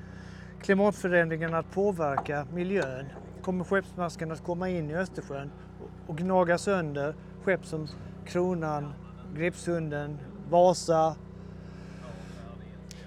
klimatförändringen 0.61 1.53
att 1.53 1.71
påverka 1.71 2.45
miljön. 2.53 3.05
Kommer 3.41 3.63
skeppsmasken 3.63 4.31
att 4.31 4.43
komma 4.43 4.69
in 4.69 4.89
i 4.89 4.95
Östersjön 4.95 5.51
och- 5.81 6.09
och 6.09 6.17
gnaga 6.17 6.57
sönder 6.57 7.15
skepp 7.43 7.65
som 7.65 7.87
Kronan, 8.25 8.93
Gripshunden, 9.35 10.17
Vasa, 10.49 11.15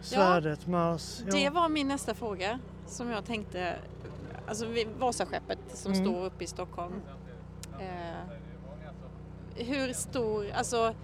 Svärdet, 0.04 0.66
Mars. 0.66 1.20
Ja. 1.26 1.32
Det 1.32 1.50
var 1.50 1.68
min 1.68 1.88
nästa 1.88 2.14
fråga 2.14 2.58
som 2.86 3.10
jag 3.10 3.24
tänkte, 3.24 3.76
alltså 4.48 4.66
Vasaskeppet 4.98 5.58
som 5.74 5.92
Mm. 5.92 6.04
står 6.04 6.24
uppe 6.26 6.44
i 6.44 6.46
Stockholm. 6.46 6.92
Eh, 7.80 8.36
hur 9.64 9.92
stor, 9.92 10.50
alltså 10.54 10.94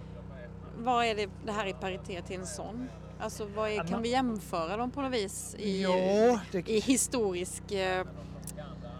vad 0.77 1.05
är 1.05 1.15
det, 1.15 1.29
det 1.45 1.51
här 1.51 1.65
i 1.67 1.73
paritet 1.73 2.25
till 2.25 2.39
en 2.39 2.45
sån? 2.47 2.87
Alltså 3.19 3.45
vad 3.55 3.69
är, 3.69 3.73
Ja, 3.75 3.83
kan 3.83 4.01
vi 4.01 4.09
jämföra 4.09 4.77
dem 4.77 4.91
på 4.91 5.01
något 5.01 5.13
vis 5.13 5.55
i, 5.59 5.81
Ja, 5.83 6.39
det, 6.51 6.69
i 6.69 6.79
historisk, 6.79 7.71
eh, 7.71 8.05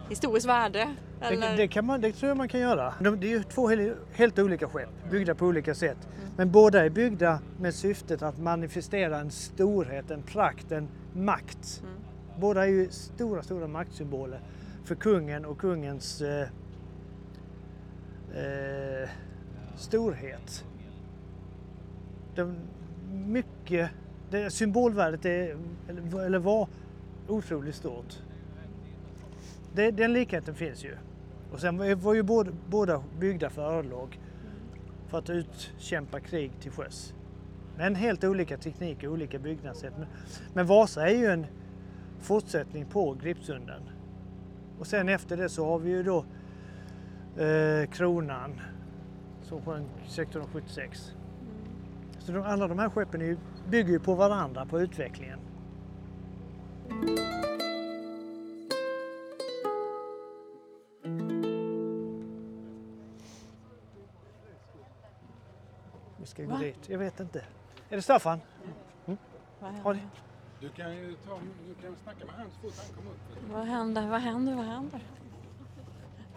historiskt 0.08 0.48
värde? 0.48 0.94
det, 1.20 1.54
det, 1.56 1.68
kan 1.68 1.86
man, 1.86 2.00
det 2.00 2.12
tror 2.12 2.28
jag 2.28 2.36
man 2.36 2.48
kan 2.48 2.60
göra. 2.60 2.94
De, 3.00 3.20
det 3.20 3.26
är 3.26 3.30
ju 3.30 3.42
två 3.42 3.68
helt, 3.68 3.96
helt 4.12 4.38
olika 4.38 4.68
skepp, 4.68 4.88
byggda 5.10 5.34
på 5.34 5.46
olika 5.46 5.74
sätt. 5.74 6.08
Men 6.36 6.50
båda 6.50 6.84
är 6.84 6.90
byggda 6.90 7.38
med 7.60 7.74
syftet 7.74 8.22
att 8.22 8.38
manifestera 8.38 9.18
en 9.18 9.30
storhet, 9.30 10.10
en 10.10 10.22
prakt, 10.22 10.72
en 10.72 10.88
makt. 11.12 11.82
Mm. 11.82 11.94
Båda 12.40 12.62
är 12.62 12.68
ju 12.70 12.88
stora, 12.90 13.42
stora 13.42 13.66
maktsymboler 13.66 14.40
för 14.84 14.94
kungen 14.94 15.44
och 15.44 15.58
kungens 15.58 16.20
eh, 16.20 16.48
eh, 18.34 19.08
storhet. 19.76 20.64
De, 22.34 22.56
mycket, 23.12 23.90
det, 24.30 24.50
symbolvärdet 24.50 25.24
är, 25.24 25.56
eller, 25.88 26.20
eller 26.20 26.38
var 26.38 26.68
otroligt 27.28 27.74
stort. 27.74 28.18
Det, 29.74 29.90
den 29.90 30.12
likheten 30.12 30.54
finns 30.54 30.84
ju. 30.84 30.96
Och 31.52 31.60
sen 31.60 31.78
var, 31.78 31.94
var 31.94 32.14
ju 32.14 32.22
båda, 32.22 32.50
båda 32.68 33.02
byggda 33.20 33.50
för 33.50 33.62
örlog. 33.62 34.20
För 35.08 35.18
att 35.18 35.30
utkämpa 35.30 36.20
krig 36.20 36.52
till 36.60 36.70
sjöss. 36.70 37.14
Men 37.76 37.94
helt 37.94 38.24
olika 38.24 38.56
tekniker, 38.56 39.08
olika 39.08 39.38
byggnadssätt. 39.38 39.92
Men, 39.98 40.06
men 40.54 40.66
Vasa 40.66 41.08
är 41.08 41.14
ju 41.14 41.26
en 41.26 41.46
fortsättning 42.20 42.86
på 42.86 43.14
Gripsunden. 43.22 43.82
Och 44.78 44.86
sen 44.86 45.08
efter 45.08 45.36
det 45.36 45.48
så 45.48 45.66
har 45.66 45.78
vi 45.78 45.90
ju 45.90 46.02
då 46.02 46.24
eh, 47.42 47.90
Kronan 47.90 48.60
som 49.42 49.62
sjönk 49.62 49.88
1676. 50.06 51.12
Så 52.18 52.32
de, 52.32 52.42
alla 52.42 52.68
de 52.68 52.78
här 52.78 52.88
skeppen 52.88 53.20
är 53.20 53.26
ju, 53.26 53.36
bygger 53.70 53.92
ju 53.92 53.98
på 53.98 54.14
varandra, 54.14 54.66
på 54.66 54.80
utvecklingen. 54.80 55.38
Ska 66.32 66.42
gå 66.44 66.50
Va? 66.50 66.58
dit. 66.58 66.88
Jag 66.88 66.98
vet 66.98 67.20
inte. 67.20 67.38
Är 67.88 67.96
det 67.96 68.02
Staffan? 68.02 68.40
vad, 69.60 69.72
Har 69.72 69.94
ni? 69.94 70.00
Du 70.60 70.68
kan 70.68 70.96
ju 70.96 71.14
ta, 71.14 71.38
du 71.68 71.74
kan 71.82 71.96
snacka 72.02 72.24
med 72.26 72.34
han 72.34 72.46
så 72.50 72.60
fort 72.60 72.72
han 72.76 72.96
kommer 72.96 73.10
upp. 73.10 73.52
vad 73.52 73.66
händer? 73.66 74.06
Vad 74.08 74.20
händer? 74.20 74.54
Vad 74.54 74.64
händer? 74.64 75.00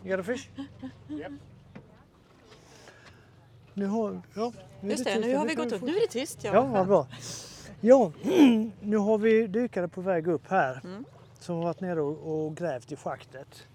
You 0.06 0.18
got 0.18 0.20
a 0.20 0.24
fish? 0.24 0.50
Nu 3.74 3.86
har, 3.88 4.22
ja, 4.36 4.52
nu 4.82 4.90
Just 4.92 5.04
det, 5.06 5.16
tyst. 5.16 5.26
nu 5.28 5.36
har 5.36 5.46
vi 5.48 5.56
gått 5.56 5.72
upp. 5.72 5.82
Nu 5.82 5.92
är 5.96 6.02
det 6.02 6.08
tyst. 6.08 6.44
Ja, 6.44 6.54
Ja, 6.54 6.62
vad 6.66 6.88
bra. 6.88 7.08
Ja, 7.82 8.12
nu 8.82 8.98
har 8.98 9.18
vi 9.18 9.48
dykare 9.48 9.88
på 9.88 10.02
väg 10.02 10.28
upp 10.28 10.48
här 10.48 10.82
Mm. 10.84 11.06
som 11.40 11.56
har 11.56 11.64
varit 11.64 11.82
nere 11.82 12.02
och, 12.02 12.46
och 12.46 12.56
grävt 12.58 12.92
i 12.92 12.96
schaktet. 12.96 13.68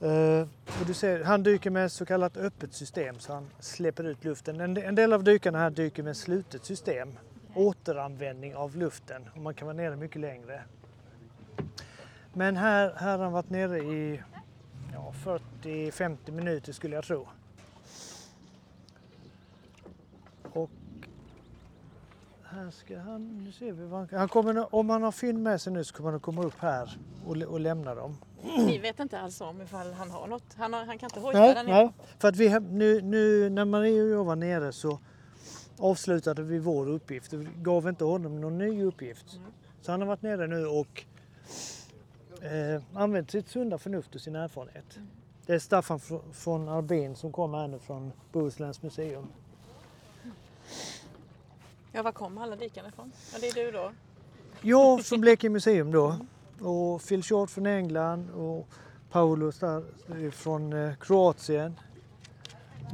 Eh, 0.00 0.40
och 0.80 0.86
du 0.86 0.94
ser, 0.94 1.24
han 1.24 1.42
dyker 1.42 1.70
med 1.70 1.92
så 1.92 2.06
kallat 2.06 2.36
öppet 2.36 2.74
system 2.74 3.18
så 3.18 3.32
han 3.32 3.46
släpper 3.60 4.04
ut 4.04 4.24
luften. 4.24 4.60
En, 4.60 4.76
en 4.76 4.94
del 4.94 5.12
av 5.12 5.24
dykarna 5.24 5.58
här 5.58 5.70
dyker 5.70 6.02
med 6.02 6.16
slutet 6.16 6.64
system. 6.64 7.12
Återanvändning 7.54 8.56
av 8.56 8.76
luften 8.76 9.28
och 9.34 9.40
man 9.40 9.54
kan 9.54 9.66
vara 9.66 9.76
nere 9.76 9.96
mycket 9.96 10.20
längre. 10.20 10.62
Men 12.32 12.56
här, 12.56 12.94
här 12.96 13.16
har 13.16 13.24
han 13.24 13.32
varit 13.32 13.50
nere 13.50 13.78
i 13.78 14.22
ja, 14.92 15.14
40-50 15.62 16.30
minuter 16.30 16.72
skulle 16.72 16.94
jag 16.94 17.04
tro. 17.04 17.28
Och 20.52 20.70
här 22.44 22.70
ska 22.70 22.98
han, 22.98 23.44
nu 23.44 23.52
ser 23.52 23.72
vi 23.72 23.88
han, 23.88 24.08
han 24.12 24.28
kommer, 24.28 24.74
om 24.74 24.90
han 24.90 25.02
har 25.02 25.12
fynd 25.12 25.42
med 25.42 25.60
sig 25.60 25.72
nu 25.72 25.84
så 25.84 25.94
kommer 25.94 26.10
han 26.10 26.16
att 26.16 26.22
komma 26.22 26.42
upp 26.42 26.58
här 26.58 26.98
och, 27.26 27.36
och 27.36 27.60
lämna 27.60 27.94
dem. 27.94 28.16
Ni 28.42 28.78
vet 28.78 29.00
inte 29.00 29.20
alls 29.20 29.40
om 29.40 29.62
ifall 29.62 29.92
han 29.92 30.10
har 30.10 30.26
något. 30.26 30.44
Han, 30.56 30.72
har, 30.72 30.84
han 30.84 30.98
kan 30.98 31.06
inte 31.06 31.20
hojta 31.20 31.40
Nej, 31.40 31.54
där 31.54 31.64
nere. 31.64 31.74
nej, 31.74 31.92
för 32.18 32.28
att 32.28 32.36
vi, 32.36 32.60
nu, 32.60 33.00
nu 33.02 33.50
när 33.50 33.64
Marie 33.64 34.02
och 34.02 34.08
jag 34.08 34.24
var 34.24 34.36
nere 34.36 34.72
så 34.72 34.98
avslutade 35.78 36.42
vi 36.42 36.58
vår 36.58 36.88
uppgift. 36.88 37.32
Vi 37.32 37.48
gav 37.56 37.88
inte 37.88 38.04
honom 38.04 38.40
någon 38.40 38.58
ny 38.58 38.82
uppgift. 38.84 39.34
Mm. 39.36 39.50
Så 39.80 39.90
han 39.90 40.00
har 40.00 40.08
varit 40.08 40.22
nere 40.22 40.46
nu 40.46 40.66
och 40.66 41.04
eh, 42.44 42.82
använt 42.94 43.30
sitt 43.30 43.48
sunda 43.48 43.78
förnuft 43.78 44.14
och 44.14 44.20
sin 44.20 44.36
erfarenhet. 44.36 44.96
Mm. 44.96 45.08
Det 45.46 45.54
är 45.54 45.58
Staffan 45.58 45.98
fr- 45.98 46.32
från 46.32 46.68
Arbin 46.68 47.16
som 47.16 47.32
kommer 47.32 47.58
här 47.58 47.68
nu 47.68 47.78
från 47.78 48.12
Bohusläns 48.32 48.82
museum. 48.82 49.26
Ja, 51.92 52.02
var 52.02 52.12
kom 52.12 52.38
alla 52.38 52.56
dykarna 52.56 52.88
ifrån? 52.88 53.12
Ja, 53.32 53.38
det 53.40 53.48
är 53.48 53.54
du 53.54 53.70
då. 53.70 53.92
Jag 54.62 55.04
från 55.04 55.20
Blekinge 55.20 55.50
museum 55.52 55.90
då 55.92 56.16
och 56.60 57.02
Phil 57.02 57.22
Short 57.22 57.50
från 57.50 57.66
England 57.66 58.30
och 58.30 58.68
Paulus 59.10 59.58
där 59.58 59.82
från 60.30 60.72
eh, 60.72 60.94
Kroatien. 60.94 61.80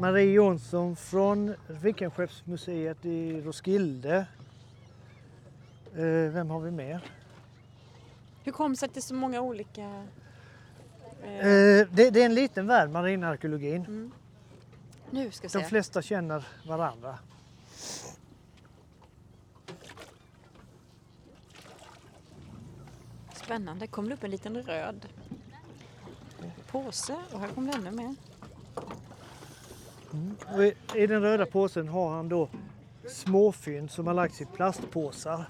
Marie 0.00 0.32
Jonsson 0.32 0.96
från 0.96 1.54
Vikenskeppsmuseet 1.68 3.04
i 3.04 3.40
Roskilde. 3.40 4.26
Eh, 5.94 6.32
vem 6.32 6.50
har 6.50 6.60
vi 6.60 6.70
mer? 6.70 7.04
Hur 8.44 8.52
kom 8.52 8.70
det 8.70 8.76
sig 8.76 8.86
att 8.86 8.94
det 8.94 9.00
är 9.00 9.02
så 9.02 9.14
många 9.14 9.40
olika... 9.40 9.82
Eh, 9.82 10.04
Eh, 11.24 11.86
det, 11.90 12.10
det 12.10 12.20
är 12.20 12.26
en 12.26 12.34
liten 12.34 12.66
värld, 12.66 12.90
marinarkeologin. 12.90 14.12
nu 15.10 15.30
ska 15.30 15.48
vi 15.48 15.62
De 15.62 15.68
flesta 15.68 16.02
känner 16.02 16.46
varandra. 16.66 17.18
Spännande. 23.44 23.86
kom 23.86 24.08
det 24.08 24.14
upp 24.14 24.24
en 24.24 24.30
liten 24.30 24.62
röd 24.62 25.06
påse 26.74 27.16
och 27.32 27.40
här 27.40 27.48
kom 27.48 27.66
det 27.66 27.72
ännu 27.72 27.90
mer. 27.90 28.14
Och 30.54 30.64
i, 30.64 30.74
I 30.94 31.06
den 31.06 31.22
röda 31.22 31.46
påsen 31.46 31.88
har 31.88 32.10
han 32.10 32.28
då 32.28 32.48
småfynd 33.08 33.90
som 33.90 34.06
har 34.06 34.14
lagts 34.14 34.40
i 34.40 34.44
plastpåsar. 34.44 35.44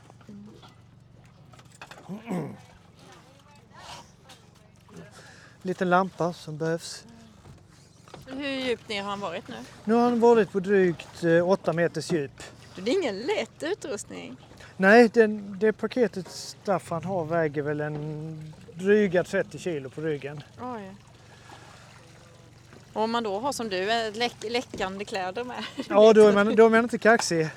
Liten 5.62 5.90
lampa 5.90 6.32
som 6.32 6.58
behövs. 6.58 7.04
Hur 8.26 8.48
djupt 8.48 8.88
ner 8.88 9.02
har 9.02 9.10
han 9.10 9.20
varit 9.20 9.48
nu? 9.48 9.56
Nu 9.84 9.94
har 9.94 10.02
han 10.02 10.20
varit 10.20 10.52
på 10.52 10.60
drygt 10.60 11.24
8 11.44 11.72
meters 11.72 12.12
djup. 12.12 12.42
Det 12.76 12.90
är 12.90 12.98
ingen 12.98 13.18
lätt 13.18 13.62
utrustning. 13.62 14.36
Nej, 14.76 15.08
den, 15.08 15.56
det 15.60 15.72
paketet 15.72 16.28
Staffan 16.28 17.04
har 17.04 17.24
väger 17.24 17.62
väl 17.62 17.80
en 17.80 18.54
dryga 18.74 19.24
30 19.24 19.58
kilo 19.58 19.90
på 19.90 20.00
ryggen. 20.00 20.42
Oj. 20.60 20.94
Och 22.92 23.02
om 23.02 23.10
man 23.10 23.22
då 23.22 23.38
har 23.38 23.52
som 23.52 23.68
du, 23.68 23.90
eh, 23.92 24.14
läck, 24.14 24.36
läckande 24.50 25.04
kläder 25.04 25.44
med. 25.44 25.64
Ja, 25.88 26.12
då 26.12 26.26
är 26.26 26.32
man, 26.32 26.56
då 26.56 26.66
är 26.66 26.70
man 26.70 26.82
inte 26.82 26.98
kaxig. 26.98 27.48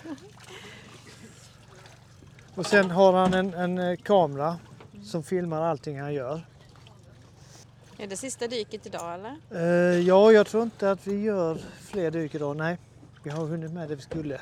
Och 2.56 2.66
sen 2.66 2.92
har 2.92 3.14
han 3.14 3.34
en, 3.34 3.54
en 3.54 3.78
eh, 3.78 3.96
kamera 3.98 4.58
som 5.04 5.24
filmar 5.24 5.62
allting 5.62 6.00
han 6.00 6.14
gör. 6.14 6.42
Är 7.98 8.08
det 8.08 8.18
sista 8.18 8.48
dyket 8.48 8.86
idag 8.86 9.14
eller? 9.14 9.36
Eh, 9.52 10.00
ja, 10.00 10.32
jag 10.32 10.48
tror 10.48 10.64
inte 10.64 10.92
att 10.92 11.08
vi 11.08 11.22
gör 11.22 11.58
fler 11.82 12.12
dyk 12.12 12.36
idag. 12.36 12.58
Nej, 12.58 12.78
vi 13.24 13.30
har 13.30 13.46
hunnit 13.46 13.72
med 13.72 13.90
det 13.90 13.96
vi 13.96 14.02
skulle. 14.02 14.40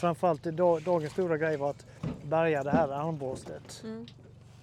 Framförallt 0.00 0.42
dag, 0.42 0.82
dagens 0.82 1.12
stora 1.12 1.38
grej 1.38 1.56
var 1.56 1.70
att 1.70 1.86
bärga 2.22 2.62
det 2.62 2.70
här 2.70 2.88
armborstet. 2.88 3.82
Mm. 3.84 4.06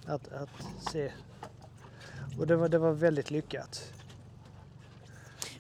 Att, 0.06 0.34
att 0.34 0.50
se. 0.92 1.12
Och 2.40 2.48
det 2.48 2.56
var, 2.56 2.70
det 2.70 2.78
var 2.78 2.92
väldigt 2.92 3.32
lyckat. 3.32 3.94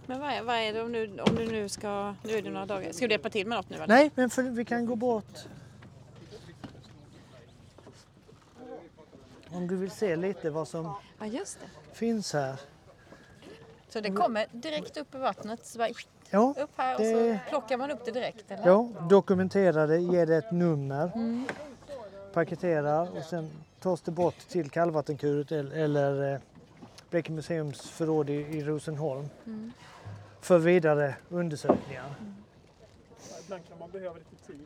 Men 0.05 0.19
vad 0.19 0.29
är, 0.29 0.43
vad 0.43 0.55
är 0.55 0.73
det 0.73 0.81
om 0.81 0.91
du, 0.91 1.19
om 1.21 1.35
du 1.35 1.45
nu 1.45 1.69
ska... 1.69 2.15
Nu 2.23 2.33
är 2.33 2.41
det 2.41 2.49
några 2.49 2.65
dagar. 2.65 2.91
Ska 2.91 3.07
du 3.07 3.13
hjälpa 3.13 3.29
till 3.29 3.47
med 3.47 3.57
något 3.57 3.69
nu 3.69 3.75
eller? 3.75 3.87
Nej, 3.87 4.11
men 4.15 4.29
för, 4.29 4.43
vi 4.43 4.65
kan 4.65 4.85
gå 4.85 4.95
bort. 4.95 5.45
Om 9.49 9.67
du 9.67 9.75
vill 9.75 9.91
se 9.91 10.15
lite 10.15 10.49
vad 10.49 10.67
som 10.67 10.95
Ja 11.19 11.45
finns 11.93 12.33
här. 12.33 12.59
Så 13.89 13.99
det 13.99 14.11
kommer 14.11 14.47
direkt 14.51 14.97
upp 14.97 15.15
i 15.15 15.17
vattnet. 15.17 15.65
Så 15.65 15.77
bara 15.77 15.89
Ja, 16.29 16.53
upp 16.57 16.69
här 16.75 16.95
och 16.95 17.01
Det- 17.01 17.39
så 17.43 17.49
plockar 17.49 17.77
man 17.77 17.91
upp 17.91 18.05
det 18.05 18.11
direkt 18.11 18.51
eller? 18.51 18.67
ja 18.67 18.89
dokumentera 19.09 19.87
det, 19.87 19.99
ge 19.99 20.25
det 20.25 20.35
ett 20.37 20.51
nummer. 20.51 21.11
Mm. 21.15 21.45
Paketera 22.33 23.01
och 23.01 23.23
sen 23.23 23.49
tas 23.79 24.01
det 24.01 24.11
bort 24.11 24.37
till 24.37 24.69
kallvattenkuret 24.69 25.51
eller, 25.51 25.75
eller 25.75 26.33
eh, 26.33 26.39
Blekinge 27.09 27.35
museums 27.35 27.81
förråd 27.89 28.29
i, 28.29 28.63
Rosenholm. 28.63 29.29
Mm. 29.45 29.71
För 30.41 30.57
vidare 30.57 31.15
undersökningar. 31.29 32.15
Ibland 33.43 33.67
kan 33.67 33.79
man 33.79 33.89
behöva 33.91 34.15
lite 34.15 34.47
tid. 34.47 34.59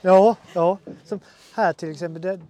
Ja, 0.00 0.36
ja. 0.54 0.78
Som 1.04 1.20
här 1.54 1.72
till 1.72 1.90
exempel. 1.90 2.22
Det, 2.22 2.40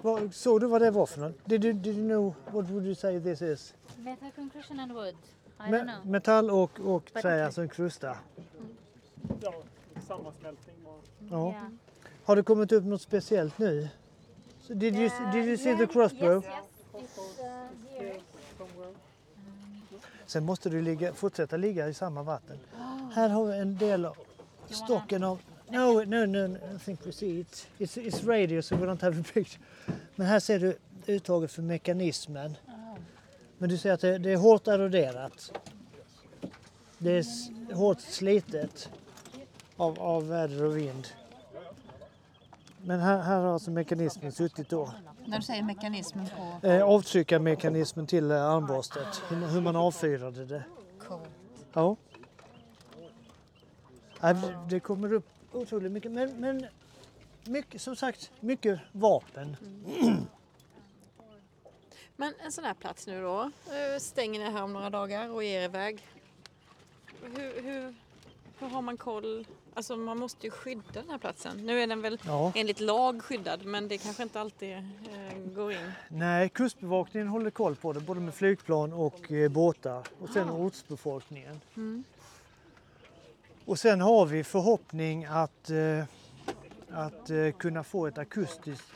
vad, 0.00 0.34
såg 0.34 0.60
du 0.60 0.66
vad 0.66 0.80
det 0.82 0.90
var 0.90 1.06
för 1.06 1.20
något? 1.20 1.44
Did 1.44 1.64
you, 1.64 1.74
did 1.74 1.96
you 1.98 2.08
know 2.08 2.34
what 2.50 2.70
would 2.70 2.84
you 2.86 2.94
say 2.94 3.20
this 3.20 3.42
is? 3.42 3.74
Metal 3.96 4.30
conclusion 4.34 4.80
and 4.80 4.92
wood. 4.92 5.14
Me, 5.70 5.80
know. 5.80 6.06
metall 6.06 6.50
och, 6.50 6.80
och 6.80 7.02
But 7.14 7.22
trä, 7.22 7.30
okay. 7.30 7.40
alltså 7.40 7.62
en 7.62 7.68
krusta. 7.68 8.16
Ja, 9.40 9.54
sammansmältning. 10.08 10.76
Och, 10.84 11.04
Ja. 11.30 11.48
Yeah. 11.48 11.64
Har 12.24 12.36
det 12.36 12.42
kommit 12.42 12.72
upp 12.72 12.84
något 12.84 13.02
speciellt 13.02 13.58
nu? 13.58 13.88
So 14.60 14.74
did, 14.74 14.96
you, 14.96 15.10
did 15.32 15.44
you 15.44 15.56
see 15.56 15.76
the 15.76 15.86
crossbow? 15.86 16.44
Yes, 16.44 16.54
yes. 16.94 17.02
It's 17.02 17.40
uh, 17.40 17.98
here. 17.98 18.20
Sen 20.26 20.44
måste 20.44 20.70
du 20.70 20.82
ligga, 20.82 21.12
fortsätta 21.12 21.56
ligga 21.56 21.88
i 21.88 21.94
samma 21.94 22.22
vatten. 22.22 22.58
Här 23.14 23.28
har 23.28 23.44
vi 23.44 23.58
en 23.58 23.78
del 23.78 24.04
av 24.04 24.16
stocken 24.68 25.24
av... 25.24 25.40
No, 25.68 26.04
no, 26.04 26.26
no, 26.26 26.56
I 26.56 26.78
think 26.84 27.06
we 27.06 27.12
see 27.12 27.40
it. 27.40 27.68
It's, 27.78 27.96
it's 27.96 28.26
radio 28.26 28.62
so 28.62 28.76
we 28.76 28.86
don't 28.86 29.02
have 29.02 29.20
a 29.20 29.24
picture. 29.34 29.62
Men 30.16 30.26
här 30.26 30.40
ser 30.40 30.58
du 30.58 30.76
uttaget 31.06 31.52
för 31.52 31.62
mekanismen. 31.62 32.56
Men 33.62 33.68
du 33.70 33.78
ser 33.78 33.92
att 33.92 34.00
det, 34.00 34.18
det 34.18 34.32
är 34.32 34.36
hårt 34.36 34.68
eroderat. 34.68 35.52
Det 36.98 37.10
är 37.10 37.74
hårt 37.74 38.00
slitet 38.00 38.88
av, 39.76 40.00
av 40.00 40.28
väder 40.28 40.64
och 40.64 40.76
vind. 40.76 41.06
Men 42.82 43.00
här, 43.00 43.18
här 43.22 43.40
har 43.40 43.52
alltså 43.52 43.70
mekanismen 43.70 44.32
suttit 44.32 44.68
då. 44.68 44.92
När 45.26 45.36
du 45.38 45.42
säger 45.44 45.62
mekanismen 45.62 46.26
på... 46.60 46.66
Eh, 46.68 46.82
avtryckarmekanismen 46.84 48.06
till 48.06 48.30
eh, 48.30 48.44
armborstet. 48.44 49.22
Hur, 49.28 49.36
man- 49.36 49.50
hur 49.50 49.60
man 49.60 49.76
avfyrade 49.76 50.44
det. 50.44 50.64
Ja. 51.72 51.96
Nej, 54.20 54.34
det- 54.68 54.80
kommer 54.80 55.12
upp 55.12 55.26
otroligt 55.52 55.92
mycket. 55.92 56.12
Men, 56.12 56.40
men 56.40 56.66
mycket, 57.44 57.82
som 57.82 57.96
sagt, 57.96 58.30
mycket 58.40 58.80
vapen. 58.92 59.56
Men 62.16 62.34
en 62.44 62.52
sån 62.52 62.64
här 62.64 62.74
plats 62.74 63.06
nu 63.06 63.22
då. 63.22 63.42
eh, 63.42 63.98
Stänger 63.98 64.40
ni 64.40 64.50
här 64.50 64.62
om 64.62 64.72
några 64.72 64.90
dagar 64.90 65.30
och 65.30 65.44
ger 65.44 65.60
er 65.60 65.64
iväg. 65.64 66.06
Hur, 67.22 67.62
hur, 67.62 67.94
hur 68.58 68.68
har 68.68 68.82
man 68.82 68.96
koll? 68.96 69.46
Alltså 69.74 69.96
man 69.96 70.18
måste 70.18 70.46
ju 70.46 70.50
skydda 70.50 70.82
den 70.92 71.10
här 71.10 71.18
platsen. 71.18 71.66
Nu 71.66 71.80
är 71.82 71.86
den 71.86 72.02
väl 72.02 72.18
Ja. 72.26 72.52
enligt 72.54 72.80
lag 72.80 73.22
skyddad 73.22 73.64
men 73.64 73.88
det 73.88 73.98
kanske 73.98 74.22
inte 74.22 74.40
alltid 74.40 74.72
eh, 74.76 75.38
går 75.54 75.72
in. 75.72 75.92
Nej, 76.08 76.48
kustbevakningen 76.48 77.28
håller 77.28 77.50
koll 77.50 77.76
på 77.76 77.92
det, 77.92 78.00
både 78.00 78.20
med 78.20 78.34
flygplan 78.34 78.92
och 78.92 79.32
eh, 79.32 79.48
båtar. 79.50 80.02
Och 80.20 80.28
sen 80.28 80.50
ortsbefolkningen. 80.50 81.60
Mm. 81.76 82.04
Och 83.64 83.78
sen 83.78 84.00
har 84.00 84.26
vi 84.26 84.44
förhoppning 84.44 85.24
att, 85.24 85.70
eh, 85.70 86.04
att 86.90 87.30
eh, 87.30 87.50
kunna 87.58 87.84
få 87.84 88.06
ett 88.06 88.18
akustiskt 88.18 88.92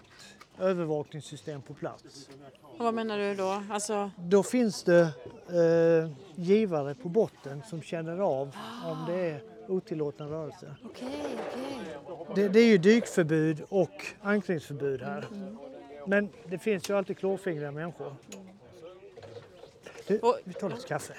övervakningssystem 0.61 1.62
på 1.62 1.74
plats. 1.74 2.28
Och 2.62 2.84
vad 2.84 2.94
menar 2.94 3.18
du 3.18 3.34
då? 3.34 3.62
Alltså, 3.70 4.11
Då 4.16 4.42
finns 4.42 4.82
det 4.82 5.00
eh, 5.48 6.11
givare 6.34 6.94
på 6.94 7.09
botten 7.09 7.62
som 7.70 7.82
känner 7.82 8.18
av 8.18 8.57
om 8.84 9.04
det 9.09 9.30
är 9.30 9.42
otillåtna 9.68 10.26
rörelser. 10.26 10.76
okej, 10.84 11.09
okej. 11.50 11.96
Det, 12.34 12.48
det 12.48 12.61
är 12.61 12.66
ju 12.66 12.78
dykförbud 12.78 13.62
och 13.68 14.07
ankringsförbud 14.22 15.02
här. 15.02 15.26
Men 16.07 16.28
det 16.48 16.59
finns 16.59 16.90
ju 16.90 16.96
alltid 16.96 17.18
klåfingriga 17.18 17.70
människor. 17.70 18.14
Du, 20.07 20.18
Och- 20.18 20.38
vi 20.44 20.52
tar 20.54 20.70
lite 20.70 20.88
kaffe. 20.88 21.14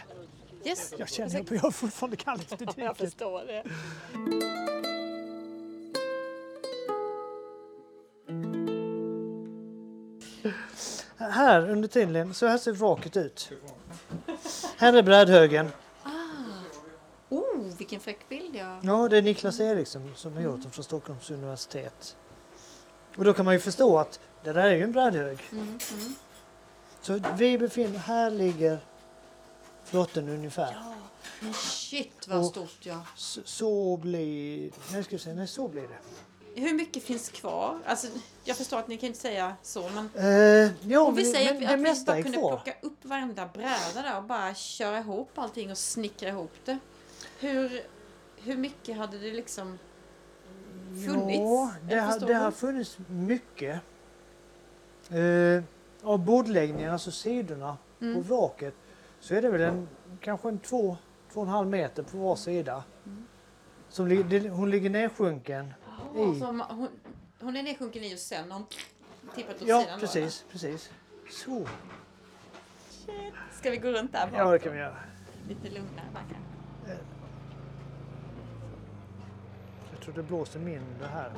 Yes, 0.66 0.94
Jag 0.98 1.10
känner 1.10 1.40
att 1.42 1.52
jag 1.52 1.66
är 1.66 1.72
fortfarande 1.72 2.18
kall 2.18 2.40
efter 2.40 2.66
jag 2.66 2.76
dyket. 2.76 2.98
förstår 2.98 3.44
det. 3.48 3.64
Här 11.38 11.70
under 11.70 11.88
tiden, 11.88 12.34
så 12.34 12.46
här 12.48 12.58
ser 12.58 12.72
vraket 12.72 13.18
ut. 13.18 13.52
Här 14.78 14.94
är 14.94 15.04
brädhögen. 15.04 15.70
Oh, 17.30 17.78
vilken 17.78 18.00
fräck 18.00 18.30
bild 18.30 18.56
jag... 18.56 18.80
Ja, 18.84 19.08
det 19.10 19.18
är 19.18 19.22
Niklas 19.22 19.60
Eriksson 19.60 20.14
som 20.16 20.34
har 20.34 20.42
gjort 20.42 20.62
den 20.62 20.72
från 20.72 20.84
Stockholms 20.84 21.32
universitet. 21.32 22.18
Och 23.18 23.24
då 23.24 23.34
kan 23.34 23.46
man 23.46 23.54
ju 23.54 23.60
förstå 23.60 23.98
att 23.98 24.20
det 24.44 24.54
där 24.54 24.64
är 24.68 24.76
ju 24.76 24.84
en 24.84 24.92
brädhög. 24.92 25.40
Mm, 25.52 25.64
mm. 25.68 26.16
Så 27.02 27.20
vi 27.38 27.58
befinner 27.58 28.00
här 28.00 28.32
ligger 28.32 28.80
flotten 29.84 30.30
ungefär. 30.30 30.72
Ja, 30.72 30.94
men 31.40 31.54
shit 31.54 32.28
vad 32.28 32.40
Och- 32.40 32.46
stort 32.46 32.78
ja. 32.86 33.02
Så, 33.16 33.42
så 33.46 33.98
blir... 33.98 34.72
Nej, 34.92 35.04
ska 35.04 35.16
vi 35.16 35.20
säga, 35.20 35.36
nej, 35.36 35.48
så 35.48 35.68
blir 35.68 35.82
det. 35.88 35.98
Hur 36.60 36.74
mycket 36.74 37.04
finns 37.04 37.30
kvar? 37.30 37.80
Alltså, 37.86 38.08
jag 38.44 38.58
förstår 38.58 38.80
att 38.80 38.88
ni 38.88 38.98
kan 38.98 39.08
inte 39.08 39.20
säga 39.20 39.56
så 39.64 39.90
men 39.90 40.10
Eh, 40.16 40.72
ja, 40.92 41.00
om 41.02 41.16
vi 41.16 41.24
men 41.24 41.32
säger 41.32 41.46
det, 41.52 41.56
att 41.56 41.62
vi, 41.62 41.66
att 41.92 41.98
vi 42.00 42.06
bara 42.06 42.22
kunde 42.24 42.38
kvar. 42.38 42.50
plocka 42.50 42.74
upp 42.82 43.06
varenda 43.06 43.50
bräda 43.54 44.02
där 44.02 44.18
och 44.18 44.24
bara 44.24 44.54
köra 44.56 44.98
ihop 45.00 45.30
allting 45.36 45.72
och 45.72 45.78
snickra 45.78 46.30
ihop 46.30 46.52
det. 46.66 46.78
Hur, 47.40 47.82
hur 48.38 48.58
mycket 48.58 48.98
hade 48.98 49.18
det 49.18 49.32
liksom 49.34 49.80
funnits? 51.08 51.40
Ja, 51.40 51.72
det, 51.90 51.96
har, 52.00 52.20
det 52.20 52.34
har 52.34 52.52
funnits 52.52 52.98
mycket. 53.08 53.80
Eh, 55.10 55.64
av 56.04 56.20
bordläggningen, 56.20 56.94
alltså 56.94 57.12
sidorna 57.12 57.78
Mm. 58.02 58.14
på 58.16 58.22
vraket, 58.22 58.74
så 59.20 59.36
är 59.36 59.42
det 59.42 59.50
väl 59.50 59.62
en, 59.62 59.88
kanske 60.22 60.48
en 60.50 60.60
två, 60.60 60.98
två 61.34 61.40
och 61.42 61.46
en 61.48 61.54
halv 61.54 61.68
meter 61.68 62.04
på 62.04 62.18
var 62.18 62.36
sida. 62.36 62.84
Mm. 63.06 63.26
Som, 63.90 64.30
det- 64.30 64.50
hon 64.50 64.72
ligger 64.72 64.90
nedsjunken. 64.90 65.74
Ja, 66.18 66.34
i. 66.36 66.40
så 66.40 66.52
man- 66.52 66.76
hon, 66.78 66.90
hon 67.40 67.56
är 67.58 67.64
nedsjunken 67.64 68.04
i 68.04 68.16
och 68.16 68.20
sen 68.20 68.52
har 68.52 68.60
hon 68.60 68.68
tippat 69.36 69.62
åt 69.62 69.68
Ja, 69.68 69.82
sidan. 69.82 70.00
då, 70.00 70.06
precis, 70.06 70.46
precis. 70.52 70.90
Så. 71.30 71.52
eller? 73.08 73.34
Ska 73.54 73.70
vi 73.72 73.78
gå 73.78 73.90
runt 73.90 74.12
där 74.12 74.30
Ja, 74.34 74.44
bak? 74.44 74.54
det 74.54 74.60
kan 74.60 74.72
vi 74.74 74.80
göra. 74.80 74.96
Lite 75.48 75.70
lugnare 75.70 76.06
bara 76.14 76.24
kanske. 76.24 76.98
Jag 79.92 80.02
tror 80.02 80.14
det 80.14 80.24
blåser 80.24 80.60
mindre 80.60 81.06
här. 81.14 81.32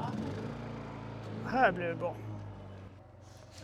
Här 1.47 1.71
blir 1.71 1.85
det 1.87 1.95
bra. 1.95 2.15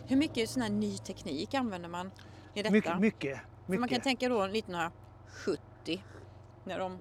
Hur 0.06 0.16
mycket 0.16 0.50
sån 0.50 0.62
här 0.62 0.70
ny 0.70 0.98
teknik 0.98 1.54
använder 1.54 1.88
man 1.88 2.10
i 2.54 2.62
detta? 2.62 2.72
Mycket, 2.72 2.98
mycket. 3.00 3.38
För 3.66 3.72
man 3.72 3.76
kan 3.78 3.80
mycket. 3.82 4.02
tänka 4.04 4.28
då 4.28 4.42
1970 4.46 6.02
när 6.64 6.78
de 6.78 6.98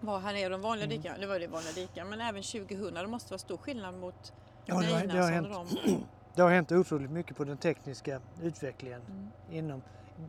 var 0.00 0.18
här 0.20 0.32
nere, 0.32 0.48
de 0.48 0.60
vanliga 0.60 0.84
Mm. 0.86 0.96
dykarna, 0.96 1.18
det 1.18 1.26
var 1.26 1.38
det 1.40 1.46
vanliga 1.46 1.72
dykare, 1.72 2.04
men 2.04 2.20
även 2.20 2.42
2000, 2.42 2.94
det 2.94 3.06
måste 3.06 3.32
vara 3.32 3.38
stor 3.38 3.56
skillnad 3.56 3.94
mot 3.94 4.32
Ja, 4.64 4.74
det 4.80 4.86
har, 4.86 5.06
det, 5.06 5.18
har 5.18 5.30
hänt, 5.30 5.48
de. 5.84 6.04
det 6.34 6.42
har 6.42 6.50
hänt 6.50 6.72
otroligt 6.72 7.10
mycket 7.10 7.36
på 7.36 7.44
den 7.44 7.56
tekniska 7.56 8.20
utvecklingen 8.42 9.00
Mm. 9.08 9.28
inom, 9.50 9.82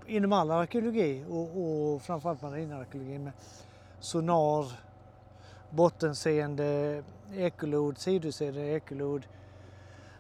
inom 0.08 0.34
all 0.34 0.52
arkeologi 0.52 1.26
och, 1.30 1.62
och 1.94 2.02
framförallt 2.02 2.42
marinarkeologi 2.42 3.20
med 3.20 3.34
sonar, 4.00 4.72
bottenseende, 5.70 7.04
ekolod, 7.36 7.98
sidoseende 7.98 8.62
ekolod, 8.62 9.28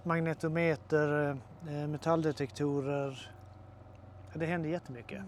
magnetometer, 0.03 1.29
eh, 1.69 1.87
metalldetektorer. 1.87 3.31
Ja, 4.33 4.39
Det 4.39 4.45
händer 4.45 4.69
jättemycket. 4.69 5.21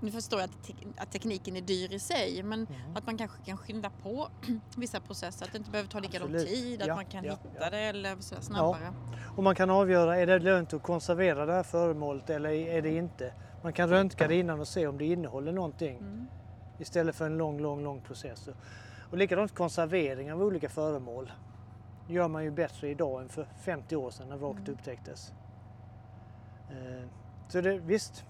Nu 0.00 0.10
förstår 0.10 0.40
jag 0.40 0.50
att, 0.50 0.62
te- 0.64 0.74
att 0.96 1.12
tekniken 1.12 1.56
är 1.56 1.60
dyr 1.60 1.92
i 1.94 1.98
sig 1.98 2.42
men 2.42 2.66
Mm. 2.66 2.96
att 2.96 3.06
man 3.06 3.18
kanske 3.18 3.42
kan 3.44 3.56
skynda 3.56 3.90
på 4.02 4.28
vissa 4.76 5.00
processer. 5.00 5.46
Att 5.46 5.52
det 5.52 5.58
inte 5.58 5.70
behöver 5.70 5.88
ta 5.90 6.00
lika 6.00 6.18
lång 6.18 6.28
Absolut. 6.34 6.48
tid, 6.48 6.82
att 6.82 6.88
Ja, 6.88 6.94
man 6.94 7.04
kan 7.04 7.24
ja, 7.24 7.30
hitta 7.32 7.64
ja. 7.64 7.70
det 7.70 7.78
eller 7.78 8.16
så 8.20 8.34
snabbare. 8.40 8.92
Och 9.36 9.42
man 9.42 9.54
kan 9.54 9.70
avgöra, 9.70 10.16
är 10.16 10.26
det 10.26 10.38
lönt 10.38 10.72
att 10.74 10.82
konservera 10.82 11.46
det 11.46 11.52
här 11.52 11.62
föremålet 11.62 12.30
eller 12.30 12.50
är 12.50 12.82
det 12.82 12.94
inte? 12.96 13.32
Man 13.62 13.72
kan 13.72 13.88
röntga 13.88 14.28
det 14.28 14.34
innan 14.34 14.60
och 14.60 14.68
se 14.68 14.86
om 14.86 14.98
det 14.98 15.04
innehåller 15.04 15.52
någonting 15.52 15.98
Mm. 15.98 16.26
istället 16.78 17.16
för 17.16 17.26
en 17.26 17.38
lång, 17.38 17.60
lång, 17.60 17.82
lång 17.82 18.00
process. 18.00 18.48
Och 19.10 19.18
likadant 19.18 19.54
konservering 19.54 20.32
av 20.32 20.42
olika 20.42 20.68
föremål 20.68 21.32
gör 22.08 22.28
man 22.28 22.44
ju 22.44 22.50
bättre 22.50 22.88
idag 22.88 23.22
än 23.22 23.28
för 23.28 23.46
50 23.60 23.96
år 23.96 24.10
sedan 24.10 24.28
när 24.28 24.36
vraket 24.36 24.68
upptäcktes. 24.68 25.32
Eh, 26.70 27.08
Så 27.48 27.60
det, 27.60 27.78
visst, 27.78 28.24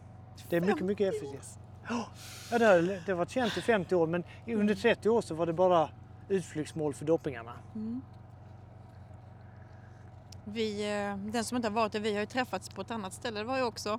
det 0.48 0.56
är 0.56 0.60
mycket, 0.60 0.84
mycket 0.84 1.14
effektivt. 1.14 1.58
Ja, 2.50 2.58
det 2.58 2.64
har, 2.64 2.82
det 3.06 3.12
har 3.12 3.14
varit 3.14 3.30
känt 3.30 3.56
i 3.56 3.60
50 3.60 3.94
år 3.94 4.06
men 4.06 4.24
under 4.46 4.74
30 4.74 5.08
år 5.10 5.20
så 5.20 5.34
var 5.34 5.46
det 5.46 5.52
bara 5.52 5.88
utflyktsmål 6.28 6.94
för 6.94 7.04
doppingarna. 7.04 7.52
Mm. 7.74 8.00
Vi, 10.44 10.92
eh, 11.06 11.16
den 11.32 11.44
som 11.44 11.56
inte 11.56 11.68
har 11.68 11.74
varit 11.74 11.92
där, 11.92 12.00
vi 12.00 12.12
har 12.14 12.20
ju 12.20 12.26
träffats 12.26 12.68
på 12.68 12.80
ett 12.80 12.90
annat 12.90 13.12
ställe. 13.12 13.38
Det 13.40 13.44
var 13.44 13.56
ju 13.56 13.62
också 13.62 13.98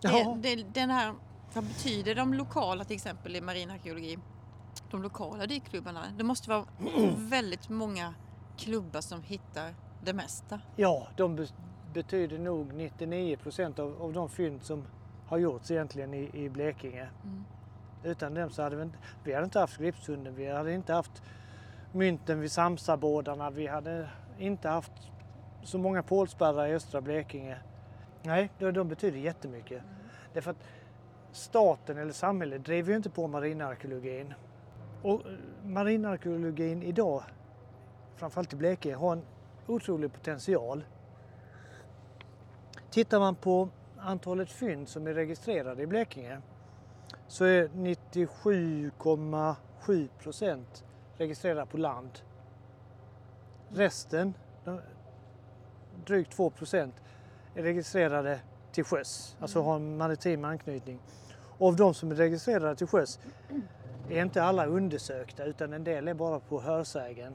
Ja. 0.00 0.36
det, 0.42 0.56
det, 0.56 0.62
den 0.74 0.90
här, 0.90 1.14
vad 1.54 1.64
betyder 1.64 2.14
de 2.14 2.34
lokala 2.34 2.84
till 2.84 2.96
exempel 2.96 3.36
i 3.36 3.40
marinarkeologi? 3.40 4.18
De 4.90 5.02
lokala 5.02 5.46
dykklubbarna. 5.46 6.04
Det 6.18 6.24
måste 6.24 6.50
vara 6.50 6.64
väldigt 7.16 7.68
många 7.68 8.14
klubbar 8.58 9.00
som 9.00 9.22
hittar 9.22 9.74
det 10.04 10.12
mesta. 10.12 10.60
Ja, 10.76 11.08
de 11.16 11.36
be- 11.36 11.46
betyder 11.94 12.38
nog 12.38 12.72
99 12.74 13.36
procent 13.36 13.78
av, 13.78 14.02
av 14.02 14.12
de 14.12 14.28
fynd 14.28 14.62
som 14.62 14.84
har 15.30 15.38
gjorts 15.38 15.70
egentligen 15.70 16.14
i, 16.14 16.30
i 16.32 16.48
Blekinge. 16.48 17.08
Mm. 17.24 17.44
Utan 18.04 18.34
dem 18.34 18.50
så 18.50 18.62
hade 18.62 18.76
vi 18.76 18.82
inte, 18.82 18.98
vi 19.24 19.32
hade 19.32 19.44
inte 19.44 19.58
haft 19.58 19.78
Gripshunden, 19.78 20.34
vi 20.34 20.50
hade 20.50 20.72
inte 20.72 20.92
haft 20.92 21.22
mynten 21.92 22.40
vid 22.40 22.52
Samsabådarna, 22.52 23.50
vi 23.50 23.66
hade 23.66 24.08
inte 24.38 24.68
haft 24.68 24.92
så 25.62 25.78
många 25.78 26.02
pålspärrar 26.02 26.66
i 26.66 26.74
östra 26.74 27.00
Blekinge. 27.00 27.58
Nej, 28.22 28.50
de, 28.58 28.72
de 28.72 28.88
betyder 28.88 29.18
jättemycket. 29.18 29.82
Därför 30.32 30.50
att 30.50 30.64
staten 31.32 31.98
eller 31.98 32.12
samhället 32.12 32.64
driver 32.64 32.90
ju 32.90 32.96
inte 32.96 33.10
på 33.10 33.26
marinarkeologin. 33.26 34.34
Och 35.02 35.26
eh, 35.26 35.32
marinarkeologin 35.64 36.82
idag, 36.82 37.22
framförallt 38.16 38.52
i 38.52 38.56
Blekinge, 38.56 38.94
har 38.94 39.12
en 39.12 39.22
otrolig 39.66 40.12
potential. 40.12 40.84
Tittar 42.90 43.18
man 43.18 43.34
på 43.34 43.68
antalet 44.02 44.50
fynd 44.50 44.88
som 44.88 45.06
är 45.06 45.14
registrerade 45.14 45.82
i 45.82 45.86
Blekinge 45.86 46.40
så 47.28 47.44
är 47.44 47.68
97,7 47.68 50.08
procent 50.18 50.84
registrerade 51.16 51.66
på 51.66 51.76
land. 51.76 52.10
Resten, 53.68 54.34
drygt 56.04 56.32
2 56.32 56.50
procent, 56.50 56.94
är 57.54 57.62
registrerade 57.62 58.40
till 58.72 58.84
sjöss, 58.84 59.36
alltså 59.40 59.62
har 59.62 59.76
en 59.76 59.96
maritim 59.96 60.44
anknytning. 60.44 60.98
Och 61.58 61.68
av 61.68 61.76
de 61.76 61.94
som 61.94 62.10
är 62.10 62.14
registrerade 62.14 62.76
till 62.76 62.86
sjöss 62.86 63.20
är 64.08 64.22
inte 64.22 64.42
alla 64.42 64.66
undersökta 64.66 65.44
utan 65.44 65.72
en 65.72 65.84
del 65.84 66.08
är 66.08 66.14
bara 66.14 66.40
på 66.40 66.60
hörsägen. 66.60 67.34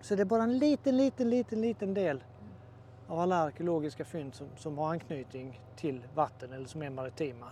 Så 0.00 0.14
det 0.14 0.22
är 0.22 0.26
bara 0.26 0.42
en 0.42 0.58
liten, 0.58 0.96
liten, 0.96 1.30
liten, 1.30 1.60
liten 1.60 1.94
del 1.94 2.24
av 3.14 3.20
alla 3.20 3.36
arkeologiska 3.36 4.04
fynd 4.04 4.34
som, 4.34 4.46
som 4.56 4.78
har 4.78 4.90
anknytning 4.90 5.60
till 5.76 6.02
vatten 6.14 6.52
eller 6.52 6.66
som 6.66 6.82
är 6.82 6.90
maritima. 6.90 7.46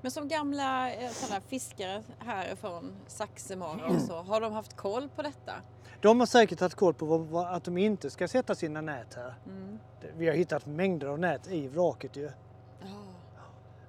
Men 0.00 0.10
som 0.10 0.28
gamla 0.28 0.92
eh, 0.92 1.10
sådana 1.10 1.40
fiskare 1.40 2.02
härifrån 2.18 2.92
Saxemara 3.06 3.86
och 3.86 4.00
så, 4.00 4.14
har 4.14 4.40
de 4.40 4.52
haft 4.52 4.76
koll 4.76 5.08
på 5.16 5.22
detta? 5.22 5.52
De 6.00 6.20
har 6.20 6.26
säkert 6.26 6.60
haft 6.60 6.74
koll 6.74 6.94
på 6.94 7.06
vad, 7.06 7.20
vad, 7.20 7.46
att 7.46 7.64
de 7.64 7.78
inte 7.78 8.10
ska 8.10 8.28
sätta 8.28 8.54
sina 8.54 8.80
nät 8.80 9.14
här. 9.14 9.34
Mm. 9.46 9.78
Vi 10.16 10.28
har 10.28 10.34
hittat 10.34 10.66
mängder 10.66 11.06
av 11.06 11.18
nät 11.18 11.48
i 11.50 11.68
vraket 11.68 12.16
ju. 12.16 12.30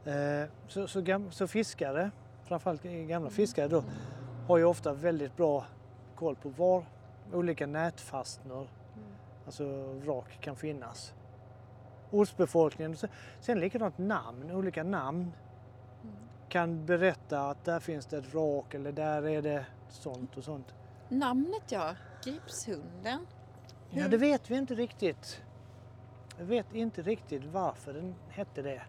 Eh, 0.06 0.50
så, 0.68 0.88
så, 0.88 1.02
gam, 1.02 1.32
så 1.32 1.48
fiskare, 1.48 2.12
framförallt 2.46 2.84
gamla 2.84 3.30
fiskare 3.30 3.68
då, 3.68 3.84
har 4.48 4.58
ju 4.58 4.64
ofta 4.64 4.94
väldigt 4.94 5.38
bra 5.38 5.66
koll 6.16 6.36
på 6.36 6.50
var 6.50 6.86
olika 7.34 7.68
nätfastnor, 7.68 8.68
alltså 9.46 9.66
vrak, 9.94 10.38
kan 10.42 10.56
finnas. 10.56 11.14
Ortsbefolkningen, 12.12 12.96
sen- 13.40 13.60
likadant 13.60 13.98
namn, 13.98 14.52
olika 14.52 14.84
namn 14.84 15.32
kan 16.50 16.86
berätta 16.86 17.50
att 17.50 17.66
där 17.66 17.80
finns 17.80 18.06
det 18.06 18.18
ett 18.18 18.34
vrak 18.34 18.74
eller 18.74 18.92
där 18.92 19.28
är 19.28 19.42
det 19.42 19.66
sånt 19.90 20.38
och 20.38 20.44
sånt. 20.44 20.74
Namnet 21.10 21.72
ja, 21.72 21.96
Gripshunden. 22.24 23.28
Ja, 23.90 24.08
det 24.08 24.18
vet 24.18 24.52
vi 24.52 24.56
inte 24.56 24.76
riktigt. 24.76 25.42
Jag 26.38 26.46
vet 26.46 26.74
inte 26.74 27.02
riktigt 27.02 27.46
varför 27.46 27.94
den 27.94 28.16
hette 28.30 28.62
det. 28.62 28.82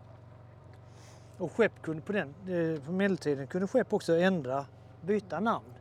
Och 1.39 1.53
skepp 1.53 1.83
kunde 1.83 2.03
på, 2.03 2.13
den, 2.13 2.29
eh, 2.29 2.85
på 2.85 2.93
medeltiden 2.93 3.47
kunde 3.47 3.67
skepp 3.69 3.93
också 3.93 4.17
ändra, 4.17 4.67
byta 5.03 5.41
namn. 5.41 5.75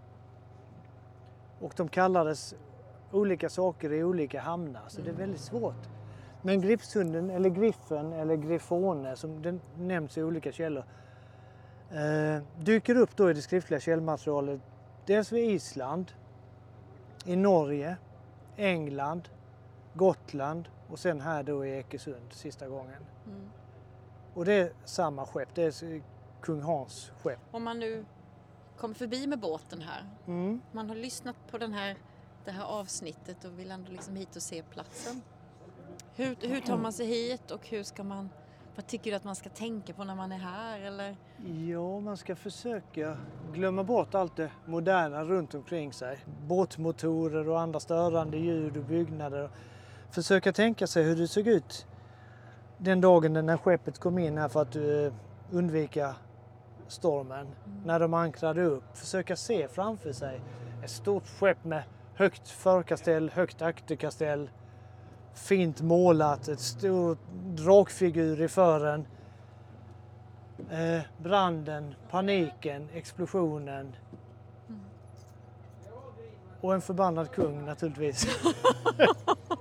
Och 1.59 1.73
de 1.77 1.89
kallades 1.89 2.55
olika 3.11 3.49
saker 3.49 3.93
i 3.93 4.03
olika 4.03 4.41
hamnar, 4.41 4.81
så 4.87 5.01
det 5.01 5.09
är 5.09 5.13
väldigt 5.13 5.41
svårt. 5.41 5.89
Men 6.41 6.61
Gripshunden, 6.61 7.29
eller 7.29 7.49
Griffen, 7.49 8.13
eller 8.13 8.35
Griffone, 8.35 9.15
som 9.15 9.41
den 9.41 9.61
nämns 9.77 10.17
i 10.17 10.23
olika 10.23 10.51
källor, 10.51 10.83
eh, 11.91 12.43
dyker 12.59 12.95
upp 12.95 13.15
då 13.15 13.29
i 13.31 13.33
det 13.33 13.41
skriftliga 13.41 13.79
källmaterialet. 13.79 14.61
Dels 15.05 15.31
vid 15.31 15.49
Island, 15.49 16.11
i 17.25 17.35
Norge, 17.35 17.97
England, 18.57 19.29
Gotland 19.93 20.69
och 20.89 20.99
sen 20.99 21.21
här 21.21 21.43
då 21.43 21.65
i 21.65 21.77
Ekesund 21.77 22.33
sista 22.33 22.67
gången. 22.67 23.03
Mm. 23.27 23.49
Och 24.33 24.45
det 24.45 24.53
är 24.53 24.71
samma 24.85 25.25
skepp, 25.25 25.49
det 25.55 25.63
är 25.83 26.01
kung 26.41 26.61
Hans 26.61 27.11
skepp. 27.23 27.39
Om 27.51 27.63
man 27.63 27.79
nu 27.79 28.05
kommer 28.77 28.95
förbi 28.95 29.27
med 29.27 29.39
båten 29.39 29.81
här, 29.81 30.05
Mm. 30.27 30.61
man 30.71 30.89
har 30.89 30.95
lyssnat 30.95 31.35
på 31.51 31.57
den 31.57 31.73
här, 31.73 31.97
det 32.45 32.51
här 32.51 32.65
avsnittet 32.65 33.45
och 33.45 33.59
vill 33.59 33.71
ändå 33.71 33.91
liksom 33.91 34.15
hit 34.15 34.35
och 34.35 34.41
se 34.41 34.63
platsen. 34.63 35.21
Hur, 36.15 36.35
hur 36.41 36.61
tar 36.61 36.77
man 36.77 36.93
sig 36.93 37.05
hit 37.05 37.51
och 37.51 37.67
hur 37.67 37.83
ska 37.83 38.03
man, 38.03 38.29
vad 38.75 38.87
tycker 38.87 39.11
du 39.11 39.17
att 39.17 39.23
man 39.23 39.35
ska 39.35 39.49
tänka 39.49 39.93
på 39.93 40.03
när 40.03 40.15
man 40.15 40.31
är 40.31 40.37
här 40.37 40.79
eller? 40.79 41.15
Ja, 41.69 41.99
man 41.99 42.17
ska 42.17 42.35
försöka 42.35 43.17
glömma 43.53 43.83
bort 43.83 44.15
allt 44.15 44.35
det 44.35 44.51
moderna 44.65 45.23
runt 45.23 45.53
omkring 45.53 45.93
sig. 45.93 46.19
Båtmotorer 46.47 47.49
och 47.49 47.59
andra 47.59 47.79
störande 47.79 48.37
ljud 48.37 48.77
och 48.77 48.83
byggnader. 48.83 49.49
Försöka 50.11 50.53
tänka 50.53 50.87
sig 50.87 51.03
hur 51.03 51.15
det 51.15 51.27
såg 51.27 51.47
ut 51.47 51.85
den 52.77 53.01
dagen 53.01 53.33
när 53.33 53.57
skeppet 53.57 53.99
kom 53.99 54.17
in 54.17 54.37
här 54.37 54.49
för 54.49 54.61
att 54.61 54.75
eh, 54.75 55.13
undvika 55.51 56.15
stormen. 56.87 57.47
När 57.85 57.99
de 57.99 58.13
ankrade 58.13 58.63
upp. 58.63 58.83
Försöka 58.93 59.35
se 59.35 59.67
framför 59.67 60.13
sig 60.13 60.41
ett 60.83 60.89
stort 60.89 61.27
skepp 61.27 61.63
med 61.63 61.83
högt 62.21 62.47
förkastell, 62.47 63.29
högt 63.29 63.61
akterkastell. 63.61 64.49
Fint 65.33 65.81
målat, 65.81 66.47
ett 66.47 66.59
stort 66.59 67.19
drakfigur 67.45 68.41
i 68.41 68.47
fören. 68.47 69.07
Eh, 70.71 71.01
branden, 71.17 71.95
paniken, 72.09 72.87
explosionen. 72.93 73.95
Och 76.61 76.73
en 76.73 76.81
förbannad 76.81 77.31
kung 77.31 77.65
naturligtvis. 77.65 78.27